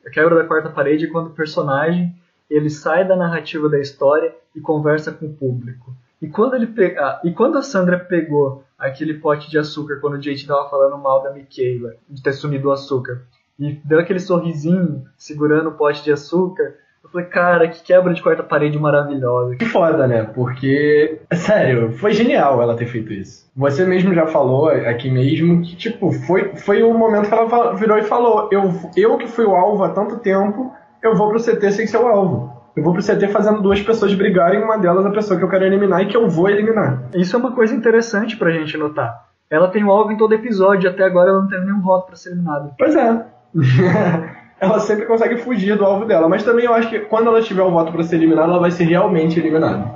A 0.06 0.10
quebra 0.10 0.34
da 0.34 0.44
quarta 0.44 0.68
parede 0.68 1.06
é 1.06 1.08
quando 1.08 1.28
o 1.28 1.34
personagem 1.34 2.14
ele 2.50 2.68
sai 2.68 3.06
da 3.06 3.16
narrativa 3.16 3.68
da 3.68 3.80
história 3.80 4.34
e 4.54 4.60
conversa 4.60 5.10
com 5.12 5.26
o 5.26 5.32
público. 5.34 5.94
E 6.20 6.28
quando 6.28 6.54
ele 6.54 6.66
pega, 6.66 7.00
ah, 7.00 7.20
e 7.24 7.32
quando 7.32 7.58
a 7.58 7.62
Sandra 7.62 7.98
pegou 7.98 8.64
aquele 8.78 9.14
pote 9.14 9.50
de 9.50 9.58
açúcar 9.58 10.00
quando 10.00 10.14
o 10.14 10.18
Jake 10.18 10.46
tava 10.46 10.68
falando 10.68 10.98
mal 10.98 11.22
da 11.22 11.32
Michaela 11.32 11.94
de 12.08 12.22
ter 12.22 12.32
sumido 12.32 12.68
o 12.68 12.72
açúcar 12.72 13.22
e 13.58 13.72
deu 13.84 13.98
aquele 13.98 14.20
sorrisinho 14.20 15.04
segurando 15.16 15.70
o 15.70 15.74
pote 15.74 16.02
de 16.02 16.12
açúcar, 16.12 16.76
eu 17.04 17.10
falei, 17.10 17.26
cara, 17.26 17.68
que 17.68 17.82
quebra 17.82 18.14
de 18.14 18.22
quarta 18.22 18.42
parede 18.42 18.78
maravilhosa. 18.78 19.56
Que 19.56 19.64
foda, 19.64 20.06
né? 20.06 20.22
Porque, 20.34 21.20
sério, 21.32 21.92
foi 21.92 22.12
genial 22.12 22.62
ela 22.62 22.76
ter 22.76 22.86
feito 22.86 23.12
isso. 23.12 23.50
Você 23.56 23.84
mesmo 23.84 24.14
já 24.14 24.26
falou 24.26 24.68
aqui 24.68 25.10
mesmo 25.10 25.62
que, 25.62 25.74
tipo, 25.74 26.12
foi, 26.12 26.54
foi 26.56 26.82
o 26.82 26.94
momento 26.94 27.28
que 27.28 27.34
ela 27.34 27.74
virou 27.74 27.98
e 27.98 28.02
falou: 28.02 28.48
eu, 28.52 28.72
eu 28.96 29.18
que 29.18 29.26
fui 29.26 29.44
o 29.44 29.54
alvo 29.54 29.82
há 29.82 29.90
tanto 29.90 30.18
tempo, 30.18 30.72
eu 31.02 31.16
vou 31.16 31.28
pro 31.28 31.42
CT 31.42 31.72
sem 31.72 31.86
ser 31.86 31.98
o 31.98 32.06
alvo. 32.06 32.62
Eu 32.74 32.82
vou 32.82 32.94
pro 32.94 33.02
CT 33.02 33.28
fazendo 33.28 33.60
duas 33.60 33.82
pessoas 33.82 34.14
brigarem, 34.14 34.62
uma 34.62 34.78
delas 34.78 35.04
a 35.04 35.10
pessoa 35.10 35.38
que 35.38 35.44
eu 35.44 35.48
quero 35.48 35.64
eliminar 35.64 36.02
e 36.02 36.06
que 36.06 36.16
eu 36.16 36.28
vou 36.28 36.48
eliminar. 36.48 37.02
Isso 37.14 37.36
é 37.36 37.38
uma 37.38 37.52
coisa 37.52 37.74
interessante 37.74 38.36
pra 38.36 38.50
gente 38.50 38.78
notar. 38.78 39.26
Ela 39.50 39.68
tem 39.68 39.84
um 39.84 39.90
alvo 39.90 40.12
em 40.12 40.16
todo 40.16 40.34
episódio, 40.34 40.88
até 40.88 41.04
agora 41.04 41.28
ela 41.28 41.42
não 41.42 41.48
teve 41.48 41.66
nenhum 41.66 41.82
voto 41.82 42.06
para 42.06 42.16
ser 42.16 42.30
eliminada. 42.30 42.70
Pois 42.78 42.96
é. 42.96 43.26
ela 44.62 44.78
sempre 44.78 45.06
consegue 45.06 45.38
fugir 45.38 45.76
do 45.76 45.84
alvo 45.84 46.04
dela. 46.06 46.28
Mas 46.28 46.44
também 46.44 46.66
eu 46.66 46.72
acho 46.72 46.88
que 46.88 47.00
quando 47.00 47.26
ela 47.26 47.42
tiver 47.42 47.64
o 47.64 47.70
voto 47.72 47.90
para 47.90 48.04
ser 48.04 48.14
eliminada, 48.14 48.52
ela 48.52 48.60
vai 48.60 48.70
ser 48.70 48.84
realmente 48.84 49.40
eliminada. 49.40 49.92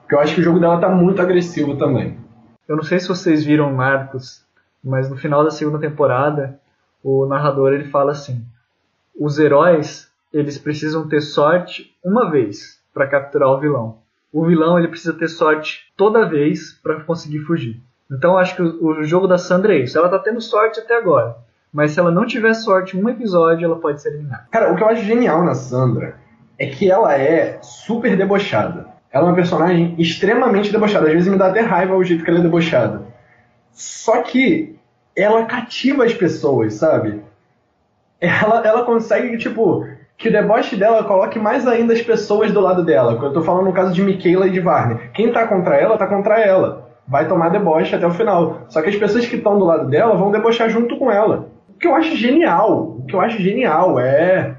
Porque 0.00 0.14
eu 0.14 0.20
acho 0.20 0.36
que 0.36 0.40
o 0.40 0.44
jogo 0.44 0.60
dela 0.60 0.78
tá 0.78 0.88
muito 0.88 1.20
agressivo 1.20 1.76
também. 1.76 2.16
Eu 2.68 2.76
não 2.76 2.84
sei 2.84 3.00
se 3.00 3.08
vocês 3.08 3.44
viram 3.44 3.72
Marcos, 3.72 4.44
mas 4.82 5.10
no 5.10 5.16
final 5.16 5.42
da 5.42 5.50
segunda 5.50 5.80
temporada, 5.80 6.60
o 7.02 7.26
narrador 7.26 7.72
ele 7.72 7.86
fala 7.86 8.12
assim: 8.12 8.44
os 9.18 9.40
heróis 9.40 10.08
eles 10.32 10.56
precisam 10.56 11.08
ter 11.08 11.20
sorte 11.20 11.92
uma 12.04 12.30
vez 12.30 12.80
para 12.94 13.08
capturar 13.08 13.48
o 13.48 13.58
vilão. 13.58 13.98
O 14.32 14.46
vilão 14.46 14.78
ele 14.78 14.86
precisa 14.86 15.14
ter 15.14 15.26
sorte 15.26 15.92
toda 15.96 16.28
vez 16.28 16.74
para 16.80 17.00
conseguir 17.00 17.40
fugir. 17.40 17.82
Então 18.08 18.34
eu 18.34 18.38
acho 18.38 18.54
que 18.54 18.62
o, 18.62 18.86
o 18.86 19.02
jogo 19.02 19.26
da 19.26 19.36
Sandra 19.36 19.74
é 19.74 19.78
isso. 19.78 19.98
Ela 19.98 20.08
tá 20.08 20.20
tendo 20.20 20.40
sorte 20.40 20.78
até 20.78 20.96
agora. 20.96 21.44
Mas 21.72 21.92
se 21.92 22.00
ela 22.00 22.10
não 22.10 22.26
tiver 22.26 22.54
sorte 22.54 22.96
em 22.96 23.02
um 23.02 23.08
episódio, 23.08 23.66
ela 23.66 23.76
pode 23.78 24.00
ser 24.00 24.10
eliminada. 24.10 24.46
Cara, 24.50 24.72
o 24.72 24.76
que 24.76 24.82
eu 24.82 24.88
acho 24.88 25.02
genial 25.02 25.44
na 25.44 25.54
Sandra 25.54 26.16
é 26.58 26.66
que 26.66 26.90
ela 26.90 27.14
é 27.14 27.58
super 27.60 28.16
debochada. 28.16 28.86
Ela 29.12 29.26
é 29.26 29.28
uma 29.28 29.34
personagem 29.34 29.94
extremamente 29.98 30.72
debochada. 30.72 31.06
Às 31.06 31.12
vezes 31.12 31.28
me 31.28 31.38
dá 31.38 31.48
até 31.48 31.60
raiva 31.60 31.94
o 31.94 32.04
jeito 32.04 32.24
que 32.24 32.30
ela 32.30 32.40
é 32.40 32.42
debochada. 32.42 33.02
Só 33.72 34.22
que 34.22 34.78
ela 35.14 35.44
cativa 35.44 36.04
as 36.04 36.14
pessoas, 36.14 36.74
sabe? 36.74 37.22
Ela, 38.20 38.66
ela 38.66 38.84
consegue, 38.84 39.36
tipo, 39.36 39.86
que 40.16 40.28
o 40.28 40.32
deboche 40.32 40.76
dela 40.76 41.04
coloque 41.04 41.38
mais 41.38 41.66
ainda 41.66 41.92
as 41.92 42.02
pessoas 42.02 42.52
do 42.52 42.60
lado 42.60 42.84
dela. 42.84 43.12
Eu 43.12 43.32
tô 43.32 43.42
falando 43.42 43.66
no 43.66 43.72
caso 43.72 43.92
de 43.92 44.02
Michaela 44.02 44.46
e 44.46 44.50
de 44.50 44.60
Varney. 44.60 44.98
Quem 45.12 45.32
tá 45.32 45.46
contra 45.46 45.76
ela, 45.76 45.98
tá 45.98 46.06
contra 46.06 46.40
ela. 46.40 46.90
Vai 47.06 47.28
tomar 47.28 47.50
deboche 47.50 47.94
até 47.94 48.06
o 48.06 48.10
final. 48.10 48.62
Só 48.68 48.82
que 48.82 48.88
as 48.88 48.96
pessoas 48.96 49.26
que 49.26 49.36
estão 49.36 49.58
do 49.58 49.64
lado 49.64 49.88
dela 49.88 50.16
vão 50.16 50.30
debochar 50.30 50.68
junto 50.68 50.98
com 50.98 51.10
ela. 51.10 51.48
O 51.76 51.78
que 51.78 51.86
eu 51.86 51.94
acho 51.94 52.16
genial, 52.16 52.96
o 53.00 53.04
que 53.06 53.14
eu 53.14 53.20
acho 53.20 53.38
genial 53.38 54.00
é 54.00 54.54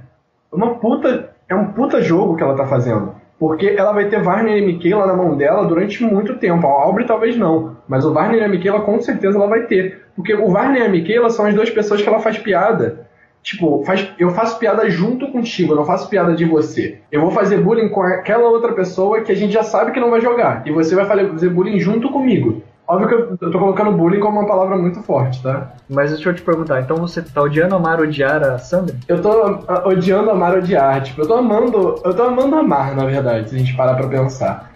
uma 0.51 0.75
puta, 0.75 1.31
é 1.49 1.55
um 1.55 1.71
puta 1.73 1.99
jogo 1.99 2.35
que 2.35 2.43
ela 2.43 2.55
tá 2.55 2.67
fazendo. 2.67 3.15
Porque 3.39 3.65
ela 3.65 3.91
vai 3.91 4.07
ter 4.07 4.21
Varner 4.21 4.55
e 4.55 4.65
Michaela 4.65 5.07
na 5.07 5.15
mão 5.15 5.35
dela 5.35 5.65
durante 5.65 6.03
muito 6.03 6.35
tempo. 6.35 6.67
A 6.67 6.69
Aubrey 6.69 7.07
talvez 7.07 7.35
não, 7.35 7.75
mas 7.87 8.05
o 8.05 8.13
Varner 8.13 8.41
e 8.41 8.43
a 8.43 8.47
Michaela 8.47 8.81
com 8.81 9.01
certeza 9.01 9.35
ela 9.35 9.47
vai 9.47 9.63
ter. 9.63 10.05
Porque 10.15 10.35
o 10.35 10.47
Varner 10.49 10.83
e 10.83 10.85
a 10.85 10.89
Michaela 10.89 11.31
são 11.31 11.47
as 11.47 11.55
duas 11.55 11.71
pessoas 11.71 12.03
que 12.03 12.07
ela 12.07 12.19
faz 12.19 12.37
piada. 12.37 13.07
Tipo, 13.41 13.83
faz, 13.83 14.07
eu 14.19 14.29
faço 14.29 14.59
piada 14.59 14.87
junto 14.87 15.31
contigo, 15.31 15.73
eu 15.73 15.77
não 15.77 15.85
faço 15.85 16.07
piada 16.09 16.35
de 16.35 16.45
você. 16.45 16.99
Eu 17.11 17.21
vou 17.21 17.31
fazer 17.31 17.57
bullying 17.57 17.89
com 17.89 18.03
aquela 18.03 18.47
outra 18.47 18.73
pessoa 18.73 19.21
que 19.21 19.31
a 19.31 19.35
gente 19.35 19.53
já 19.53 19.63
sabe 19.63 19.91
que 19.91 19.99
não 19.99 20.11
vai 20.11 20.21
jogar. 20.21 20.61
E 20.67 20.71
você 20.71 20.93
vai 20.93 21.05
fazer 21.05 21.49
bullying 21.49 21.79
junto 21.79 22.11
comigo. 22.11 22.61
Óbvio 22.87 23.07
que 23.37 23.43
eu, 23.43 23.51
tô 23.51 23.59
colocando 23.59 23.91
bullying 23.91 24.21
como 24.21 24.39
uma 24.39 24.47
palavra 24.47 24.77
muito 24.77 25.01
forte, 25.01 25.43
tá? 25.43 25.73
Mas 25.89 26.11
deixa 26.11 26.29
eu 26.29 26.33
te 26.33 26.41
perguntar, 26.41 26.81
então 26.81 26.95
você 26.95 27.21
tá 27.21 27.41
odiando 27.41 27.75
amar 27.75 27.99
odiar 27.99 28.41
a 28.41 28.57
Sandra? 28.57 28.95
Eu 29.09 29.21
tô 29.21 29.59
odiando 29.85 30.31
amar 30.31 30.57
odiar, 30.57 31.03
tipo, 31.03 31.21
eu 31.21 31.27
tô 31.27 31.33
amando. 31.33 32.01
Eu 32.05 32.13
tô 32.13 32.23
amando 32.23 32.55
amar, 32.55 32.95
na 32.95 33.05
verdade, 33.05 33.49
se 33.49 33.55
a 33.55 33.59
gente 33.59 33.75
parar 33.75 33.95
pra 33.95 34.07
pensar. 34.07 34.71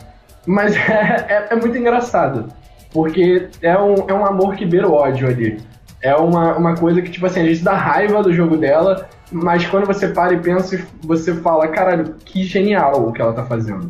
Mas 0.46 0.76
é, 0.90 1.26
é, 1.30 1.48
é 1.52 1.56
muito 1.56 1.78
engraçado. 1.78 2.48
Porque 2.92 3.48
é 3.62 3.78
um, 3.80 3.96
é 4.10 4.14
um 4.14 4.26
amor 4.26 4.56
que 4.56 4.66
beira 4.66 4.90
o 4.90 4.94
ódio 4.94 5.30
ali. 5.30 5.62
É 6.02 6.14
uma, 6.16 6.58
uma 6.58 6.76
coisa 6.76 7.02
que, 7.02 7.10
tipo 7.10 7.26
assim, 7.26 7.40
a 7.40 7.46
gente 7.46 7.64
dá 7.64 7.74
raiva 7.74 8.22
do 8.22 8.34
jogo 8.34 8.58
dela, 8.58 9.08
mas 9.32 9.66
quando 9.66 9.86
você 9.86 10.10
para 10.10 10.34
e 10.34 10.40
pensa, 10.40 10.82
você 11.02 11.34
fala, 11.36 11.70
caralho, 11.70 12.16
que 12.26 12.44
genial 12.44 13.08
o 13.08 13.14
que 13.14 13.22
ela 13.22 13.32
tá 13.32 13.46
fazendo. 13.46 13.90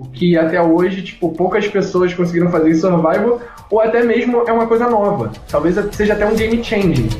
O 0.00 0.08
que 0.08 0.34
até 0.34 0.58
hoje, 0.62 1.02
tipo, 1.02 1.30
poucas 1.34 1.68
pessoas 1.68 2.14
conseguiram 2.14 2.50
fazer 2.50 2.70
em 2.70 2.74
Survival, 2.74 3.38
ou 3.70 3.80
até 3.80 4.02
mesmo 4.02 4.44
é 4.48 4.50
uma 4.50 4.66
coisa 4.66 4.88
nova. 4.88 5.30
Talvez 5.46 5.74
seja 5.94 6.14
até 6.14 6.24
um 6.24 6.34
game 6.34 6.64
changing. 6.64 7.10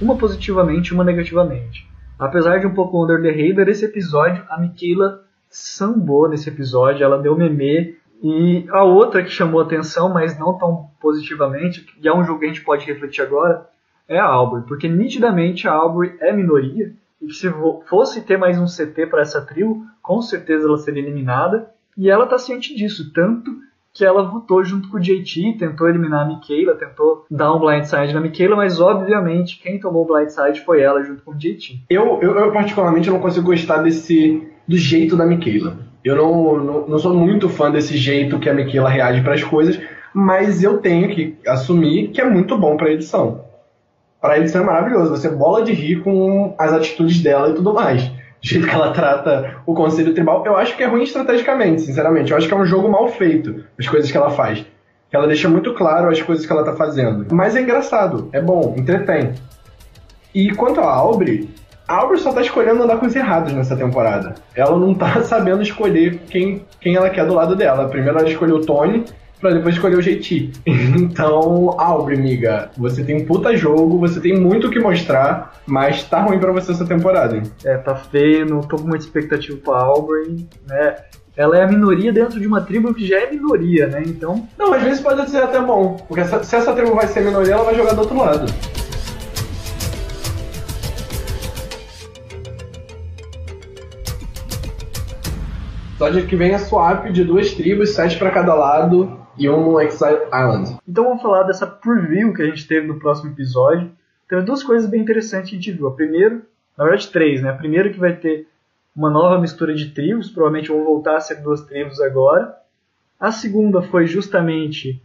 Uma 0.00 0.16
positivamente 0.16 0.94
uma 0.94 1.04
negativamente. 1.04 1.86
Apesar 2.18 2.58
de 2.58 2.66
um 2.66 2.72
pouco 2.72 3.04
under 3.04 3.20
the 3.20 3.30
radar, 3.30 3.68
esse 3.68 3.84
episódio, 3.84 4.42
a 4.48 4.58
Michaela 4.58 5.20
sambou 5.50 6.30
nesse 6.30 6.48
episódio, 6.48 7.04
ela 7.04 7.18
deu 7.18 7.36
meme. 7.36 7.94
E 8.22 8.64
a 8.70 8.84
outra 8.84 9.22
que 9.22 9.28
chamou 9.30 9.60
atenção, 9.60 10.08
mas 10.08 10.38
não 10.38 10.56
tão 10.56 10.88
positivamente, 10.98 11.84
e 12.02 12.08
é 12.08 12.14
um 12.14 12.24
jogo 12.24 12.38
que 12.38 12.46
a 12.46 12.48
gente 12.48 12.64
pode 12.64 12.86
refletir 12.86 13.20
agora, 13.20 13.66
é 14.12 14.18
a 14.18 14.26
Aubrey, 14.26 14.64
porque 14.68 14.88
nitidamente 14.88 15.66
a 15.66 15.72
Aubrey 15.72 16.14
é 16.20 16.32
minoria 16.32 16.92
e 17.20 17.26
que 17.26 17.34
se 17.34 17.48
fosse 17.88 18.20
ter 18.22 18.36
mais 18.36 18.58
um 18.58 18.66
CT 18.66 19.06
para 19.06 19.22
essa 19.22 19.40
trio, 19.40 19.82
com 20.02 20.20
certeza 20.20 20.66
ela 20.66 20.76
seria 20.76 21.02
eliminada. 21.02 21.70
E 21.96 22.10
ela 22.10 22.24
está 22.24 22.36
ciente 22.36 22.74
disso, 22.74 23.12
tanto 23.12 23.50
que 23.94 24.04
ela 24.04 24.22
votou 24.22 24.64
junto 24.64 24.88
com 24.88 24.96
o 24.96 25.00
JT, 25.00 25.56
tentou 25.58 25.88
eliminar 25.88 26.22
a 26.22 26.26
Michaela, 26.26 26.74
tentou 26.74 27.26
dar 27.30 27.54
um 27.54 27.60
blindside 27.60 28.14
na 28.14 28.20
Michaela, 28.20 28.56
mas 28.56 28.80
obviamente 28.80 29.60
quem 29.62 29.78
tomou 29.78 30.02
o 30.02 30.06
blindside 30.06 30.64
foi 30.64 30.80
ela 30.80 31.02
junto 31.02 31.22
com 31.22 31.32
o 31.32 31.36
JT. 31.36 31.84
Eu, 31.90 32.18
eu, 32.22 32.36
eu 32.36 32.52
particularmente 32.52 33.10
não 33.10 33.20
consigo 33.20 33.46
gostar 33.46 33.82
desse 33.82 34.48
do 34.66 34.76
jeito 34.76 35.16
da 35.16 35.26
Michaela. 35.26 35.76
Eu 36.02 36.16
não, 36.16 36.64
não, 36.64 36.88
não 36.88 36.98
sou 36.98 37.14
muito 37.14 37.48
fã 37.48 37.70
desse 37.70 37.96
jeito 37.96 38.38
que 38.38 38.48
a 38.48 38.54
Michaela 38.54 38.88
reage 38.88 39.22
para 39.22 39.34
as 39.34 39.44
coisas, 39.44 39.78
mas 40.14 40.62
eu 40.62 40.78
tenho 40.78 41.14
que 41.14 41.36
assumir 41.46 42.08
que 42.08 42.20
é 42.20 42.28
muito 42.28 42.56
bom 42.58 42.76
para 42.76 42.90
edição 42.90 43.51
para 44.22 44.38
ele 44.38 44.46
ser 44.48 44.62
maravilhoso. 44.62 45.10
Você 45.10 45.28
bola 45.28 45.64
de 45.64 45.72
rir 45.72 46.00
com 46.02 46.54
as 46.56 46.72
atitudes 46.72 47.20
dela 47.20 47.50
e 47.50 47.54
tudo 47.54 47.74
mais. 47.74 48.04
Do 48.04 48.48
jeito 48.48 48.68
que 48.68 48.74
ela 48.74 48.92
trata 48.92 49.56
o 49.66 49.74
Conselho 49.74 50.14
Tribal. 50.14 50.46
Eu 50.46 50.56
acho 50.56 50.76
que 50.76 50.82
é 50.84 50.86
ruim 50.86 51.02
estrategicamente, 51.02 51.82
sinceramente. 51.82 52.30
Eu 52.30 52.38
acho 52.38 52.46
que 52.46 52.54
é 52.54 52.56
um 52.56 52.64
jogo 52.64 52.88
mal 52.88 53.08
feito, 53.08 53.64
as 53.78 53.88
coisas 53.88 54.10
que 54.10 54.16
ela 54.16 54.30
faz. 54.30 54.64
Ela 55.10 55.26
deixa 55.26 55.48
muito 55.48 55.74
claro 55.74 56.08
as 56.08 56.22
coisas 56.22 56.46
que 56.46 56.52
ela 56.52 56.64
tá 56.64 56.74
fazendo. 56.74 57.26
Mas 57.34 57.56
é 57.56 57.60
engraçado, 57.60 58.30
é 58.32 58.40
bom, 58.40 58.74
entretém. 58.78 59.34
E 60.34 60.50
quanto 60.52 60.80
a 60.80 60.90
Aubrey, 60.90 61.50
a 61.86 61.96
Aubrey 61.96 62.18
só 62.18 62.32
tá 62.32 62.40
escolhendo 62.40 62.82
andar 62.82 62.96
com 62.96 63.06
os 63.06 63.14
errados 63.14 63.52
nessa 63.52 63.76
temporada. 63.76 64.34
Ela 64.54 64.78
não 64.78 64.94
tá 64.94 65.20
sabendo 65.22 65.62
escolher 65.62 66.20
quem, 66.30 66.64
quem 66.80 66.96
ela 66.96 67.10
quer 67.10 67.26
do 67.26 67.34
lado 67.34 67.54
dela. 67.54 67.88
Primeiro 67.88 68.18
ela 68.18 68.28
escolheu 68.28 68.56
o 68.56 68.64
Tony, 68.64 69.04
pra 69.42 69.50
depois 69.50 69.74
escolher 69.74 69.96
o 69.96 70.00
JT. 70.00 70.52
então, 70.96 71.74
Aubrey, 71.78 72.16
amiga, 72.16 72.70
você 72.78 73.02
tem 73.02 73.16
um 73.16 73.26
puta 73.26 73.54
jogo, 73.56 73.98
você 73.98 74.20
tem 74.20 74.38
muito 74.38 74.68
o 74.68 74.70
que 74.70 74.78
mostrar, 74.78 75.60
mas 75.66 76.04
tá 76.04 76.22
ruim 76.22 76.38
pra 76.38 76.52
você 76.52 76.70
essa 76.70 76.86
temporada, 76.86 77.36
hein? 77.36 77.42
É, 77.64 77.76
tá 77.76 77.96
feio, 77.96 78.46
não 78.46 78.60
tô 78.60 78.76
com 78.76 78.86
muita 78.86 79.04
expectativa 79.04 79.58
pra 79.58 79.78
Aubrey, 79.78 80.46
né? 80.66 80.96
Ela 81.36 81.58
é 81.58 81.64
a 81.64 81.66
minoria 81.66 82.12
dentro 82.12 82.38
de 82.38 82.46
uma 82.46 82.60
tribo 82.60 82.94
que 82.94 83.06
já 83.06 83.18
é 83.18 83.30
minoria, 83.30 83.88
né? 83.88 84.02
Então. 84.06 84.46
Não, 84.56 84.72
às 84.72 84.82
vezes 84.82 85.00
pode 85.00 85.28
ser 85.28 85.42
até 85.42 85.60
bom, 85.60 85.96
porque 86.06 86.24
se 86.24 86.56
essa 86.56 86.72
tribo 86.72 86.94
vai 86.94 87.08
ser 87.08 87.22
minoria, 87.22 87.54
ela 87.54 87.64
vai 87.64 87.74
jogar 87.74 87.94
do 87.94 88.02
outro 88.02 88.16
lado. 88.16 88.46
Episódio 95.94 96.26
que 96.26 96.36
vem 96.36 96.52
é 96.52 96.58
swap 96.58 97.06
de 97.10 97.24
duas 97.24 97.52
tribos, 97.52 97.94
sete 97.94 98.18
para 98.18 98.30
cada 98.30 98.54
lado 98.54 99.21
e 99.36 99.48
no 99.48 99.80
Exile 99.80 100.26
Island. 100.26 100.78
Então 100.86 101.04
vamos 101.04 101.22
falar 101.22 101.44
dessa 101.44 101.66
preview 101.66 102.32
que 102.34 102.42
a 102.42 102.46
gente 102.46 102.66
teve 102.66 102.86
no 102.86 102.98
próximo 102.98 103.30
episódio. 103.30 103.90
Teve 104.28 104.42
duas 104.42 104.62
coisas 104.62 104.88
bem 104.88 105.00
interessantes 105.00 105.50
que 105.50 105.56
a 105.56 105.58
gente 105.58 105.72
viu. 105.72 105.88
A 105.88 105.94
primeira 105.94 106.40
Na 106.76 106.84
verdade, 106.84 107.10
três, 107.10 107.42
né? 107.42 107.52
Primeiro 107.52 107.92
que 107.92 107.98
vai 107.98 108.14
ter 108.16 108.48
uma 108.94 109.10
nova 109.10 109.40
mistura 109.40 109.74
de 109.74 109.90
tribos, 109.90 110.30
provavelmente 110.30 110.68
vão 110.68 110.84
voltar 110.84 111.16
a 111.16 111.20
ser 111.20 111.36
duas 111.36 111.62
tribos 111.62 112.00
agora. 112.00 112.54
A 113.18 113.30
segunda 113.30 113.82
foi 113.82 114.06
justamente 114.06 115.00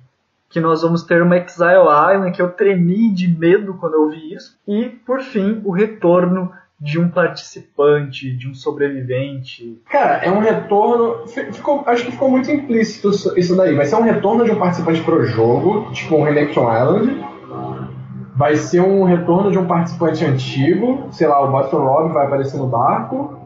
que 0.50 0.60
nós 0.60 0.82
vamos 0.82 1.04
ter 1.04 1.22
uma 1.22 1.38
Exile 1.38 1.82
Island, 2.14 2.32
que 2.32 2.42
eu 2.42 2.52
tremi 2.52 3.14
de 3.14 3.28
medo 3.28 3.74
quando 3.76 3.96
eu 3.96 4.10
vi 4.10 4.34
isso. 4.34 4.58
E, 4.68 4.86
por 4.86 5.22
fim, 5.22 5.62
o 5.64 5.72
retorno 5.72 6.52
de 6.80 7.00
um 7.00 7.10
participante, 7.10 8.32
de 8.32 8.48
um 8.48 8.54
sobrevivente. 8.54 9.82
Cara, 9.90 10.18
é 10.24 10.32
um 10.32 10.40
retorno. 10.40 11.28
Ficou, 11.28 11.84
acho 11.88 12.06
que 12.06 12.12
ficou 12.12 12.30
muito 12.30 12.52
implícito 12.52 13.10
isso 13.38 13.56
daí. 13.56 13.76
Vai 13.76 13.86
ser 13.86 13.96
um 13.96 14.04
retorno 14.04 14.46
de 14.46 14.52
um 14.52 14.60
participante 14.60 15.02
pro 15.02 15.26
jogo, 15.26 15.92
tipo 15.92 16.16
um 16.16 16.24
Redemption 16.24 16.72
Island. 16.72 17.26
Vai 18.36 18.56
ser 18.56 18.82
um 18.82 19.04
retorno 19.04 19.52
de 19.52 19.58
um 19.58 19.66
participante 19.66 20.24
antigo, 20.24 21.08
sei 21.12 21.28
lá, 21.28 21.44
o 21.44 21.50
Boston 21.52 21.80
Rob 21.80 22.14
vai 22.14 22.28
aparecer 22.28 22.58
no 22.58 22.68
barco. 22.68 23.40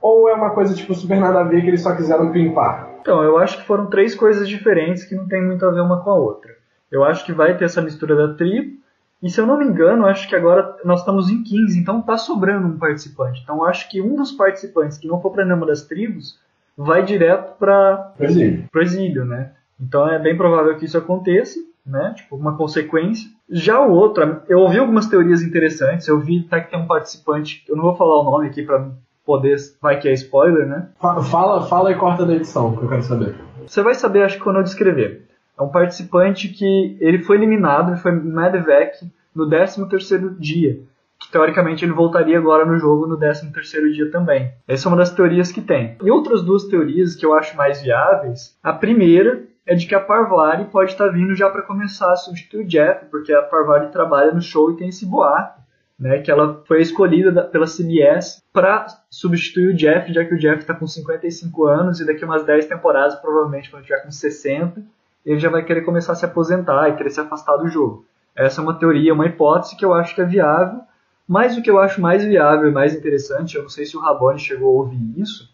Ou 0.00 0.28
é 0.28 0.34
uma 0.34 0.50
coisa 0.50 0.72
tipo 0.74 0.94
super 0.94 1.18
nada 1.18 1.40
a 1.40 1.44
ver 1.44 1.62
que 1.62 1.66
eles 1.66 1.82
só 1.82 1.96
quiseram 1.96 2.30
pimpar? 2.30 2.88
Então, 3.00 3.20
eu 3.22 3.36
acho 3.38 3.58
que 3.58 3.66
foram 3.66 3.86
três 3.86 4.14
coisas 4.14 4.48
diferentes 4.48 5.02
que 5.02 5.16
não 5.16 5.26
tem 5.26 5.44
muito 5.44 5.66
a 5.66 5.72
ver 5.72 5.80
uma 5.80 6.00
com 6.04 6.10
a 6.10 6.14
outra. 6.14 6.52
Eu 6.90 7.02
acho 7.04 7.24
que 7.24 7.32
vai 7.32 7.56
ter 7.56 7.64
essa 7.64 7.82
mistura 7.82 8.14
da 8.14 8.34
tribo, 8.34 8.77
e 9.22 9.28
se 9.28 9.40
eu 9.40 9.46
não 9.46 9.58
me 9.58 9.64
engano, 9.64 10.06
acho 10.06 10.28
que 10.28 10.36
agora 10.36 10.76
nós 10.84 11.00
estamos 11.00 11.28
em 11.28 11.42
15, 11.42 11.78
então 11.78 12.00
tá 12.00 12.16
sobrando 12.16 12.68
um 12.68 12.78
participante. 12.78 13.40
Então 13.42 13.64
acho 13.64 13.90
que 13.90 14.00
um 14.00 14.14
dos 14.14 14.32
participantes 14.32 14.96
que 14.96 15.08
não 15.08 15.20
for 15.20 15.30
para 15.30 15.44
nenhuma 15.44 15.66
das 15.66 15.82
tribos 15.82 16.38
vai 16.76 17.04
direto 17.04 17.58
para 17.58 18.12
o 18.18 18.24
exílio. 18.24 18.68
exílio, 18.76 19.24
né? 19.24 19.52
Então 19.80 20.08
é 20.08 20.18
bem 20.18 20.36
provável 20.36 20.76
que 20.76 20.84
isso 20.84 20.96
aconteça, 20.96 21.58
né? 21.84 22.14
Tipo, 22.16 22.36
uma 22.36 22.56
consequência. 22.56 23.28
Já 23.50 23.80
o 23.80 23.90
outro, 23.90 24.42
eu 24.48 24.60
ouvi 24.60 24.78
algumas 24.78 25.06
teorias 25.06 25.42
interessantes. 25.42 26.06
Eu 26.06 26.20
vi 26.20 26.44
até 26.46 26.60
que 26.60 26.70
tem 26.70 26.78
um 26.78 26.86
participante, 26.86 27.64
eu 27.68 27.74
não 27.74 27.82
vou 27.82 27.96
falar 27.96 28.20
o 28.20 28.24
nome 28.24 28.46
aqui 28.46 28.62
para 28.62 28.88
poder, 29.24 29.56
vai 29.82 29.98
que 29.98 30.08
é 30.08 30.12
spoiler, 30.12 30.66
né? 30.66 30.88
Fala, 31.00 31.66
fala 31.66 31.92
e 31.92 31.96
corta 31.96 32.24
da 32.24 32.34
edição, 32.34 32.76
que 32.76 32.84
eu 32.84 32.88
quero 32.88 33.02
saber. 33.02 33.34
Você 33.66 33.82
vai 33.82 33.94
saber, 33.94 34.22
acho 34.22 34.36
que 34.38 34.42
quando 34.42 34.56
eu 34.56 34.62
descrever. 34.62 35.27
É 35.58 35.62
um 35.62 35.68
participante 35.68 36.48
que 36.48 36.96
ele 37.00 37.18
foi 37.24 37.36
eliminado, 37.36 37.90
ele 37.90 38.00
foi 38.00 38.12
Medvec 38.12 39.10
no 39.34 39.48
13º 39.48 40.38
dia, 40.38 40.80
que 41.18 41.30
teoricamente 41.32 41.84
ele 41.84 41.92
voltaria 41.92 42.38
agora 42.38 42.64
no 42.64 42.78
jogo 42.78 43.06
no 43.06 43.18
13º 43.18 43.92
dia 43.92 44.10
também. 44.10 44.52
Essa 44.66 44.86
é 44.86 44.88
uma 44.88 44.96
das 44.96 45.10
teorias 45.10 45.50
que 45.50 45.60
tem. 45.60 45.96
E 46.02 46.10
outras 46.10 46.42
duas 46.42 46.64
teorias 46.64 47.16
que 47.16 47.26
eu 47.26 47.34
acho 47.34 47.56
mais 47.56 47.82
viáveis, 47.82 48.56
a 48.62 48.72
primeira 48.72 49.42
é 49.66 49.74
de 49.74 49.86
que 49.86 49.94
a 49.94 50.00
Parvari 50.00 50.64
pode 50.66 50.92
estar 50.92 51.08
vindo 51.08 51.34
já 51.34 51.50
para 51.50 51.62
começar 51.62 52.12
a 52.12 52.16
substituir 52.16 52.64
o 52.64 52.66
Jeff, 52.66 53.06
porque 53.10 53.32
a 53.32 53.42
Parvari 53.42 53.90
trabalha 53.90 54.32
no 54.32 54.40
show 54.40 54.70
e 54.70 54.76
tem 54.76 54.88
esse 54.88 55.04
boato, 55.04 55.60
né, 55.98 56.20
que 56.20 56.30
ela 56.30 56.62
foi 56.66 56.80
escolhida 56.80 57.42
pela 57.42 57.66
CBS 57.66 58.40
para 58.52 58.86
substituir 59.10 59.74
o 59.74 59.76
Jeff, 59.76 60.12
já 60.12 60.24
que 60.24 60.34
o 60.34 60.38
Jeff 60.38 60.60
está 60.60 60.72
com 60.72 60.86
55 60.86 61.66
anos 61.66 62.00
e 62.00 62.06
daqui 62.06 62.24
umas 62.24 62.44
10 62.44 62.66
temporadas, 62.66 63.16
provavelmente 63.16 63.68
quando 63.68 63.82
tiver 63.82 64.02
com 64.04 64.10
60, 64.10 64.80
ele 65.24 65.38
já 65.38 65.50
vai 65.50 65.64
querer 65.64 65.82
começar 65.82 66.12
a 66.12 66.14
se 66.14 66.24
aposentar 66.24 66.88
e 66.88 66.96
querer 66.96 67.10
se 67.10 67.20
afastar 67.20 67.56
do 67.56 67.68
jogo. 67.68 68.04
Essa 68.34 68.60
é 68.60 68.64
uma 68.64 68.78
teoria, 68.78 69.14
uma 69.14 69.26
hipótese 69.26 69.76
que 69.76 69.84
eu 69.84 69.92
acho 69.92 70.14
que 70.14 70.20
é 70.20 70.24
viável, 70.24 70.80
mas 71.26 71.56
o 71.56 71.62
que 71.62 71.70
eu 71.70 71.78
acho 71.78 72.00
mais 72.00 72.24
viável 72.24 72.68
e 72.68 72.72
mais 72.72 72.94
interessante, 72.94 73.56
eu 73.56 73.62
não 73.62 73.68
sei 73.68 73.84
se 73.84 73.96
o 73.96 74.00
Rabone 74.00 74.38
chegou 74.38 74.68
a 74.68 74.82
ouvir 74.82 75.20
isso, 75.20 75.52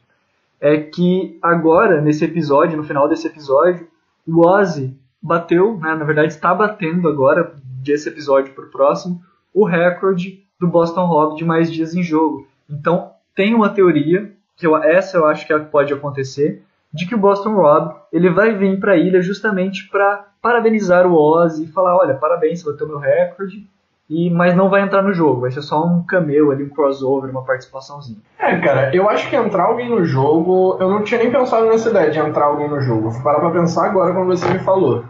é 0.60 0.78
que 0.78 1.38
agora, 1.42 2.00
nesse 2.00 2.24
episódio, 2.24 2.76
no 2.76 2.84
final 2.84 3.08
desse 3.08 3.26
episódio, 3.26 3.88
o 4.26 4.46
Ozzy 4.46 4.96
bateu, 5.20 5.78
né, 5.78 5.94
na 5.94 6.04
verdade 6.04 6.28
está 6.28 6.54
batendo 6.54 7.08
agora, 7.08 7.54
desse 7.82 8.08
episódio 8.08 8.54
para 8.54 8.64
o 8.64 8.70
próximo, 8.70 9.20
o 9.52 9.64
recorde 9.64 10.44
do 10.58 10.66
Boston 10.66 11.04
Rob 11.06 11.36
de 11.36 11.44
mais 11.44 11.70
dias 11.70 11.94
em 11.94 12.02
jogo. 12.02 12.46
Então, 12.68 13.10
tem 13.34 13.54
uma 13.54 13.68
teoria, 13.68 14.32
que 14.56 14.66
eu, 14.66 14.76
essa 14.76 15.16
eu 15.16 15.26
acho 15.26 15.46
que 15.46 15.52
é 15.52 15.58
pode 15.58 15.92
acontecer, 15.92 16.62
de 16.94 17.06
que 17.06 17.14
o 17.14 17.18
Boston 17.18 17.54
Rob 17.54 17.92
ele 18.12 18.30
vai 18.30 18.54
vir 18.54 18.78
para 18.78 18.92
a 18.92 18.96
ilha 18.96 19.20
justamente 19.20 19.88
para 19.90 20.26
parabenizar 20.40 21.06
o 21.06 21.14
Ozzy 21.14 21.64
e 21.64 21.72
falar, 21.72 21.96
olha, 21.96 22.14
parabéns, 22.14 22.62
você 22.62 22.70
bateu 22.70 22.86
meu 22.86 22.98
recorde, 22.98 23.66
e, 24.08 24.30
mas 24.30 24.54
não 24.54 24.68
vai 24.68 24.82
entrar 24.82 25.02
no 25.02 25.12
jogo, 25.12 25.40
vai 25.40 25.50
ser 25.50 25.62
só 25.62 25.84
um 25.84 26.04
cameo 26.04 26.52
ali, 26.52 26.62
um 26.62 26.68
crossover, 26.68 27.30
uma 27.30 27.42
participaçãozinha. 27.42 28.18
É, 28.38 28.58
cara, 28.60 28.94
eu 28.94 29.08
acho 29.08 29.28
que 29.28 29.34
entrar 29.34 29.64
alguém 29.64 29.88
no 29.88 30.04
jogo, 30.04 30.76
eu 30.78 30.88
não 30.88 31.02
tinha 31.02 31.18
nem 31.18 31.32
pensado 31.32 31.66
nessa 31.66 31.90
ideia 31.90 32.10
de 32.10 32.18
entrar 32.18 32.44
alguém 32.44 32.68
no 32.68 32.80
jogo. 32.80 33.10
Vou 33.10 33.22
parar 33.22 33.40
pra 33.40 33.50
pensar 33.50 33.86
agora 33.86 34.12
quando 34.12 34.26
você 34.26 34.46
me 34.46 34.58
falou. 34.60 35.04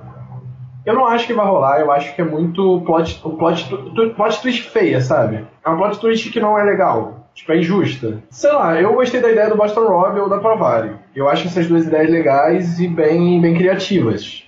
Eu 0.86 0.94
não 0.94 1.06
acho 1.06 1.26
que 1.26 1.34
vai 1.34 1.46
rolar, 1.46 1.80
eu 1.80 1.90
acho 1.90 2.14
que 2.14 2.22
é 2.22 2.24
muito 2.24 2.82
plot, 2.86 3.20
plot, 3.20 4.14
plot 4.14 4.42
twist 4.42 4.70
feia, 4.70 5.00
sabe? 5.00 5.44
É 5.64 5.68
uma 5.68 5.78
plot 5.78 5.98
twist 5.98 6.30
que 6.30 6.40
não 6.40 6.58
é 6.58 6.62
legal. 6.62 7.23
Tipo, 7.34 7.52
é 7.52 7.58
injusta. 7.58 8.22
Sei 8.30 8.52
lá, 8.52 8.80
eu 8.80 8.94
gostei 8.94 9.20
da 9.20 9.30
ideia 9.30 9.48
do 9.48 9.56
Boston 9.56 9.86
Rob 9.86 10.20
ou 10.20 10.28
da 10.28 10.38
Provari. 10.38 10.92
Eu 11.14 11.28
acho 11.28 11.48
essas 11.48 11.66
duas 11.66 11.86
ideias 11.86 12.08
legais 12.08 12.78
e 12.78 12.86
bem, 12.86 13.40
bem 13.40 13.54
criativas. 13.56 14.44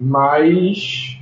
Mas. 0.00 1.18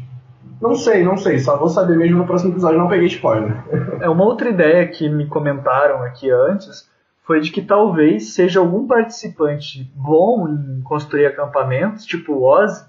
Não 0.61 0.77
sei, 0.77 1.03
não 1.03 1.17
sei. 1.17 1.39
Só 1.39 1.57
vou 1.57 1.69
saber 1.69 1.97
mesmo 1.97 2.19
no 2.19 2.27
próximo 2.27 2.53
episódio. 2.53 2.79
Não 2.79 2.89
peguei 2.89 3.09
spoiler. 3.09 3.57
É 4.01 4.09
uma 4.09 4.25
outra 4.25 4.49
ideia 4.49 4.87
que 4.87 5.09
me 5.09 5.27
comentaram 5.27 6.03
aqui 6.05 6.31
antes 6.31 6.89
foi 7.29 7.41
de 7.41 7.51
que 7.51 7.61
talvez 7.61 8.33
seja 8.33 8.61
algum 8.61 8.87
participante 8.87 9.91
bom 9.95 10.49
em 10.49 10.81
construir 10.81 11.27
acampamentos, 11.27 12.07
tipo 12.07 12.33
o 12.33 12.43
Oz, 12.43 12.89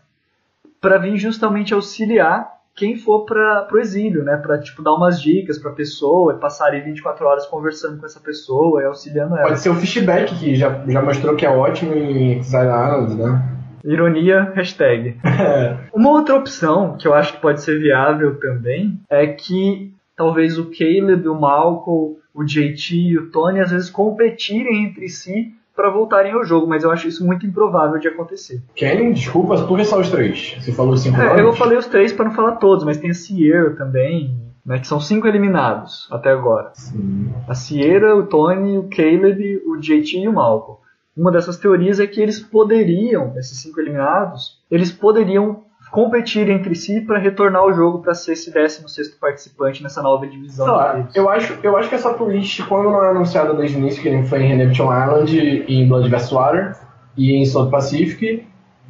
para 0.79 0.97
vir 0.97 1.17
justamente 1.17 1.73
auxiliar 1.73 2.58
quem 2.79 2.95
for 2.95 3.25
para 3.25 3.67
o 3.69 3.77
exílio, 3.77 4.23
né? 4.23 4.37
Para 4.37 4.57
tipo 4.57 4.81
dar 4.81 4.93
umas 4.93 5.21
dicas 5.21 5.59
para 5.59 5.71
a 5.71 5.75
pessoa, 5.75 6.35
passarem 6.35 6.81
24 6.81 7.27
horas 7.27 7.45
conversando 7.45 7.99
com 7.99 8.05
essa 8.05 8.21
pessoa 8.21 8.81
e 8.81 8.85
auxiliando 8.85 9.35
ela. 9.35 9.49
Pode 9.49 9.59
ser 9.59 9.69
o 9.69 9.75
Fishback 9.75 10.33
que 10.35 10.55
já, 10.55 10.81
já 10.87 11.01
mostrou 11.01 11.35
que 11.35 11.45
é 11.45 11.49
ótimo 11.49 11.93
em 11.93 12.39
Exile 12.39 12.63
Island, 12.63 13.15
né? 13.15 13.55
Ironia, 13.83 14.51
hashtag. 14.55 15.17
Uma 15.93 16.11
outra 16.11 16.35
opção 16.35 16.95
que 16.97 17.05
eu 17.05 17.13
acho 17.13 17.33
que 17.33 17.41
pode 17.41 17.61
ser 17.61 17.77
viável 17.79 18.39
também 18.39 18.97
é 19.09 19.27
que 19.27 19.91
talvez 20.15 20.57
o 20.57 20.71
Caleb, 20.71 21.27
o 21.27 21.35
Malcolm, 21.35 22.17
o 22.33 22.43
JT 22.45 22.95
e 22.95 23.17
o 23.17 23.29
Tony 23.29 23.59
às 23.59 23.71
vezes 23.71 23.89
competirem 23.89 24.85
entre 24.85 25.09
si 25.09 25.53
para 25.79 25.89
voltarem 25.89 26.33
ao 26.33 26.43
jogo, 26.43 26.67
mas 26.67 26.83
eu 26.83 26.91
acho 26.91 27.07
isso 27.07 27.25
muito 27.25 27.45
improvável 27.45 27.97
de 27.97 28.09
acontecer. 28.09 28.61
Kenny, 28.75 29.13
desculpa, 29.13 29.65
por 29.65 29.77
que 29.77 29.85
só 29.85 29.97
os 29.97 30.09
três? 30.09 30.57
Você 30.59 30.73
falou 30.73 30.97
cinco 30.97 31.21
é, 31.21 31.39
Eu 31.39 31.53
falei 31.53 31.77
os 31.77 31.87
três 31.87 32.11
para 32.11 32.25
não 32.25 32.33
falar 32.33 32.57
todos, 32.57 32.83
mas 32.83 32.97
tem 32.97 33.11
a 33.11 33.13
Sierra 33.13 33.69
também, 33.77 34.37
né, 34.65 34.77
que 34.77 34.85
são 34.85 34.99
cinco 34.99 35.25
eliminados 35.25 36.05
até 36.11 36.31
agora. 36.31 36.71
Sim. 36.73 37.33
A 37.47 37.55
Sierra, 37.55 38.13
o 38.13 38.23
Tony, 38.23 38.77
o 38.77 38.89
Caleb, 38.89 39.61
o 39.65 39.77
JT 39.77 40.19
e 40.19 40.27
o 40.27 40.33
Malcolm. 40.33 40.81
Uma 41.15 41.31
dessas 41.31 41.55
teorias 41.55 42.01
é 42.01 42.07
que 42.07 42.19
eles 42.19 42.41
poderiam, 42.41 43.33
esses 43.37 43.57
cinco 43.61 43.79
eliminados, 43.79 44.61
eles 44.69 44.91
poderiam 44.91 45.63
competir 45.91 46.49
entre 46.49 46.75
si 46.75 47.01
para 47.01 47.17
retornar 47.17 47.61
ao 47.61 47.73
jogo 47.73 47.99
para 47.99 48.13
ser 48.13 48.33
esse 48.33 48.51
16 48.51 49.15
participante 49.15 49.81
nessa 49.81 50.01
nova 50.01 50.27
divisão. 50.27 50.67
Lá, 50.67 51.07
eu 51.15 51.29
acho, 51.29 51.57
eu 51.63 51.75
acho 51.77 51.89
que 51.89 51.95
essa 51.95 52.13
twist, 52.13 52.63
quando 52.63 52.89
não 52.89 53.03
é 53.03 53.09
anunciada 53.09 53.53
desde 53.53 53.77
o 53.77 53.79
início, 53.79 54.01
que 54.01 54.07
ele 54.07 54.23
foi 54.23 54.43
em 54.43 54.47
Redemption 54.47 54.85
Island, 54.85 55.65
em 55.67 55.87
Blood 55.87 56.09
vs 56.09 56.31
Water 56.31 56.75
e 57.17 57.33
em 57.33 57.45
South 57.45 57.69
Pacific, 57.69 58.45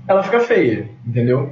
ela 0.08 0.24
fica 0.24 0.40
feia, 0.40 0.90
entendeu? 1.06 1.52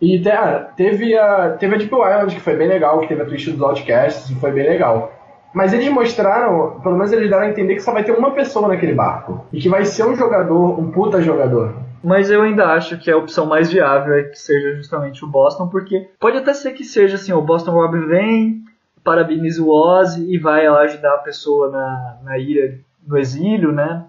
E 0.00 0.26
ah, 0.28 0.70
teve 0.76 1.16
a, 1.16 1.50
teve 1.50 1.74
a 1.74 1.78
Deep 1.78 1.94
Island, 1.94 2.34
que 2.34 2.40
foi 2.40 2.56
bem 2.56 2.68
legal, 2.68 3.00
que 3.00 3.08
teve 3.08 3.22
a 3.22 3.26
twist 3.26 3.50
dos 3.50 3.60
Outcasts, 3.60 4.30
e 4.30 4.34
foi 4.36 4.50
bem 4.50 4.66
legal. 4.66 5.12
Mas 5.52 5.72
eles 5.72 5.88
mostraram, 5.90 6.80
pelo 6.80 6.96
menos 6.96 7.12
eles 7.12 7.28
deram 7.28 7.42
a 7.42 7.50
entender 7.50 7.74
que 7.74 7.80
só 7.80 7.92
vai 7.92 8.04
ter 8.04 8.12
uma 8.12 8.30
pessoa 8.30 8.68
naquele 8.68 8.94
barco. 8.94 9.44
E 9.52 9.60
que 9.60 9.68
vai 9.68 9.84
ser 9.84 10.04
um 10.04 10.14
jogador, 10.14 10.78
um 10.78 10.90
puta 10.90 11.20
jogador. 11.20 11.74
Mas 12.02 12.30
eu 12.30 12.42
ainda 12.42 12.66
acho 12.66 12.98
que 12.98 13.10
a 13.10 13.16
opção 13.16 13.46
mais 13.46 13.70
viável 13.70 14.14
é 14.14 14.22
que 14.24 14.38
seja 14.38 14.74
justamente 14.74 15.24
o 15.24 15.28
Boston, 15.28 15.68
porque 15.68 16.08
pode 16.18 16.38
até 16.38 16.54
ser 16.54 16.72
que 16.72 16.84
seja 16.84 17.16
assim, 17.16 17.32
o 17.32 17.42
Boston 17.42 17.72
Robin 17.72 18.06
vem, 18.06 18.64
parabeniza 19.04 19.62
o 19.62 19.68
Ozzy 19.70 20.32
e 20.32 20.38
vai 20.38 20.68
lá 20.68 20.80
ajudar 20.80 21.14
a 21.14 21.18
pessoa 21.18 21.70
na, 21.70 22.18
na 22.22 22.38
ilha, 22.38 22.80
no 23.06 23.18
exílio, 23.18 23.70
né? 23.72 24.06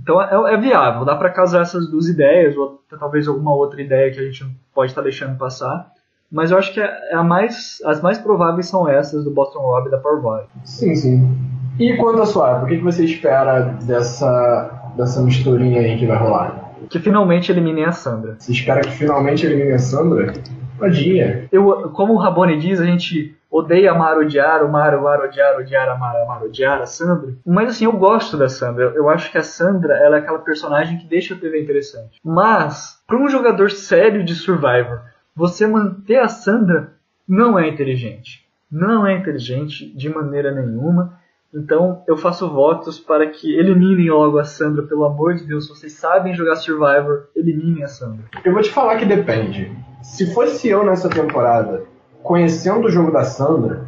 Então 0.00 0.20
é, 0.20 0.54
é 0.54 0.56
viável, 0.56 1.04
dá 1.04 1.16
para 1.16 1.30
casar 1.30 1.62
essas 1.62 1.90
duas 1.90 2.08
ideias, 2.08 2.56
ou 2.56 2.80
talvez 2.98 3.26
alguma 3.26 3.54
outra 3.54 3.80
ideia 3.82 4.12
que 4.12 4.20
a 4.20 4.24
gente 4.24 4.46
pode 4.74 4.90
estar 4.90 5.02
tá 5.02 5.04
deixando 5.04 5.36
passar. 5.36 5.90
Mas 6.30 6.50
eu 6.50 6.58
acho 6.58 6.72
que 6.72 6.80
é, 6.80 7.10
é 7.10 7.14
a 7.14 7.22
mais, 7.22 7.78
as 7.84 8.00
mais 8.00 8.18
prováveis 8.18 8.66
são 8.66 8.88
essas 8.88 9.24
do 9.24 9.30
Boston 9.30 9.60
Rob 9.60 9.88
e 9.88 9.90
da 9.90 9.98
Power 9.98 10.46
Sim, 10.64 10.94
sim. 10.94 11.38
E 11.78 11.96
quanto 11.96 12.22
a 12.22 12.26
sua, 12.26 12.62
o 12.62 12.66
que 12.66 12.78
você 12.78 13.04
espera 13.04 13.60
dessa, 13.82 14.92
dessa 14.96 15.22
misturinha 15.22 15.80
aí 15.80 15.98
que 15.98 16.06
vai 16.06 16.16
rolar? 16.16 16.61
Que 16.88 16.98
finalmente 16.98 17.50
eliminem 17.50 17.84
a 17.84 17.92
Sandra. 17.92 18.36
Você 18.38 18.52
espera 18.52 18.80
que 18.80 18.90
finalmente 18.90 19.46
eliminem 19.46 19.74
a 19.74 19.78
Sandra? 19.78 20.32
Tadinha. 20.78 21.48
Eu, 21.52 21.90
como 21.90 22.14
o 22.14 22.16
Rabone 22.16 22.58
diz, 22.58 22.80
a 22.80 22.84
gente 22.84 23.36
odeia 23.50 23.92
amar, 23.92 24.18
odiar, 24.18 24.62
amar, 24.62 24.94
amar, 24.94 25.20
odiar, 25.20 25.56
odiar, 25.58 25.88
amar, 25.88 26.16
amar, 26.16 26.42
odiar 26.42 26.80
a 26.80 26.86
Sandra. 26.86 27.34
Mas 27.46 27.70
assim, 27.70 27.84
eu 27.84 27.92
gosto 27.92 28.36
da 28.36 28.48
Sandra. 28.48 28.84
Eu, 28.84 28.94
eu 28.94 29.10
acho 29.10 29.30
que 29.30 29.38
a 29.38 29.42
Sandra 29.42 29.94
ela 29.94 30.16
é 30.16 30.20
aquela 30.20 30.38
personagem 30.38 30.98
que 30.98 31.06
deixa 31.06 31.34
a 31.34 31.38
TV 31.38 31.62
interessante. 31.62 32.18
Mas, 32.24 33.00
para 33.06 33.18
um 33.18 33.28
jogador 33.28 33.70
sério 33.70 34.24
de 34.24 34.34
Survivor, 34.34 35.02
você 35.36 35.66
manter 35.66 36.18
a 36.18 36.28
Sandra 36.28 36.92
não 37.28 37.58
é 37.58 37.68
inteligente. 37.68 38.44
Não 38.70 39.06
é 39.06 39.14
inteligente 39.14 39.86
de 39.94 40.08
maneira 40.08 40.50
nenhuma. 40.50 41.20
Então 41.54 42.02
eu 42.08 42.16
faço 42.16 42.48
votos 42.48 42.98
para 42.98 43.26
que 43.26 43.54
eliminem 43.54 44.10
logo 44.10 44.38
a 44.38 44.44
Sandra, 44.44 44.84
pelo 44.84 45.04
amor 45.04 45.34
de 45.34 45.46
Deus. 45.46 45.66
Se 45.66 45.70
vocês 45.70 45.92
sabem 45.92 46.34
jogar 46.34 46.56
Survivor, 46.56 47.28
eliminem 47.36 47.84
a 47.84 47.88
Sandra. 47.88 48.24
Eu 48.42 48.52
vou 48.52 48.62
te 48.62 48.70
falar 48.70 48.96
que 48.96 49.04
depende. 49.04 49.70
Se 50.02 50.32
fosse 50.32 50.68
eu 50.68 50.84
nessa 50.84 51.10
temporada, 51.10 51.84
conhecendo 52.22 52.86
o 52.86 52.90
jogo 52.90 53.12
da 53.12 53.24
Sandra, 53.24 53.86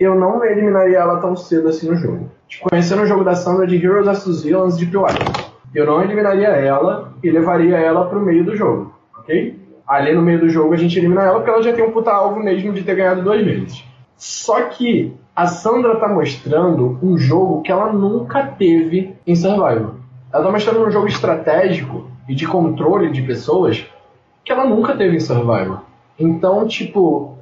eu 0.00 0.14
não 0.14 0.44
eliminaria 0.44 0.98
ela 0.98 1.20
tão 1.20 1.36
cedo 1.36 1.68
assim 1.68 1.90
no 1.90 1.96
jogo. 1.96 2.30
Tipo, 2.48 2.70
conhecendo 2.70 3.02
o 3.02 3.06
jogo 3.06 3.22
da 3.22 3.34
Sandra 3.34 3.66
de 3.66 3.76
Heroes 3.76 4.06
vs 4.06 4.42
Villains 4.42 4.78
de 4.78 4.86
Pillars, 4.86 5.18
eu 5.74 5.84
não 5.84 6.02
eliminaria 6.02 6.48
ela 6.48 7.12
e 7.22 7.30
levaria 7.30 7.76
ela 7.76 8.06
pro 8.06 8.20
meio 8.20 8.44
do 8.44 8.56
jogo, 8.56 8.94
ok? 9.18 9.58
Ali 9.86 10.14
no 10.14 10.22
meio 10.22 10.40
do 10.40 10.48
jogo 10.48 10.72
a 10.72 10.76
gente 10.76 10.98
elimina 10.98 11.22
ela 11.22 11.36
porque 11.36 11.50
ela 11.50 11.62
já 11.62 11.72
tem 11.72 11.84
um 11.84 11.92
puta 11.92 12.10
alvo 12.10 12.40
mesmo 12.40 12.72
de 12.72 12.82
ter 12.82 12.94
ganhado 12.94 13.22
duas 13.22 13.44
vezes. 13.44 13.84
Só 14.18 14.62
que 14.62 15.16
a 15.34 15.46
Sandra 15.46 15.96
tá 15.96 16.08
mostrando 16.08 16.98
um 17.00 17.16
jogo 17.16 17.62
que 17.62 17.70
ela 17.70 17.92
nunca 17.92 18.44
teve 18.44 19.14
em 19.24 19.36
Survival. 19.36 19.94
Ela 20.32 20.44
tá 20.44 20.50
mostrando 20.50 20.84
um 20.84 20.90
jogo 20.90 21.06
estratégico 21.06 22.10
e 22.28 22.34
de 22.34 22.46
controle 22.46 23.10
de 23.12 23.22
pessoas 23.22 23.86
que 24.44 24.50
ela 24.50 24.66
nunca 24.66 24.96
teve 24.96 25.16
em 25.16 25.20
Survival. 25.20 25.84
Então, 26.18 26.66
tipo, 26.66 27.36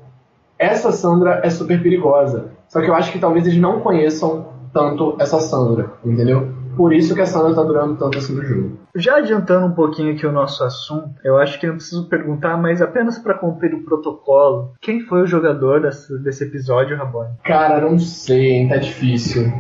essa 0.58 0.92
Sandra 0.92 1.40
é 1.42 1.48
super 1.48 1.82
perigosa. 1.82 2.50
Só 2.68 2.82
que 2.82 2.90
eu 2.90 2.94
acho 2.94 3.10
que 3.10 3.18
talvez 3.18 3.46
eles 3.46 3.58
não 3.58 3.80
conheçam 3.80 4.46
tanto 4.72 5.16
essa 5.18 5.40
Sandra, 5.40 5.94
entendeu? 6.04 6.52
Por 6.76 6.92
isso 6.92 7.14
que 7.14 7.20
a 7.20 7.26
Sandra 7.26 7.54
tá 7.54 7.62
durando 7.62 7.96
tanto 7.96 8.18
assim 8.18 8.34
no 8.34 8.44
jogo. 8.44 8.78
Já 8.94 9.16
adiantando 9.16 9.66
um 9.66 9.72
pouquinho 9.72 10.12
aqui 10.12 10.26
o 10.26 10.32
nosso 10.32 10.62
assunto, 10.62 11.10
eu 11.24 11.38
acho 11.38 11.58
que 11.58 11.66
não 11.66 11.76
preciso 11.76 12.08
perguntar, 12.08 12.56
mas 12.56 12.82
apenas 12.82 13.18
para 13.18 13.34
cumprir 13.34 13.74
o 13.74 13.82
protocolo, 13.82 14.74
quem 14.80 15.00
foi 15.00 15.22
o 15.22 15.26
jogador 15.26 15.80
desse, 15.80 16.18
desse 16.18 16.44
episódio, 16.44 16.96
Rabone? 16.96 17.30
Cara, 17.42 17.80
não 17.80 17.98
sei, 17.98 18.50
hein? 18.50 18.68
Tá 18.68 18.76
difícil. 18.76 19.50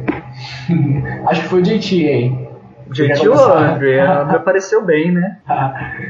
acho 1.28 1.42
que 1.42 1.48
foi 1.48 1.60
o 1.60 1.62
JT, 1.62 2.06
hein? 2.06 2.48
JT 2.90 3.28
ou 3.28 3.34
André? 3.34 4.00
André 4.00 4.36
apareceu 4.36 4.84
bem, 4.86 5.10
né? 5.10 5.38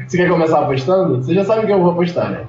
Você 0.07 0.17
quer 0.17 0.29
começar 0.29 0.61
apostando? 0.61 1.23
Você 1.23 1.35
já 1.35 1.45
sabe 1.45 1.67
que 1.67 1.73
eu 1.73 1.81
vou 1.81 1.93
apostar, 1.93 2.31
né? 2.31 2.47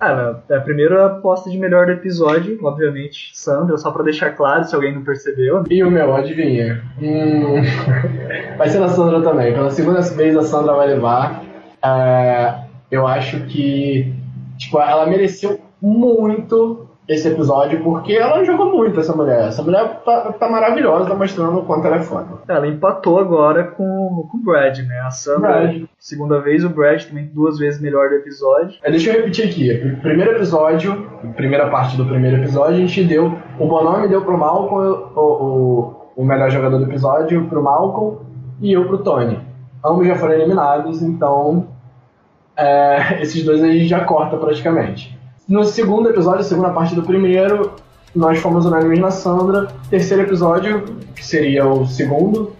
Ah, 0.00 0.40
é 0.48 0.56
a 0.56 0.60
primeira 0.60 1.06
aposta 1.06 1.50
de 1.50 1.58
melhor 1.58 1.86
do 1.86 1.92
episódio, 1.92 2.58
obviamente, 2.62 3.30
Sandra, 3.34 3.76
só 3.76 3.90
pra 3.90 4.04
deixar 4.04 4.30
claro 4.30 4.64
se 4.64 4.74
alguém 4.74 4.94
não 4.94 5.02
percebeu. 5.02 5.64
E 5.68 5.82
o 5.82 5.90
meu, 5.90 6.14
adivinha? 6.14 6.82
Hum... 7.00 7.62
vai 8.56 8.68
ser 8.68 8.78
na 8.78 8.88
Sandra 8.88 9.20
também. 9.22 9.52
Pela 9.52 9.70
segunda 9.70 10.00
vez 10.00 10.36
a 10.36 10.42
Sandra 10.42 10.74
vai 10.74 10.86
levar. 10.88 11.42
É... 11.82 12.54
eu 12.90 13.06
acho 13.06 13.40
que 13.46 14.14
tipo, 14.56 14.80
ela 14.80 15.06
mereceu 15.06 15.60
muito 15.80 16.87
esse 17.08 17.26
episódio, 17.26 17.82
porque 17.82 18.12
ela 18.12 18.44
jogou 18.44 18.70
muito, 18.70 19.00
essa 19.00 19.16
mulher. 19.16 19.48
Essa 19.48 19.62
mulher 19.62 20.02
tá, 20.04 20.30
tá 20.32 20.48
maravilhosa, 20.48 21.08
tá 21.08 21.14
mostrando 21.14 21.58
o 21.58 21.64
quanto 21.64 21.86
ela 21.86 21.96
é 21.96 22.02
foda. 22.02 22.26
Ela 22.46 22.68
empatou 22.68 23.18
agora 23.18 23.64
com, 23.64 24.28
com 24.30 24.36
o 24.36 24.42
Brad, 24.42 24.78
né? 24.80 25.00
A 25.00 25.10
Sandra, 25.10 25.62
Brad. 25.62 25.84
segunda 25.98 26.38
vez, 26.40 26.62
o 26.64 26.68
Brad 26.68 27.02
também 27.04 27.30
duas 27.32 27.58
vezes 27.58 27.80
melhor 27.80 28.10
do 28.10 28.16
episódio. 28.16 28.78
É, 28.82 28.90
deixa 28.90 29.10
eu 29.10 29.16
repetir 29.16 29.46
aqui. 29.46 29.96
Primeiro 30.02 30.32
episódio, 30.32 31.10
primeira 31.34 31.70
parte 31.70 31.96
do 31.96 32.04
primeiro 32.04 32.36
episódio, 32.36 32.74
a 32.74 32.80
gente 32.80 33.02
deu. 33.04 33.38
O 33.58 33.66
Bonome 33.66 34.06
deu 34.08 34.20
pro 34.22 34.36
Malcolm 34.36 35.10
o, 35.16 35.20
o, 35.20 36.12
o 36.14 36.24
melhor 36.24 36.50
jogador 36.50 36.76
do 36.76 36.84
episódio, 36.84 37.46
pro 37.46 37.62
Malcolm 37.62 38.18
e 38.60 38.72
eu 38.72 38.86
pro 38.86 38.98
Tony. 38.98 39.40
Ambos 39.82 40.06
já 40.06 40.16
foram 40.16 40.34
eliminados, 40.34 41.00
então. 41.00 41.68
É, 42.54 43.22
esses 43.22 43.42
dois 43.44 43.62
aí 43.62 43.86
já 43.86 44.04
corta 44.04 44.36
praticamente. 44.36 45.17
No 45.48 45.64
segundo 45.64 46.10
episódio, 46.10 46.44
segunda 46.44 46.68
parte 46.68 46.94
do 46.94 47.02
primeiro, 47.02 47.72
nós 48.14 48.38
fomos 48.38 48.66
unânimes 48.66 48.98
na 48.98 49.10
Sandra. 49.10 49.68
Terceiro 49.88 50.24
episódio, 50.24 50.84
que 51.16 51.24
seria 51.24 51.66
o 51.66 51.86
segundo, 51.86 52.52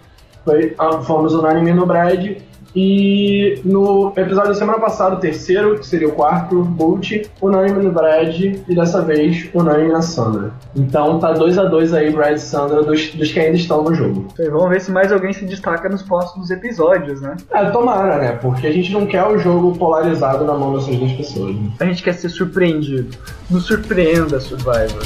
foi, 0.42 0.74
ah, 0.78 1.02
fomos 1.02 1.34
unânimes 1.34 1.76
no 1.76 1.84
Brad. 1.84 2.38
E 2.80 3.60
no 3.64 4.12
episódio 4.16 4.50
da 4.50 4.54
semana 4.54 4.78
passada, 4.78 5.16
o 5.16 5.18
terceiro, 5.18 5.76
que 5.80 5.84
seria 5.84 6.06
o 6.06 6.12
quarto, 6.12 6.62
Bolt, 6.62 7.10
unânime 7.42 7.82
no 7.82 7.90
Brad 7.90 8.38
e 8.38 8.72
dessa 8.72 9.02
vez 9.02 9.48
unânime 9.52 9.90
na 9.90 10.00
Sandra. 10.00 10.52
Então 10.76 11.18
tá 11.18 11.32
2 11.32 11.58
a 11.58 11.64
2 11.64 11.92
aí, 11.92 12.12
Brad 12.12 12.36
e 12.36 12.40
Sandra, 12.40 12.84
dos, 12.84 13.12
dos 13.14 13.32
que 13.32 13.40
ainda 13.40 13.56
estão 13.56 13.82
no 13.82 13.92
jogo. 13.92 14.28
E 14.38 14.48
vamos 14.48 14.68
ver 14.70 14.80
se 14.80 14.92
mais 14.92 15.10
alguém 15.10 15.32
se 15.32 15.44
destaca 15.44 15.88
nos 15.88 16.02
próximos 16.02 16.52
episódios, 16.52 17.20
né? 17.20 17.36
É, 17.50 17.64
tomara, 17.70 18.16
né? 18.18 18.38
Porque 18.40 18.68
a 18.68 18.72
gente 18.72 18.92
não 18.92 19.06
quer 19.06 19.24
o 19.26 19.40
jogo 19.40 19.76
polarizado 19.76 20.44
na 20.44 20.54
mão 20.54 20.74
dessas 20.74 20.94
duas 20.94 21.12
pessoas. 21.14 21.56
Né? 21.56 21.72
A 21.80 21.84
gente 21.84 22.00
quer 22.00 22.12
ser 22.12 22.28
surpreendido. 22.28 23.08
Nos 23.50 23.66
surpreenda, 23.66 24.38
Survivor. 24.38 25.02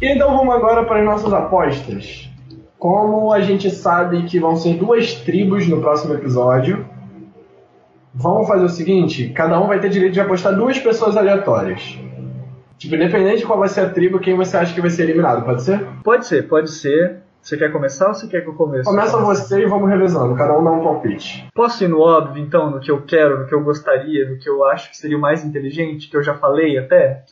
Então 0.00 0.36
vamos 0.36 0.54
agora 0.54 0.84
para 0.84 1.00
as 1.00 1.04
nossas 1.04 1.32
apostas. 1.32 2.30
Como 2.78 3.32
a 3.32 3.40
gente 3.40 3.68
sabe 3.68 4.22
que 4.26 4.38
vão 4.38 4.54
ser 4.54 4.74
duas 4.74 5.14
tribos 5.14 5.66
no 5.66 5.80
próximo 5.80 6.14
episódio, 6.14 6.86
vamos 8.14 8.46
fazer 8.46 8.64
o 8.64 8.68
seguinte: 8.68 9.30
cada 9.30 9.60
um 9.60 9.66
vai 9.66 9.80
ter 9.80 9.88
direito 9.88 10.12
de 10.12 10.20
apostar 10.20 10.54
duas 10.54 10.78
pessoas 10.78 11.16
aleatórias. 11.16 11.98
Tipo, 12.78 12.94
independente 12.94 13.38
de 13.38 13.46
qual 13.46 13.58
vai 13.58 13.68
ser 13.68 13.80
a 13.80 13.90
tribo, 13.90 14.20
quem 14.20 14.36
você 14.36 14.56
acha 14.56 14.72
que 14.72 14.80
vai 14.80 14.90
ser 14.90 15.02
eliminado, 15.02 15.44
pode 15.44 15.62
ser? 15.62 15.84
Pode 16.04 16.26
ser, 16.26 16.46
pode 16.46 16.70
ser. 16.70 17.22
Você 17.42 17.56
quer 17.56 17.72
começar 17.72 18.08
ou 18.08 18.14
você 18.14 18.28
quer 18.28 18.42
que 18.42 18.48
eu 18.48 18.54
comece? 18.54 18.84
Começa 18.84 19.16
você 19.16 19.62
e 19.62 19.66
vamos 19.66 19.88
revezando, 19.88 20.36
cada 20.36 20.56
um 20.56 20.62
dá 20.62 20.70
um 20.70 20.82
palpite. 20.82 21.48
Posso 21.54 21.82
ir 21.82 21.88
no 21.88 22.00
óbvio, 22.00 22.40
então, 22.40 22.70
no 22.70 22.78
que 22.78 22.90
eu 22.90 23.02
quero, 23.02 23.40
no 23.40 23.46
que 23.46 23.54
eu 23.54 23.64
gostaria, 23.64 24.28
no 24.30 24.38
que 24.38 24.48
eu 24.48 24.64
acho 24.66 24.90
que 24.90 24.96
seria 24.96 25.16
o 25.16 25.20
mais 25.20 25.44
inteligente, 25.44 26.08
que 26.08 26.16
eu 26.16 26.22
já 26.22 26.34
falei 26.34 26.78
até? 26.78 27.24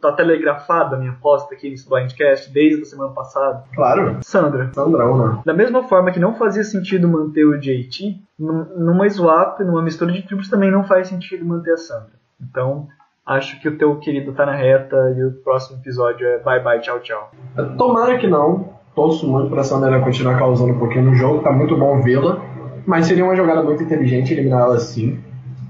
Tá 0.00 0.12
telegrafada 0.12 0.96
a 0.96 0.98
minha 0.98 1.12
aposta 1.12 1.54
aqui 1.54 1.70
nesse 1.70 1.88
Blindcast 1.88 2.52
desde 2.52 2.82
a 2.82 2.84
semana 2.84 3.10
passada. 3.12 3.64
Claro. 3.74 4.18
Sandra. 4.22 4.70
Sandra, 4.72 5.04
né? 5.06 5.38
Da 5.44 5.52
mesma 5.52 5.82
forma 5.84 6.10
que 6.10 6.20
não 6.20 6.34
fazia 6.34 6.64
sentido 6.64 7.08
manter 7.08 7.44
o 7.44 7.58
JT, 7.58 8.20
numa 8.38 9.08
swap, 9.08 9.60
numa 9.60 9.82
mistura 9.82 10.12
de 10.12 10.22
tribos, 10.22 10.48
também 10.48 10.70
não 10.70 10.84
faz 10.84 11.08
sentido 11.08 11.44
manter 11.44 11.72
a 11.72 11.76
Sandra. 11.76 12.12
Então, 12.40 12.88
acho 13.26 13.60
que 13.60 13.68
o 13.68 13.78
teu 13.78 13.96
querido 13.96 14.32
tá 14.32 14.46
na 14.46 14.54
reta 14.54 14.96
e 15.16 15.24
o 15.24 15.32
próximo 15.42 15.78
episódio 15.78 16.26
é 16.26 16.38
bye 16.38 16.62
bye, 16.62 16.80
tchau, 16.80 17.00
tchau. 17.00 17.30
Tomara 17.76 18.18
que 18.18 18.26
não. 18.26 18.74
Torço 18.94 19.26
muito 19.26 19.50
pra 19.50 19.64
Sandra 19.64 20.00
continuar 20.00 20.38
causando 20.38 20.72
um 20.72 20.78
pouquinho 20.78 21.06
no 21.06 21.14
jogo, 21.16 21.42
tá 21.42 21.50
muito 21.50 21.76
bom 21.76 22.00
vê-la. 22.00 22.40
Mas 22.86 23.06
seria 23.06 23.24
uma 23.24 23.34
jogada 23.34 23.62
muito 23.62 23.82
inteligente 23.82 24.32
eliminar 24.32 24.62
ela 24.62 24.76
assim. 24.76 25.18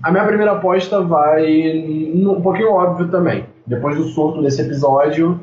A 0.03 0.11
minha 0.11 0.27
primeira 0.27 0.53
aposta 0.53 1.01
vai 1.01 2.13
um 2.15 2.43
pouquinho 2.43 2.73
óbvio 2.73 3.09
também. 3.09 3.47
Depois 3.67 3.97
do 3.97 4.05
surto 4.05 4.43
desse 4.43 4.61
episódio, 4.63 5.41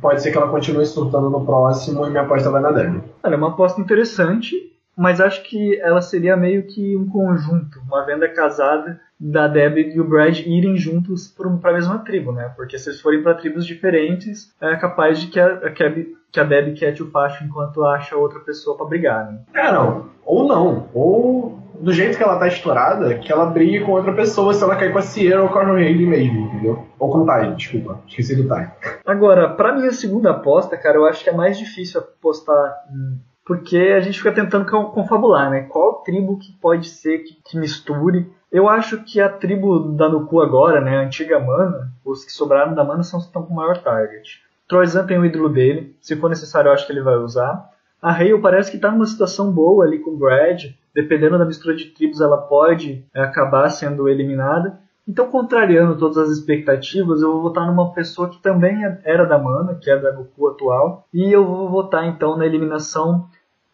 pode 0.00 0.22
ser 0.22 0.32
que 0.32 0.36
ela 0.36 0.48
continue 0.48 0.84
surtando 0.84 1.30
no 1.30 1.44
próximo 1.44 2.06
e 2.06 2.10
minha 2.10 2.22
aposta 2.22 2.50
vai 2.50 2.60
na 2.60 2.70
Debbie. 2.70 3.02
Ela 3.22 3.34
é 3.34 3.36
uma 3.38 3.48
aposta 3.48 3.80
interessante, 3.80 4.54
mas 4.96 5.20
acho 5.20 5.42
que 5.44 5.80
ela 5.80 6.02
seria 6.02 6.36
meio 6.36 6.66
que 6.66 6.96
um 6.96 7.06
conjunto, 7.06 7.80
uma 7.86 8.04
venda 8.04 8.28
casada 8.28 9.00
da 9.18 9.48
Debbie 9.48 9.94
e 9.94 10.00
o 10.00 10.08
Brad 10.08 10.40
irem 10.40 10.76
juntos 10.76 11.28
para 11.28 11.70
a 11.70 11.72
mesma 11.72 11.98
tribo, 12.00 12.32
né? 12.32 12.52
Porque 12.56 12.78
se 12.78 12.90
eles 12.90 13.00
forem 13.00 13.22
para 13.22 13.34
tribos 13.34 13.64
diferentes, 13.64 14.52
é 14.60 14.76
capaz 14.76 15.20
de 15.20 15.28
que 15.28 15.40
a, 15.40 15.70
que 15.70 15.82
a, 15.82 15.92
que 16.30 16.40
a 16.40 16.44
Debbie 16.44 16.74
quete 16.74 17.02
o 17.02 17.10
facho 17.10 17.44
enquanto 17.44 17.84
acha 17.84 18.16
outra 18.16 18.40
pessoa 18.40 18.76
para 18.76 18.86
brigar, 18.86 19.32
né? 19.32 19.38
É, 19.54 19.72
não. 19.72 20.10
Ou 20.26 20.46
não. 20.46 20.88
Ou 20.92 21.63
do 21.80 21.92
jeito 21.92 22.16
que 22.16 22.22
ela 22.22 22.38
tá 22.38 22.46
estourada, 22.46 23.18
que 23.18 23.32
ela 23.32 23.46
brigue 23.46 23.80
com 23.84 23.92
outra 23.92 24.12
pessoa 24.12 24.54
se 24.54 24.62
ela 24.62 24.76
cair 24.76 24.92
com 24.92 24.98
a 24.98 25.02
Sierra 25.02 25.42
ou 25.42 25.48
com 25.48 25.58
a 25.58 25.62
Haley 25.62 26.06
mesmo, 26.06 26.46
entendeu? 26.46 26.86
Ou 26.98 27.10
com 27.10 27.18
o 27.18 27.26
Ty, 27.26 27.54
desculpa. 27.54 28.00
Esqueci 28.06 28.36
do 28.36 28.48
Ty. 28.48 28.70
Agora, 29.04 29.48
pra 29.48 29.74
minha 29.74 29.92
segunda 29.92 30.30
aposta, 30.30 30.76
cara, 30.76 30.96
eu 30.96 31.06
acho 31.06 31.22
que 31.22 31.30
é 31.30 31.34
mais 31.34 31.58
difícil 31.58 32.00
apostar 32.00 32.74
porque 33.44 33.76
a 33.76 34.00
gente 34.00 34.18
fica 34.18 34.32
tentando 34.32 34.64
confabular, 34.90 35.50
né? 35.50 35.62
Qual 35.62 36.02
tribo 36.02 36.38
que 36.38 36.52
pode 36.52 36.88
ser 36.88 37.18
que, 37.18 37.36
que 37.44 37.58
misture? 37.58 38.26
Eu 38.50 38.68
acho 38.68 39.02
que 39.04 39.20
a 39.20 39.28
tribo 39.28 39.92
da 39.92 40.08
Nuku 40.08 40.40
agora, 40.40 40.80
né, 40.80 40.96
a 40.96 41.00
antiga 41.00 41.38
Mana, 41.38 41.92
os 42.04 42.24
que 42.24 42.32
sobraram 42.32 42.74
da 42.74 42.84
Mana 42.84 43.02
são 43.02 43.20
estão 43.20 43.42
com 43.42 43.52
maior 43.52 43.82
target. 43.82 44.42
Troyzan 44.66 45.06
tem 45.06 45.18
o 45.18 45.26
ídolo 45.26 45.48
dele, 45.48 45.94
se 46.00 46.16
for 46.16 46.30
necessário 46.30 46.68
eu 46.68 46.72
acho 46.72 46.86
que 46.86 46.92
ele 46.92 47.02
vai 47.02 47.16
usar. 47.16 47.68
A 48.00 48.12
Hale 48.12 48.38
parece 48.40 48.70
que 48.70 48.76
está 48.76 48.90
numa 48.90 49.06
situação 49.06 49.52
boa 49.52 49.84
ali 49.84 49.98
com 49.98 50.12
o 50.12 50.16
Brad, 50.16 50.66
dependendo 50.94 51.38
da 51.38 51.44
mistura 51.44 51.74
de 51.74 51.86
tribos, 51.86 52.20
ela 52.20 52.36
pode 52.36 53.04
é, 53.14 53.22
acabar 53.22 53.68
sendo 53.68 54.08
eliminada. 54.08 54.78
Então, 55.06 55.28
contrariando 55.28 55.98
todas 55.98 56.16
as 56.16 56.30
expectativas, 56.30 57.20
eu 57.20 57.32
vou 57.32 57.42
votar 57.42 57.66
numa 57.66 57.92
pessoa 57.92 58.30
que 58.30 58.40
também 58.40 58.84
é, 58.84 58.98
era 59.04 59.26
da 59.26 59.38
Mana, 59.38 59.74
que 59.74 59.90
é 59.90 59.98
da 59.98 60.10
Goku 60.12 60.48
atual, 60.48 61.06
e 61.12 61.30
eu 61.30 61.44
vou 61.44 61.68
votar 61.68 62.06
então 62.06 62.36
na 62.38 62.46
eliminação. 62.46 63.26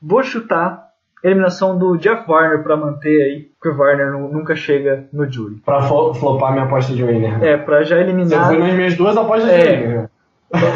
Vou 0.03 0.23
chutar 0.23 0.89
a 1.23 1.27
eliminação 1.29 1.79
do 1.79 1.97
Jeff 1.99 2.29
Warner 2.29 2.62
para 2.64 2.77
manter 2.77 3.23
aí, 3.23 3.41
porque 3.61 3.68
o 3.68 3.79
Warner 3.79 4.12
nunca 4.12 4.57
chega 4.57 5.07
no 5.12 5.31
Jury. 5.31 5.57
Pra 5.64 5.83
flopar 5.83 6.53
minha 6.53 6.64
aposta 6.64 6.95
de 6.95 7.05
winner. 7.05 7.45
É, 7.45 7.57
pra 7.59 7.85
já 7.85 7.99
eliminar. 7.99 8.47
Você 8.47 8.55
foi 8.57 8.59
nas 8.59 8.75
minhas 8.75 8.97
duas 8.97 9.16
apostas 9.16 9.51
é. 9.51 9.77
de 9.77 9.83
winner. 9.83 10.11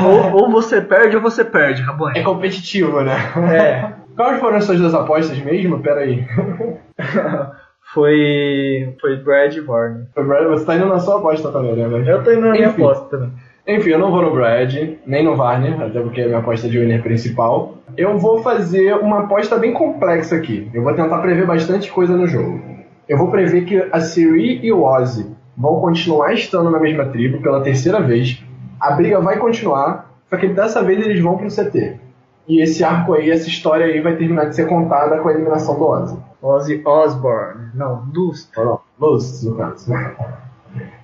ou, 0.06 0.42
ou, 0.42 0.50
você 0.52 0.80
perde 0.80 1.16
ou 1.16 1.22
você 1.22 1.44
perde, 1.44 1.82
Rabone. 1.82 2.18
É 2.18 2.22
competitivo, 2.22 3.00
né? 3.00 3.16
É. 3.52 3.94
Quais 4.16 4.40
foram 4.40 4.56
as 4.56 4.64
suas 4.64 4.78
duas 4.78 4.94
apostas 4.94 5.38
mesmo? 5.38 5.80
Pera 5.80 6.00
aí. 6.00 6.24
Foi. 7.92 8.94
Foi 9.00 9.16
Brad 9.18 9.54
e 9.54 9.60
Varney. 9.60 10.04
Foi 10.14 10.24
Brad, 10.24 10.46
você 10.48 10.64
tá 10.64 10.74
indo 10.76 10.86
na 10.86 10.98
sua 10.98 11.18
aposta 11.18 11.50
também, 11.50 11.76
né? 11.76 11.86
Mas... 11.86 12.06
Eu 12.06 12.24
tô 12.24 12.32
indo 12.32 12.40
na 12.40 12.50
minha 12.52 12.66
Enfim. 12.66 12.82
aposta 12.82 13.04
também. 13.06 13.32
Enfim, 13.66 13.90
eu 13.90 13.98
não 13.98 14.10
vou 14.10 14.20
no 14.20 14.32
Brad, 14.32 14.74
nem 15.06 15.24
no 15.24 15.36
Varner, 15.36 15.80
até 15.80 16.00
porque 16.00 16.20
é 16.20 16.24
a 16.24 16.26
minha 16.26 16.38
aposta 16.40 16.68
de 16.68 16.78
winner 16.78 17.02
principal. 17.02 17.78
Eu 17.96 18.18
vou 18.18 18.42
fazer 18.42 18.94
uma 18.96 19.20
aposta 19.20 19.56
bem 19.56 19.72
complexa 19.72 20.36
aqui. 20.36 20.68
Eu 20.74 20.82
vou 20.82 20.92
tentar 20.92 21.18
prever 21.18 21.46
bastante 21.46 21.90
coisa 21.90 22.14
no 22.14 22.26
jogo. 22.26 22.60
Eu 23.08 23.16
vou 23.16 23.30
prever 23.30 23.64
que 23.64 23.78
a 23.90 24.00
Siri 24.00 24.60
e 24.62 24.70
o 24.70 24.82
Ozzy 24.82 25.34
vão 25.56 25.80
continuar 25.80 26.34
estando 26.34 26.70
na 26.70 26.78
mesma 26.78 27.06
tribo 27.06 27.40
pela 27.40 27.62
terceira 27.62 28.00
vez. 28.00 28.42
A 28.78 28.90
briga 28.90 29.20
vai 29.20 29.38
continuar, 29.38 30.10
só 30.28 30.36
que 30.36 30.48
dessa 30.48 30.82
vez 30.82 30.98
eles 30.98 31.20
vão 31.20 31.38
pro 31.38 31.48
CT. 31.48 32.00
E 32.46 32.62
esse 32.62 32.84
arco 32.84 33.14
aí, 33.14 33.30
essa 33.30 33.48
história 33.48 33.86
aí 33.86 34.00
vai 34.00 34.16
terminar 34.16 34.46
de 34.46 34.56
ser 34.56 34.68
contada 34.68 35.18
com 35.18 35.28
a 35.28 35.32
eliminação 35.32 35.78
do 35.78 35.86
Ozzy. 35.86 36.18
Ozzy 36.42 36.82
Osbourne. 36.84 37.70
Não, 37.74 38.04
Dust. 38.12 38.50
Ou 38.58 38.64
não, 38.64 38.80
Luz, 39.00 39.42
no 39.44 39.56
caso. 39.56 39.92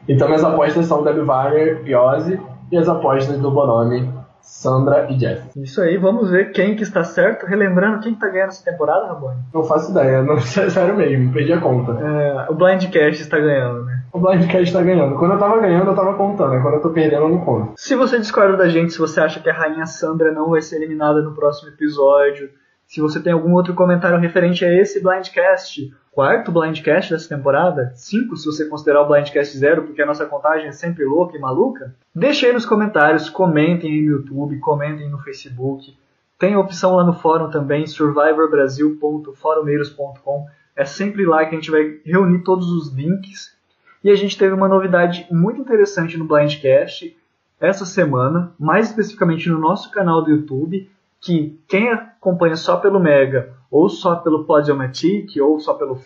Então 0.08 0.28
minhas 0.28 0.44
apostas 0.44 0.86
são 0.86 1.02
Debbie 1.02 1.22
Varner 1.22 1.82
e 1.84 1.94
Ozzy, 1.94 2.40
e 2.70 2.76
as 2.76 2.88
apostas 2.88 3.38
do 3.38 3.50
Bonomi, 3.50 4.12
Sandra 4.40 5.06
e 5.10 5.16
Jeff. 5.16 5.48
Isso 5.56 5.80
aí, 5.80 5.96
vamos 5.96 6.30
ver 6.30 6.52
quem 6.52 6.74
que 6.74 6.82
está 6.82 7.04
certo. 7.04 7.46
Relembrando, 7.46 8.00
quem 8.00 8.14
que 8.14 8.20
tá 8.20 8.28
ganhando 8.28 8.50
essa 8.50 8.64
temporada, 8.64 9.06
Rabone? 9.06 9.38
Não 9.52 9.62
faço 9.62 9.90
ideia, 9.92 10.22
não 10.24 10.38
sério 10.40 10.96
mesmo, 10.96 11.32
perdi 11.32 11.52
a 11.52 11.60
conta. 11.60 11.92
É, 11.92 12.50
o 12.50 12.54
Blindcast 12.54 13.22
está 13.22 13.38
ganhando, 13.38 13.84
né? 13.84 13.99
O 14.12 14.18
Blindcast 14.18 14.72
tá 14.72 14.82
ganhando. 14.82 15.16
Quando 15.16 15.34
eu 15.34 15.38
tava 15.38 15.60
ganhando, 15.60 15.90
eu 15.90 15.94
tava 15.94 16.14
contando. 16.14 16.60
Quando 16.60 16.74
eu 16.74 16.80
tô 16.80 16.90
perdendo, 16.90 17.22
eu 17.22 17.28
não 17.28 17.44
conto. 17.44 17.74
Se 17.76 17.94
você 17.94 18.18
discorda 18.18 18.56
da 18.56 18.68
gente, 18.68 18.92
se 18.92 18.98
você 18.98 19.20
acha 19.20 19.40
que 19.40 19.48
a 19.48 19.54
Rainha 19.54 19.86
Sandra 19.86 20.32
não 20.32 20.50
vai 20.50 20.60
ser 20.60 20.76
eliminada 20.76 21.22
no 21.22 21.34
próximo 21.34 21.68
episódio, 21.68 22.50
se 22.90 23.00
você 23.00 23.18
tem 23.20 23.32
algum 23.32 23.52
outro 23.52 23.72
comentário 23.72 24.18
referente 24.18 24.64
a 24.64 24.74
esse 24.74 25.00
Blindcast, 25.00 25.94
quarto 26.10 26.50
Blindcast 26.50 27.12
dessa 27.12 27.28
temporada, 27.28 27.92
cinco 27.94 28.36
se 28.36 28.46
você 28.46 28.64
considerar 28.64 29.02
o 29.02 29.06
Blindcast 29.06 29.56
zero, 29.56 29.84
porque 29.84 30.02
a 30.02 30.06
nossa 30.06 30.26
contagem 30.26 30.66
é 30.66 30.72
sempre 30.72 31.04
louca 31.04 31.36
e 31.36 31.40
maluca, 31.40 31.94
deixe 32.12 32.46
aí 32.46 32.52
nos 32.52 32.66
comentários, 32.66 33.30
comentem 33.30 33.92
aí 33.92 34.02
no 34.02 34.16
YouTube, 34.16 34.58
comentem 34.58 35.08
no 35.08 35.18
Facebook. 35.18 35.96
Tem 36.36 36.56
opção 36.56 36.96
lá 36.96 37.04
no 37.04 37.12
fórum 37.12 37.48
também, 37.48 37.86
survivorbrasil.forumeiros.com. 37.86 40.46
É 40.74 40.84
sempre 40.84 41.24
lá 41.24 41.44
que 41.44 41.54
a 41.54 41.58
gente 41.58 41.70
vai 41.70 42.00
reunir 42.04 42.42
todos 42.42 42.72
os 42.72 42.92
links. 42.92 43.56
E 44.02 44.10
a 44.10 44.14
gente 44.14 44.38
teve 44.38 44.54
uma 44.54 44.68
novidade 44.68 45.26
muito 45.30 45.60
interessante 45.60 46.16
no 46.16 46.24
Blindcast 46.24 47.16
essa 47.60 47.84
semana, 47.84 48.52
mais 48.58 48.88
especificamente 48.88 49.48
no 49.48 49.58
nosso 49.58 49.90
canal 49.90 50.22
do 50.22 50.30
YouTube, 50.30 50.90
que 51.20 51.60
quem 51.68 51.90
acompanha 51.90 52.56
só 52.56 52.78
pelo 52.78 52.98
Mega, 52.98 53.52
ou 53.70 53.88
só 53.88 54.16
pelo 54.16 54.44
Podiomatic, 54.44 55.36
ou 55.40 55.60
só 55.60 55.74
pelo, 55.74 55.96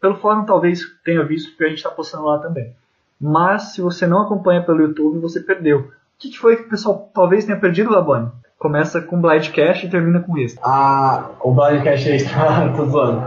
pelo 0.00 0.16
fórum 0.16 0.44
talvez 0.44 0.80
tenha 1.04 1.24
visto, 1.24 1.50
porque 1.50 1.64
a 1.64 1.68
gente 1.68 1.78
está 1.78 1.90
postando 1.90 2.24
lá 2.24 2.38
também. 2.38 2.74
Mas 3.20 3.74
se 3.74 3.80
você 3.80 4.06
não 4.06 4.22
acompanha 4.22 4.62
pelo 4.62 4.82
YouTube, 4.82 5.20
você 5.20 5.40
perdeu. 5.40 5.78
O 5.80 5.90
que, 6.18 6.36
foi 6.36 6.56
que 6.56 6.62
o 6.62 6.68
pessoal 6.68 7.10
talvez 7.14 7.44
tenha 7.44 7.58
perdido, 7.58 7.90
Labone? 7.90 8.30
Começa 8.58 9.00
com 9.00 9.20
Blindcast 9.20 9.86
e 9.86 9.90
termina 9.90 10.20
com 10.20 10.36
esse. 10.36 10.58
Ah, 10.62 11.30
o 11.40 11.52
Blindcast 11.52 12.08
aí 12.08 12.24
tá, 12.26 12.72
tô 12.76 12.84
zoando. 12.86 13.22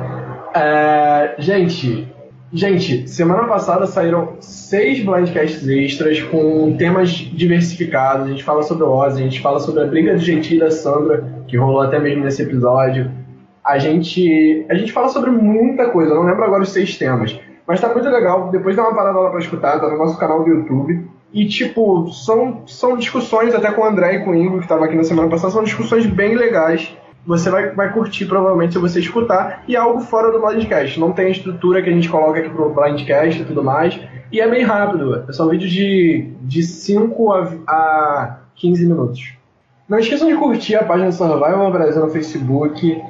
É, 0.54 1.36
gente, 1.40 2.14
gente, 2.54 3.08
semana 3.10 3.44
passada 3.48 3.86
saíram 3.88 4.36
seis 4.40 5.04
Blindcasts 5.04 5.68
extras 5.68 6.22
com 6.24 6.76
temas 6.78 7.10
diversificados. 7.10 8.28
A 8.28 8.30
gente 8.30 8.44
fala 8.44 8.64
sobre 8.64 8.84
o 8.84 8.90
Ozzy, 8.90 9.22
a 9.22 9.24
gente 9.24 9.42
fala 9.42 9.60
sobre 9.60 9.84
a 9.84 9.88
briga 9.88 10.16
de 10.16 10.26
Jeitinho 10.26 10.60
da 10.60 10.72
Sandra, 10.72 11.24
que 11.48 11.58
rolou 11.58 11.82
até 11.82 12.00
mesmo 12.00 12.24
nesse 12.24 12.42
episódio. 12.42 13.12
A 13.66 13.78
gente, 13.78 14.66
a 14.70 14.76
gente 14.76 14.92
fala 14.92 15.10
sobre 15.10 15.30
muita 15.30 15.90
coisa, 15.90 16.16
não 16.16 16.24
lembro 16.24 16.44
agora 16.44 16.64
os 16.64 16.70
seis 16.70 16.98
temas. 16.98 17.40
Mas 17.68 17.80
tá 17.80 17.88
muito 17.94 18.10
legal, 18.10 18.50
depois 18.50 18.76
dá 18.76 18.84
uma 18.84 18.96
parada 18.96 19.20
lá 19.20 19.30
pra 19.30 19.40
escutar, 19.40 19.80
tá 19.80 19.90
no 19.90 19.98
nosso 19.98 20.18
canal 20.18 20.44
do 20.44 20.50
YouTube. 20.50 21.08
E, 21.34 21.48
tipo, 21.48 22.10
são, 22.12 22.64
são 22.68 22.98
discussões, 22.98 23.56
até 23.56 23.72
com 23.72 23.82
o 23.82 23.86
André 23.86 24.16
e 24.16 24.20
com 24.26 24.32
o 24.32 24.36
Ingo, 24.36 24.60
que 24.60 24.68
tava 24.68 24.86
aqui 24.86 24.96
na 24.96 25.04
semana 25.04 25.30
passada, 25.30 25.54
são 25.54 25.64
discussões 25.64 26.06
bem 26.06 26.36
legais. 26.36 26.94
Você 27.26 27.50
vai, 27.50 27.70
vai 27.72 27.94
curtir, 27.94 28.26
provavelmente, 28.26 28.74
se 28.74 28.80
você 28.80 29.00
escutar. 29.00 29.64
E 29.68 29.76
é 29.76 29.80
algo 29.80 30.02
fora 30.02 30.32
do 30.32 30.40
Blindcast. 30.46 31.00
Não 31.00 31.12
tem 31.12 31.28
a 31.28 31.30
estrutura 31.30 31.82
que 31.82 31.90
a 31.90 31.94
gente 31.94 32.10
coloca 32.10 32.40
aqui 32.40 32.50
pro 32.50 32.74
Blindcast 32.74 33.42
e 33.42 33.46
tudo 33.46 33.64
mais. 33.64 34.00
E 34.32 34.40
é 34.40 34.50
bem 34.50 34.64
rápido. 34.64 35.32
São 35.34 35.50
vídeos 35.50 35.72
de, 35.72 36.34
de 36.42 36.64
5 36.64 37.32
a, 37.34 37.54
a 37.68 38.38
15 38.56 38.86
minutos. 38.88 39.34
Não 39.88 40.00
esqueçam 40.00 40.28
de 40.28 40.36
curtir 40.36 40.76
a 40.76 40.84
página 40.84 41.12
Survival 41.12 41.72
Brasil 41.72 42.02
no 42.02 42.10
Facebook. 42.10 43.02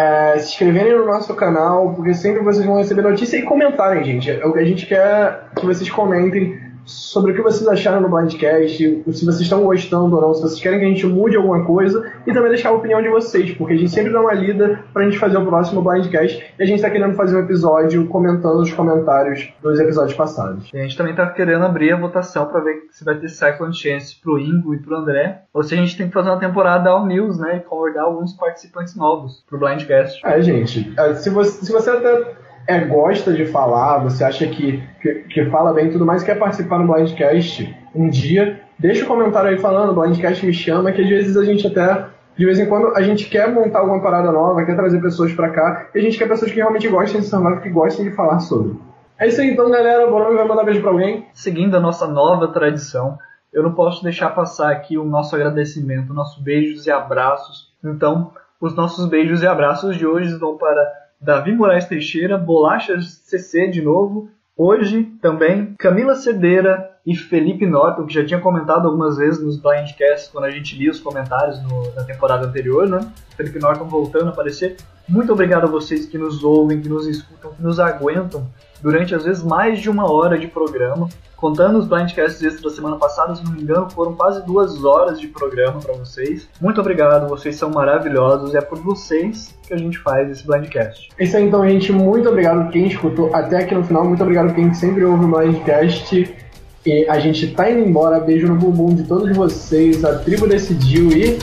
é, 0.00 0.38
se 0.38 0.52
inscreverem 0.52 0.96
no 0.96 1.04
nosso 1.04 1.34
canal, 1.34 1.92
porque 1.94 2.14
sempre 2.14 2.42
vocês 2.42 2.64
vão 2.64 2.76
receber 2.76 3.02
notícia 3.02 3.36
e 3.36 3.42
comentarem, 3.42 4.02
gente. 4.02 4.30
É 4.30 4.46
O 4.46 4.52
que 4.52 4.58
a 4.58 4.64
gente 4.64 4.86
quer 4.86 5.50
que 5.56 5.66
vocês 5.66 5.90
comentem 5.90 6.58
sobre 6.90 7.32
o 7.32 7.34
que 7.34 7.42
vocês 7.42 7.66
acharam 7.68 8.00
no 8.00 8.08
Blindcast, 8.08 8.76
se 8.76 9.24
vocês 9.24 9.40
estão 9.40 9.62
gostando 9.62 10.16
ou 10.16 10.20
não, 10.20 10.34
se 10.34 10.42
vocês 10.42 10.60
querem 10.60 10.78
que 10.78 10.84
a 10.84 10.88
gente 10.88 11.06
mude 11.06 11.36
alguma 11.36 11.64
coisa, 11.64 12.10
e 12.26 12.32
também 12.32 12.50
deixar 12.50 12.70
a 12.70 12.72
opinião 12.72 13.00
de 13.00 13.08
vocês, 13.08 13.52
porque 13.52 13.74
a 13.74 13.76
gente 13.76 13.90
sempre 13.90 14.12
dá 14.12 14.20
uma 14.20 14.32
lida 14.32 14.80
pra 14.92 15.04
gente 15.04 15.18
fazer 15.18 15.38
o 15.38 15.46
próximo 15.46 15.82
Blindcast, 15.82 16.54
e 16.58 16.62
a 16.62 16.66
gente 16.66 16.82
tá 16.82 16.90
querendo 16.90 17.14
fazer 17.14 17.36
um 17.36 17.40
episódio 17.40 18.06
comentando 18.08 18.60
os 18.60 18.72
comentários 18.72 19.52
dos 19.62 19.78
episódios 19.78 20.16
passados. 20.16 20.68
E 20.72 20.78
a 20.78 20.82
gente 20.82 20.96
também 20.96 21.14
tá 21.14 21.26
querendo 21.26 21.64
abrir 21.64 21.92
a 21.92 21.96
votação 21.96 22.46
para 22.46 22.60
ver 22.60 22.82
se 22.90 23.04
vai 23.04 23.16
ter 23.16 23.28
second 23.28 23.76
chance 23.76 24.14
pro 24.20 24.38
Ingo 24.38 24.74
e 24.74 24.78
pro 24.78 24.96
André, 24.96 25.42
ou 25.54 25.62
se 25.62 25.74
a 25.74 25.76
gente 25.76 25.96
tem 25.96 26.08
que 26.08 26.12
fazer 26.12 26.30
uma 26.30 26.40
temporada 26.40 26.90
all 26.90 27.06
news, 27.06 27.38
né, 27.38 27.58
e 27.58 27.60
convidar 27.60 28.02
alguns 28.02 28.32
participantes 28.32 28.96
novos 28.96 29.44
pro 29.48 29.58
Blindcast. 29.58 30.20
É, 30.24 30.42
gente, 30.42 30.92
é, 30.96 31.14
se 31.14 31.30
você, 31.30 31.64
se 31.64 31.72
você 31.72 31.90
até 31.90 32.39
é, 32.70 32.84
gosta 32.84 33.32
de 33.32 33.46
falar, 33.46 33.98
você 33.98 34.22
acha 34.22 34.46
que, 34.46 34.80
que, 35.02 35.14
que 35.28 35.44
fala 35.46 35.72
bem 35.72 35.86
e 35.86 35.90
tudo 35.90 36.06
mais, 36.06 36.22
quer 36.22 36.38
participar 36.38 36.78
no 36.78 36.92
Blindcast 36.92 37.76
um 37.94 38.08
dia, 38.08 38.60
deixa 38.78 39.04
o 39.04 39.08
comentário 39.08 39.50
aí 39.50 39.58
falando, 39.58 39.98
Blindcast 40.00 40.46
me 40.46 40.52
chama, 40.52 40.92
que 40.92 41.02
às 41.02 41.08
vezes 41.08 41.36
a 41.36 41.44
gente 41.44 41.66
até, 41.66 42.06
de 42.36 42.44
vez 42.44 42.60
em 42.60 42.66
quando, 42.66 42.94
a 42.94 43.02
gente 43.02 43.28
quer 43.28 43.52
montar 43.52 43.80
alguma 43.80 44.00
parada 44.00 44.30
nova, 44.30 44.64
quer 44.64 44.76
trazer 44.76 45.00
pessoas 45.00 45.32
pra 45.32 45.50
cá, 45.50 45.88
e 45.92 45.98
a 45.98 46.02
gente 46.02 46.16
quer 46.16 46.28
pessoas 46.28 46.52
que 46.52 46.58
realmente 46.58 46.86
gostem 46.86 47.20
de 47.20 47.26
survival, 47.26 47.60
que 47.60 47.70
gostem 47.70 48.04
de 48.04 48.14
falar 48.14 48.38
sobre. 48.38 48.76
É 49.18 49.26
isso 49.28 49.40
aí 49.40 49.50
então, 49.50 49.70
galera. 49.70 50.06
O 50.06 50.10
Bonomi 50.10 50.36
vai 50.36 50.48
mandar 50.48 50.64
beijo 50.64 50.80
pra 50.80 50.90
alguém. 50.90 51.26
Seguindo 51.34 51.76
a 51.76 51.80
nossa 51.80 52.06
nova 52.06 52.48
tradição, 52.48 53.18
eu 53.52 53.62
não 53.62 53.74
posso 53.74 54.02
deixar 54.02 54.30
passar 54.30 54.70
aqui 54.70 54.96
o 54.96 55.04
nosso 55.04 55.36
agradecimento, 55.36 56.14
nossos 56.14 56.42
beijos 56.42 56.86
e 56.86 56.90
abraços. 56.90 57.70
Então, 57.84 58.32
os 58.58 58.74
nossos 58.74 59.06
beijos 59.06 59.42
e 59.42 59.46
abraços 59.46 59.96
de 59.96 60.06
hoje 60.06 60.34
vão 60.38 60.56
para 60.56 60.99
Davi 61.20 61.54
Moraes 61.54 61.84
Teixeira, 61.86 62.38
Bolachas 62.38 63.20
CC 63.24 63.68
de 63.68 63.82
novo. 63.82 64.30
Hoje 64.56 65.04
também 65.22 65.74
Camila 65.78 66.14
Cedeira 66.14 66.90
e 67.06 67.14
Felipe 67.16 67.66
Norton, 67.66 68.06
que 68.06 68.12
já 68.14 68.24
tinha 68.24 68.40
comentado 68.40 68.86
algumas 68.86 69.16
vezes 69.16 69.42
nos 69.42 69.58
Blindcasts 69.58 70.28
quando 70.30 70.44
a 70.44 70.50
gente 70.50 70.76
lia 70.76 70.90
os 70.90 71.00
comentários 71.00 71.62
no- 71.62 71.92
na 71.94 72.04
temporada 72.04 72.46
anterior, 72.46 72.86
né? 72.88 73.00
Felipe 73.36 73.58
Norton 73.58 73.86
voltando 73.86 74.26
a 74.26 74.30
aparecer. 74.30 74.76
Muito 75.08 75.32
obrigado 75.32 75.64
a 75.64 75.70
vocês 75.70 76.06
que 76.06 76.18
nos 76.18 76.44
ouvem, 76.44 76.80
que 76.80 76.88
nos 76.88 77.06
escutam, 77.06 77.52
que 77.54 77.62
nos 77.62 77.80
aguentam 77.80 78.46
durante 78.82 79.14
às 79.14 79.24
vezes 79.24 79.42
mais 79.42 79.80
de 79.80 79.90
uma 79.90 80.10
hora 80.10 80.38
de 80.38 80.46
programa. 80.46 81.08
Contando 81.36 81.78
os 81.78 81.86
Blindcasts 81.86 82.42
extras 82.42 82.62
da 82.62 82.70
semana 82.70 82.96
passada, 82.96 83.34
se 83.34 83.42
não 83.42 83.52
me 83.52 83.62
engano, 83.62 83.88
foram 83.88 84.14
quase 84.14 84.44
duas 84.44 84.84
horas 84.84 85.18
de 85.18 85.26
programa 85.26 85.80
para 85.80 85.94
vocês. 85.94 86.46
Muito 86.60 86.80
obrigado, 86.80 87.28
vocês 87.28 87.56
são 87.56 87.70
maravilhosos 87.70 88.52
e 88.52 88.58
é 88.58 88.60
por 88.60 88.78
vocês 88.78 89.56
que 89.66 89.72
a 89.72 89.76
gente 89.78 89.98
faz 89.98 90.30
esse 90.30 90.46
Blindcast. 90.46 91.08
É 91.18 91.24
isso 91.24 91.36
aí 91.36 91.44
então, 91.44 91.66
gente. 91.66 91.92
Muito 91.92 92.28
obrigado 92.28 92.70
quem 92.70 92.88
escutou 92.88 93.34
até 93.34 93.58
aqui 93.58 93.74
no 93.74 93.82
final. 93.82 94.04
Muito 94.04 94.22
obrigado 94.22 94.54
quem 94.54 94.74
sempre 94.74 95.02
ouve 95.02 95.24
o 95.24 95.28
Blindcast. 95.28 96.36
E 96.84 97.06
a 97.08 97.18
gente 97.18 97.48
tá 97.54 97.70
indo 97.70 97.88
embora. 97.88 98.20
Beijo 98.20 98.46
no 98.46 98.56
bumbum 98.56 98.94
de 98.94 99.04
todos 99.04 99.34
vocês. 99.36 100.04
A 100.04 100.18
tribo 100.18 100.46
decidiu 100.46 101.10
e. 101.10 101.38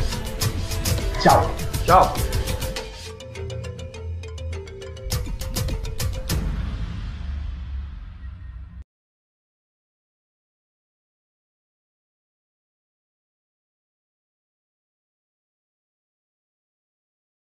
Tchau. 1.22 1.50
Tchau! 1.86 2.27